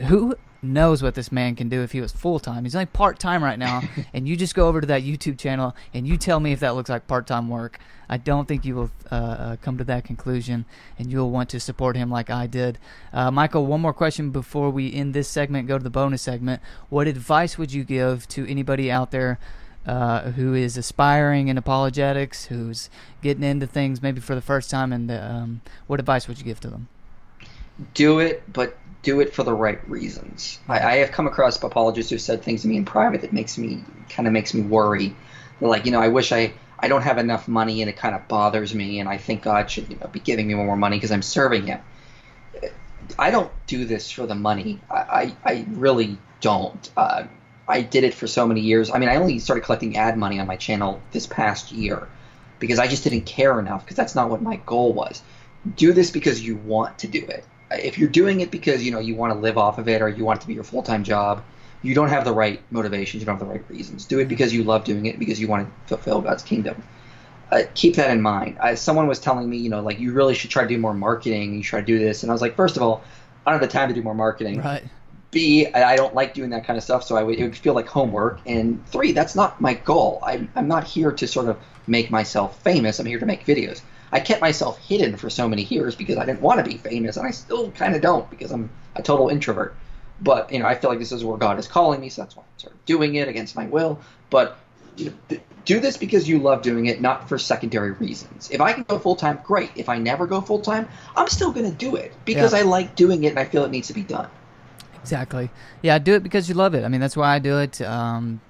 Who 0.07 0.35
knows 0.65 1.03
what 1.03 1.15
this 1.15 1.31
man 1.31 1.55
can 1.55 1.69
do 1.69 1.83
if 1.83 1.93
he 1.93 2.01
was 2.01 2.13
full 2.13 2.39
time? 2.39 2.65
He's 2.65 2.75
only 2.75 2.87
part 2.87 3.19
time 3.19 3.43
right 3.43 3.59
now, 3.59 3.83
and 4.13 4.27
you 4.27 4.37
just 4.37 4.55
go 4.55 4.69
over 4.69 4.81
to 4.81 4.87
that 4.89 5.03
YouTube 5.03 5.39
channel 5.39 5.75
and 5.93 6.07
you 6.07 6.17
tell 6.17 6.41
me 6.41 6.53
if 6.53 6.61
that 6.61 6.75
looks 6.75 6.91
like 6.91 7.07
part 7.07 7.27
time 7.27 7.49
work. 7.49 7.79
I 8.09 8.19
don't 8.19 8.47
think 8.47 8.65
you 8.65 8.75
will 8.75 8.91
uh, 9.11 9.15
uh, 9.15 9.57
come 9.57 9.79
to 9.79 9.85
that 9.85 10.05
conclusion, 10.05 10.67
and 10.99 11.11
you'll 11.11 11.31
want 11.31 11.49
to 11.51 11.61
support 11.61 11.97
him 11.97 12.11
like 12.11 12.29
I 12.29 12.47
did. 12.47 12.79
Uh, 13.13 13.31
Michael, 13.31 13.67
one 13.67 13.81
more 13.81 13.95
question 13.95 14.31
before 14.31 14.69
we 14.71 14.93
end 14.93 15.15
this 15.15 15.29
segment. 15.29 15.69
Go 15.69 15.79
to 15.79 15.85
the 15.85 15.91
bonus 15.91 16.21
segment. 16.21 16.61
What 16.91 17.07
advice 17.07 17.57
would 17.57 17.73
you 17.73 17.83
give 17.83 18.29
to 18.29 18.47
anybody 18.47 18.91
out 18.91 19.11
there? 19.11 19.39
Uh, 19.87 20.31
who 20.31 20.55
is 20.55 20.79
aspiring 20.79 21.49
in 21.49 21.59
apologetics, 21.59 22.47
who's 22.47 22.89
getting 23.21 23.43
into 23.43 23.67
things 23.67 24.01
maybe 24.01 24.19
for 24.19 24.35
the 24.35 24.41
first 24.41 24.71
time, 24.71 24.95
and 24.95 25.11
um, 25.11 25.61
what 25.87 26.01
advice 26.01 26.27
would 26.27 26.39
you 26.39 26.45
give 26.45 26.59
to 26.59 26.69
them? 26.69 26.89
do 27.93 28.19
it, 28.19 28.43
but 28.53 28.77
do 29.05 29.21
it 29.21 29.33
for 29.33 29.45
the 29.45 29.55
right 29.55 29.79
reasons. 29.89 30.59
I, 30.69 30.81
I 30.81 30.97
have 30.97 31.13
come 31.13 31.27
across 31.27 31.63
apologists 31.63 32.11
who've 32.11 32.21
said 32.21 32.43
things 32.43 32.63
to 32.63 32.69
me 32.69 32.77
in 32.77 32.85
private 32.85 33.21
that 33.21 33.33
makes 33.33 33.57
me 33.57 33.85
kind 34.09 34.27
of 34.27 34.33
makes 34.33 34.53
me 34.55 34.63
worry. 34.63 35.15
They're 35.61 35.69
like, 35.69 35.85
you 35.87 35.93
know, 35.93 36.01
I 36.01 36.09
wish 36.09 36.33
I 36.33 36.55
I 36.79 36.89
don't 36.89 37.03
have 37.03 37.19
enough 37.19 37.47
money 37.47 37.83
and 37.83 37.89
it 37.89 37.97
kind 37.97 38.15
of 38.15 38.27
bothers 38.27 38.75
me, 38.75 38.99
and 38.99 39.09
I 39.09 39.19
think 39.19 39.43
God 39.43 39.71
should 39.71 39.89
you 39.89 39.97
know 40.01 40.09
be 40.09 40.21
giving 40.21 40.49
me 40.49 40.55
more 40.55 40.77
money 40.77 40.97
because 40.97 41.13
I'm 41.13 41.23
serving 41.23 41.67
Him. 41.67 41.81
I 43.19 43.31
don't 43.31 43.53
do 43.67 43.85
this 43.85 44.11
for 44.11 44.27
the 44.27 44.35
money. 44.35 44.81
I 44.91 44.97
I, 44.97 45.37
I 45.45 45.67
really 45.71 46.19
don't. 46.41 46.91
Uh, 46.97 47.25
I 47.67 47.83
did 47.83 48.05
it 48.05 48.15
for 48.15 48.27
so 48.27 48.47
many 48.47 48.61
years. 48.61 48.91
I 48.91 48.99
mean, 48.99 49.09
I 49.09 49.17
only 49.17 49.39
started 49.39 49.65
collecting 49.65 49.97
ad 49.97 50.19
money 50.19 50.41
on 50.41 50.47
my 50.47 50.57
channel 50.57 51.01
this 51.13 51.27
past 51.27 51.73
year 51.73 52.09
because 52.59 52.79
I 52.79 52.87
just 52.87 53.05
didn't 53.05 53.23
care 53.23 53.59
enough 53.59 53.85
because 53.85 53.97
that's 53.97 54.15
not 54.15 54.29
what 54.31 54.43
my 54.43 54.57
goal 54.57 54.93
was. 54.93 55.23
Do 55.77 55.93
this 55.93 56.11
because 56.11 56.45
you 56.45 56.57
want 56.57 56.99
to 56.99 57.09
do 57.09 57.25
it. 57.25 57.45
If 57.71 57.99
you're 57.99 58.09
doing 58.09 58.41
it 58.41 58.51
because 58.51 58.85
you 58.85 58.93
know 58.93 59.01
you 59.01 59.15
want 59.15 59.33
to 59.33 59.39
live 59.39 59.59
off 59.59 59.79
of 59.79 59.89
it 59.89 60.03
or 60.03 60.09
you 60.09 60.25
want 60.25 60.41
it 60.41 60.43
to 60.43 60.47
be 60.47 60.55
your 60.55 60.65
full-time 60.65 61.05
job, 61.05 61.43
you 61.83 61.95
don't 61.95 62.09
have 62.09 62.25
the 62.25 62.33
right 62.33 62.61
motivations. 62.71 63.21
You 63.23 63.27
don't 63.27 63.39
have 63.39 63.47
the 63.47 63.53
right 63.53 63.65
reasons. 63.69 64.07
Do 64.07 64.19
it 64.19 64.29
because 64.29 64.53
you 64.53 64.65
love 64.65 64.85
doing 64.85 65.07
it 65.07 65.19
because 65.19 65.39
you 65.41 65.49
want 65.49 65.69
to 65.69 65.89
fulfill 65.89 66.21
God's 66.21 66.43
kingdom. 66.43 66.83
Uh, 67.51 67.63
keep 67.75 67.97
that 67.97 68.11
in 68.11 68.23
mind. 68.23 68.57
Uh, 68.59 68.75
someone 68.75 69.07
was 69.07 69.21
telling 69.21 69.49
me, 69.49 69.59
you 69.59 69.69
know, 69.69 69.81
like 69.81 70.01
you 70.01 70.13
really 70.13 70.35
should 70.35 70.51
try 70.51 70.63
to 70.63 70.69
do 70.69 70.79
more 70.79 70.95
marketing. 70.95 71.55
You 71.55 71.63
try 71.63 71.81
to 71.81 71.87
do 71.87 71.99
this, 71.99 72.23
and 72.23 72.31
I 72.31 72.35
was 72.35 72.41
like, 72.41 72.57
first 72.57 72.77
of 72.77 72.83
all, 72.83 73.05
I 73.45 73.51
don't 73.51 73.61
have 73.61 73.69
the 73.69 73.73
time 73.73 73.89
to 73.89 73.95
do 73.95 74.03
more 74.03 74.15
marketing. 74.15 74.61
Right. 74.61 74.83
b 75.31 75.67
i 75.67 75.95
don't 75.97 76.15
like 76.15 76.33
doing 76.33 76.51
that 76.51 76.65
kind 76.67 76.77
of 76.77 76.83
stuff, 76.83 77.05
so 77.05 77.17
I 77.17 77.23
would, 77.23 77.39
it 77.39 77.45
would 77.45 77.57
feel 77.57 77.75
like 77.75 77.87
homework. 77.87 78.41
And 78.47 78.85
three, 78.89 79.13
that's 79.13 79.37
not 79.37 79.61
my 79.61 79.75
goal. 79.75 80.21
I'm, 80.25 80.51
I'm 80.57 80.69
not 80.69 80.85
here 80.85 81.13
to 81.13 81.27
sort 81.27 81.49
of 81.49 81.59
make 81.87 82.11
myself 82.11 82.63
famous. 82.63 82.99
I'm 82.99 83.07
here 83.07 83.19
to 83.19 83.27
make 83.27 83.45
videos. 83.45 83.83
I 84.15 84.21
kept 84.21 84.41
myself 84.41 84.79
hidden 84.79 85.17
for 85.17 85.29
so 85.29 85.49
many 85.49 85.65
years 85.65 85.97
because 85.97 86.17
I 86.17 86.25
didn't 86.25 86.41
want 86.41 86.65
to 86.65 86.71
be 86.71 86.79
famous, 86.79 87.17
and 87.17 87.27
I 87.27 87.33
still 87.33 87.73
kind 87.73 87.97
of 87.97 88.01
don't 88.01 88.31
because 88.31 88.53
I'm 88.53 88.71
a 88.95 89.03
total 89.03 89.29
introvert. 89.29 89.75
But 90.21 90.53
you 90.53 90.61
know, 90.61 90.67
I 90.67 90.77
feel 90.77 90.89
like 90.89 91.01
this 91.01 91.11
is 91.11 91.25
where 91.25 91.37
God 91.37 91.59
is 91.59 91.67
calling 91.67 92.01
me, 92.01 92.09
so 92.09 92.23
that's 92.23 92.37
why 92.37 92.45
I'm 92.45 92.59
sort 92.59 92.75
of 92.75 92.85
doing 92.87 93.17
it 93.17 93.27
against 93.27 93.57
my 93.57 93.67
will. 93.67 93.99
But 94.31 94.57
you 94.97 95.13
know, 95.31 95.39
do 95.65 95.81
this 95.81 95.97
because 95.97 96.29
you 96.29 96.39
love 96.39 96.63
doing 96.63 96.87
it, 96.87 97.01
not 97.01 97.29
for 97.29 97.39
secondary 97.39 97.91
reasons. 97.91 98.51
If 98.53 98.61
I 98.61 98.73
can 98.73 98.85
go 98.85 99.01
full 99.01 99.17
time, 99.17 99.41
great. 99.43 99.71
If 99.75 99.89
I 99.89 99.99
never 99.99 100.29
go 100.29 100.41
full 100.41 100.61
time, 100.61 100.89
I'm 101.17 101.27
still 101.29 101.51
going 101.51 101.69
to 101.69 101.77
do 101.77 101.97
it 101.97 102.13
because 102.25 102.53
Yeah. 102.53 102.61
I 102.61 102.63
like 102.63 102.95
doing 102.95 103.25
it 103.25 103.31
and 103.31 103.39
I 103.41 103.45
feel 103.47 103.65
it 103.65 103.71
needs 103.73 103.89
to 103.89 103.95
be 103.95 104.03
done. 104.03 104.29
Exactly. 105.01 105.51
Yeah, 105.83 105.99
do 105.99 106.15
it 106.15 106.23
because 106.23 106.49
you 106.49 106.55
love 106.55 106.75
it. 106.75 106.85
I 106.85 106.89
mean, 106.89 107.01
that's 107.01 107.17
why 107.17 107.35
I 107.35 107.39
do 107.41 107.59
it. 107.59 107.81
Um, 107.81 108.41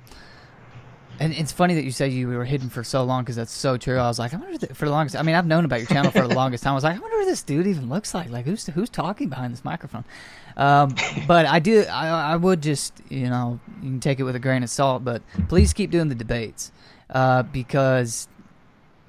and 1.20 1.33
it's 1.33 1.53
funny 1.53 1.74
that 1.74 1.85
you 1.85 1.90
say 1.90 2.09
you 2.09 2.29
were 2.29 2.44
hidden 2.44 2.68
for 2.68 2.83
so 2.85 3.05
long 3.05 3.22
because 3.22 3.37
that's 3.37 3.53
so 3.53 3.77
true. 3.77 3.98
I 3.98 4.09
was 4.09 4.18
like, 4.18 4.35
I 4.35 4.37
wonder 4.37 4.59
th- 4.59 4.72
for 4.72 4.85
the 4.85 4.90
longest. 4.90 5.16
I 5.16 5.22
mean, 5.22 5.35
I've 5.35 5.46
known 5.46 5.64
about 5.64 5.81
your 5.81 5.87
channel 5.87 6.11
for 6.11 6.27
the 6.27 6.35
longest 6.35 6.64
time. 6.64 6.72
I 6.72 6.74
was 6.74 6.85
like, 6.85 6.96
I 6.96 6.98
wonder 6.98 7.18
what 7.18 7.27
this 7.27 7.42
dude 7.42 7.66
even 7.66 7.88
looks 7.88 8.14
like. 8.14 8.31
Like, 8.31 8.44
who's 8.44 8.66
who's 8.66 8.90
talking 8.90 9.29
behind 9.29 9.53
this 9.53 9.64
microphone? 9.64 10.05
Um, 10.57 10.94
but 11.27 11.46
I 11.46 11.59
do. 11.61 11.83
I, 11.83 12.33
I 12.33 12.37
would 12.37 12.62
just, 12.62 12.94
you 13.09 13.29
know, 13.29 13.61
you 13.83 13.90
can 13.90 14.00
take 14.00 14.20
it 14.20 14.24
with 14.24 14.37
a 14.37 14.40
grain 14.40 14.62
of 14.62 14.70
salt. 14.70 15.05
But 15.05 15.22
please 15.48 15.72
keep 15.72 15.90
doing 15.90 16.09
the 16.09 16.14
debates 16.14 16.72
uh, 17.11 17.42
because 17.44 18.29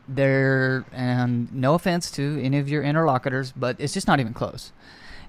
they're 0.08 0.86
and 0.92 1.54
no 1.54 1.74
offense 1.74 2.12
to 2.12 2.40
any 2.44 2.60
of 2.60 2.70
your 2.70 2.84
interlocutors, 2.84 3.52
but 3.52 3.76
it's 3.80 3.94
just 3.94 4.08
not 4.08 4.20
even 4.20 4.34
close. 4.34 4.72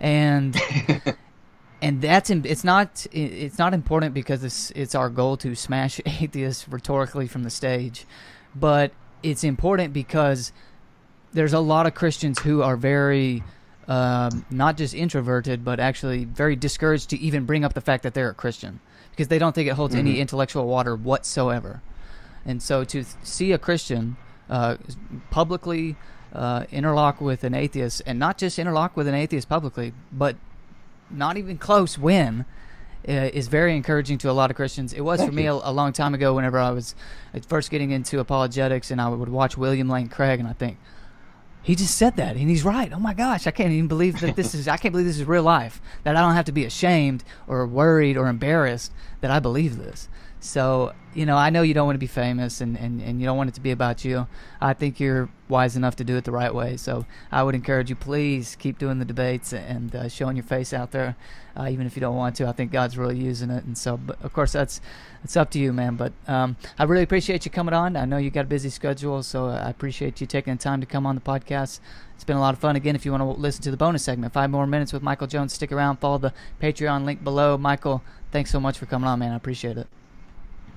And 0.01 0.55
and 1.83 2.01
that's 2.01 2.31
it's 2.31 2.65
not 2.65 3.07
it's 3.13 3.59
not 3.59 3.75
important 3.75 4.15
because 4.15 4.43
it's 4.43 4.71
it's 4.73 4.95
our 4.95 5.11
goal 5.11 5.37
to 5.39 5.55
smash 5.55 6.01
atheists 6.07 6.69
rhetorically 6.69 7.27
from 7.27 7.43
the 7.43 7.51
stage, 7.51 8.07
but 8.55 8.93
it's 9.23 9.45
important 9.45 9.93
because 9.93 10.53
there's 11.33 11.53
a 11.53 11.61
lot 11.61 11.87
of 11.87 11.95
Christians 11.95 12.39
who 12.41 12.63
are 12.63 12.77
very 12.77 13.43
um, 13.89 14.45
not 14.51 14.77
just 14.77 14.95
introverted, 14.95 15.65
but 15.65 15.79
actually 15.79 16.25
very 16.25 16.57
discouraged 16.57 17.11
to 17.11 17.19
even 17.19 17.45
bring 17.45 17.65
up 17.65 17.75
the 17.75 17.81
fact 17.81 18.03
that 18.03 18.15
they're 18.15 18.31
a 18.31 18.35
Christian 18.35 18.81
because 19.11 19.29
they 19.29 19.39
don't 19.39 19.55
think 19.55 19.69
it 19.69 19.75
holds 19.75 19.95
any 19.95 20.19
intellectual 20.19 20.67
water 20.67 20.95
whatsoever. 20.97 21.83
And 22.45 22.63
so 22.63 22.85
to 22.85 23.03
th- 23.03 23.07
see 23.23 23.53
a 23.53 23.59
Christian 23.59 24.17
uh, 24.51 24.77
publicly 25.31 25.97
uh, 26.33 26.65
interlock 26.71 27.21
with 27.21 27.45
an 27.45 27.55
atheist, 27.55 28.03
and 28.07 28.19
not 28.19 28.39
just 28.39 28.59
interlock 28.59 28.97
with 28.97 29.09
an 29.09 29.15
atheist 29.15 29.49
publicly, 29.49 29.93
but 30.13 30.37
not 31.11 31.37
even 31.37 31.59
close 31.59 31.99
win, 31.99 32.45
uh, 33.09 33.13
is 33.33 33.49
very 33.49 33.77
encouraging 33.77 34.19
to 34.19 34.31
a 34.31 34.33
lot 34.33 34.51
of 34.51 34.57
Christians. 34.57 34.93
It 34.93 35.03
was 35.03 35.21
Thank 35.21 35.31
for 35.31 35.37
me 35.37 35.47
a, 35.47 35.53
a 35.53 35.73
long 35.73 35.93
time 35.93 36.15
ago 36.15 36.35
whenever 36.35 36.59
I 36.59 36.71
was 36.71 36.95
uh, 37.35 37.41
first 37.47 37.71
getting 37.71 37.93
into 37.93 38.19
apologetics 38.19 38.91
and 38.91 39.01
I 39.01 39.09
would 39.09 39.29
watch 39.29 39.57
William 39.57 39.89
Lane 39.89 40.09
Craig 40.09 40.41
and 40.41 40.49
I 40.49 40.53
think, 40.55 40.79
He 41.63 41.75
just 41.75 41.97
said 41.97 42.17
that, 42.17 42.37
and 42.37 42.49
he's 42.49 42.65
right. 42.65 42.93
Oh 42.93 42.99
my 42.99 43.15
gosh, 43.15 43.47
I 43.47 43.51
can't 43.51 43.73
even 43.73 43.89
believe 43.89 44.21
that 44.21 44.37
this 44.37 44.55
is. 44.55 44.69
I 44.69 44.77
can't 44.77 44.93
believe 44.93 45.07
this 45.07 45.19
is 45.19 45.25
real 45.25 45.43
life. 45.43 45.81
That 46.05 46.17
I 46.17 46.21
don't 46.21 46.35
have 46.35 46.45
to 46.47 46.53
be 46.53 46.65
ashamed 46.65 47.25
or 47.49 47.67
worried 47.67 48.17
or 48.17 48.29
embarrassed 48.29 48.93
that 49.21 49.31
I 49.31 49.41
believe 49.41 49.77
this. 49.77 50.09
So, 50.41 50.93
you 51.15 51.25
know, 51.25 51.37
I 51.37 51.51
know 51.51 51.63
you 51.63 51.75
don't 51.75 51.87
want 51.87 51.97
to 51.97 52.01
be 52.01 52.07
famous 52.07 52.61
and, 52.61 52.77
and, 52.77 53.01
and 53.01 53.21
you 53.21 53.27
don't 53.27 53.37
want 53.37 53.49
it 53.49 53.55
to 53.55 53.61
be 53.61 53.71
about 53.71 54.05
you. 54.05 54.27
I 54.61 54.75
think 54.75 55.01
you're 55.01 55.29
wise 55.49 55.77
enough 55.77 55.97
to 55.97 56.05
do 56.05 56.17
it 56.17 56.25
the 56.25 56.31
right 56.33 56.55
way. 56.55 56.77
So 56.77 57.07
I 57.33 57.43
would 57.43 57.55
encourage 57.55 57.89
you, 57.89 57.97
please 57.97 58.55
keep 58.57 58.79
doing 58.79 58.99
the 58.99 59.05
debates 59.05 59.53
and 59.53 59.95
uh, 59.95 60.09
showing 60.09 60.37
your 60.37 60.45
face 60.45 60.73
out 60.73 60.91
there, 60.93 61.17
uh, 61.57 61.69
even 61.71 61.87
if 61.87 61.97
you 61.97 62.01
don't 62.01 62.17
want 62.17 62.37
to. 62.37 62.47
I 62.47 62.53
think 62.53 62.71
God's 62.71 62.99
really 62.99 63.19
using 63.19 63.51
it. 63.51 63.65
And 63.65 63.77
so, 63.77 63.97
but 63.97 64.23
of 64.23 64.33
course, 64.33 64.53
that's 64.53 64.81
it's 65.25 65.37
up 65.37 65.51
to 65.53 65.59
you, 65.59 65.73
man. 65.73 65.97
But 65.97 66.13
um, 66.29 66.57
I 66.79 66.85
really 66.85 67.03
appreciate 67.03 67.45
you 67.45 67.51
coming 67.51 67.75
on. 67.75 67.97
I 67.97 68.05
know 68.05 68.19
you 68.19 68.31
got 68.31 68.45
a 68.45 68.49
busy 68.49 68.71
schedule, 68.71 69.23
so 69.23 69.47
I 69.47 69.71
appreciate 69.71 70.21
you 70.21 70.27
taking 70.27 70.55
the 70.55 70.63
time 70.63 70.81
to 70.81 70.87
come 70.87 71.07
on 71.07 71.15
the 71.15 71.21
podcast. 71.21 71.81
It's 72.15 72.25
been 72.25 72.37
a 72.37 72.41
lot 72.41 72.55
of 72.55 72.61
fun. 72.61 72.77
Again, 72.77 72.95
if 72.95 73.05
you 73.05 73.11
want 73.11 73.23
to 73.23 73.41
listen 73.41 73.63
to 73.63 73.71
the 73.71 73.77
bonus 73.77 74.05
segment, 74.05 74.33
five 74.33 74.51
more 74.51 74.67
minutes 74.67 74.93
with 74.93 75.03
Michael 75.03 75.27
Jones, 75.27 75.55
stick 75.55 75.73
around. 75.73 75.97
Follow 75.97 76.19
the 76.19 76.35
Patreon 76.63 77.05
link 77.05 77.25
below. 77.25 77.57
Michael, 77.57 78.03
thanks 78.33 78.51
so 78.51 78.61
much 78.61 78.79
for 78.79 78.87
coming 78.87 79.09
on, 79.09 79.19
man. 79.19 79.33
I 79.33 79.37
appreciate 79.37 79.77
it. 79.77 79.87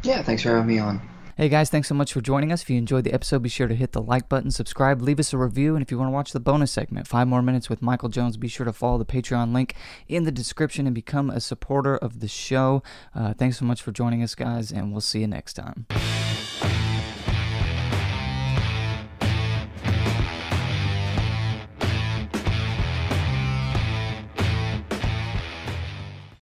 Yeah, 0.04 0.24
thanks 0.24 0.44
for 0.44 0.50
having 0.50 0.68
me 0.68 0.80
on. 0.80 1.02
Hey 1.40 1.48
guys, 1.48 1.70
thanks 1.70 1.88
so 1.88 1.96
much 1.96 2.12
for 2.12 2.20
joining 2.20 2.52
us. 2.52 2.64
If 2.64 2.70
you 2.70 2.78
enjoyed 2.78 3.06
the 3.06 3.14
episode, 3.14 3.44
be 3.44 3.48
sure 3.48 3.70
to 3.70 3.74
hit 3.74 3.94
the 3.94 4.02
like 4.02 4.28
button, 4.28 4.52
subscribe, 4.52 5.02
leave 5.02 5.22
us 5.22 5.32
a 5.32 5.38
review, 5.38 5.74
and 5.74 5.82
if 5.82 5.90
you 5.90 5.98
want 5.98 6.10
to 6.10 6.12
watch 6.12 6.34
the 6.34 6.40
bonus 6.42 6.70
segment, 6.70 7.08
five 7.08 7.30
more 7.30 7.42
minutes 7.42 7.70
with 7.70 7.82
Michael 7.82 8.10
Jones, 8.10 8.36
be 8.36 8.50
sure 8.50 8.66
to 8.66 8.74
follow 8.74 8.98
the 8.98 9.06
Patreon 9.06 9.54
link 9.54 9.74
in 10.10 10.26
the 10.26 10.34
description 10.34 10.86
and 10.86 10.94
become 10.94 11.30
a 11.30 11.40
supporter 11.40 11.96
of 11.96 12.20
the 12.20 12.28
show. 12.28 12.84
Uh, 13.16 13.34
thanks 13.34 13.58
so 13.58 13.64
much 13.64 13.82
for 13.82 13.94
joining 13.94 14.22
us, 14.22 14.36
guys, 14.36 14.70
and 14.70 14.92
we'll 14.92 15.00
see 15.00 15.22
you 15.22 15.28
next 15.28 15.54
time. 15.54 15.86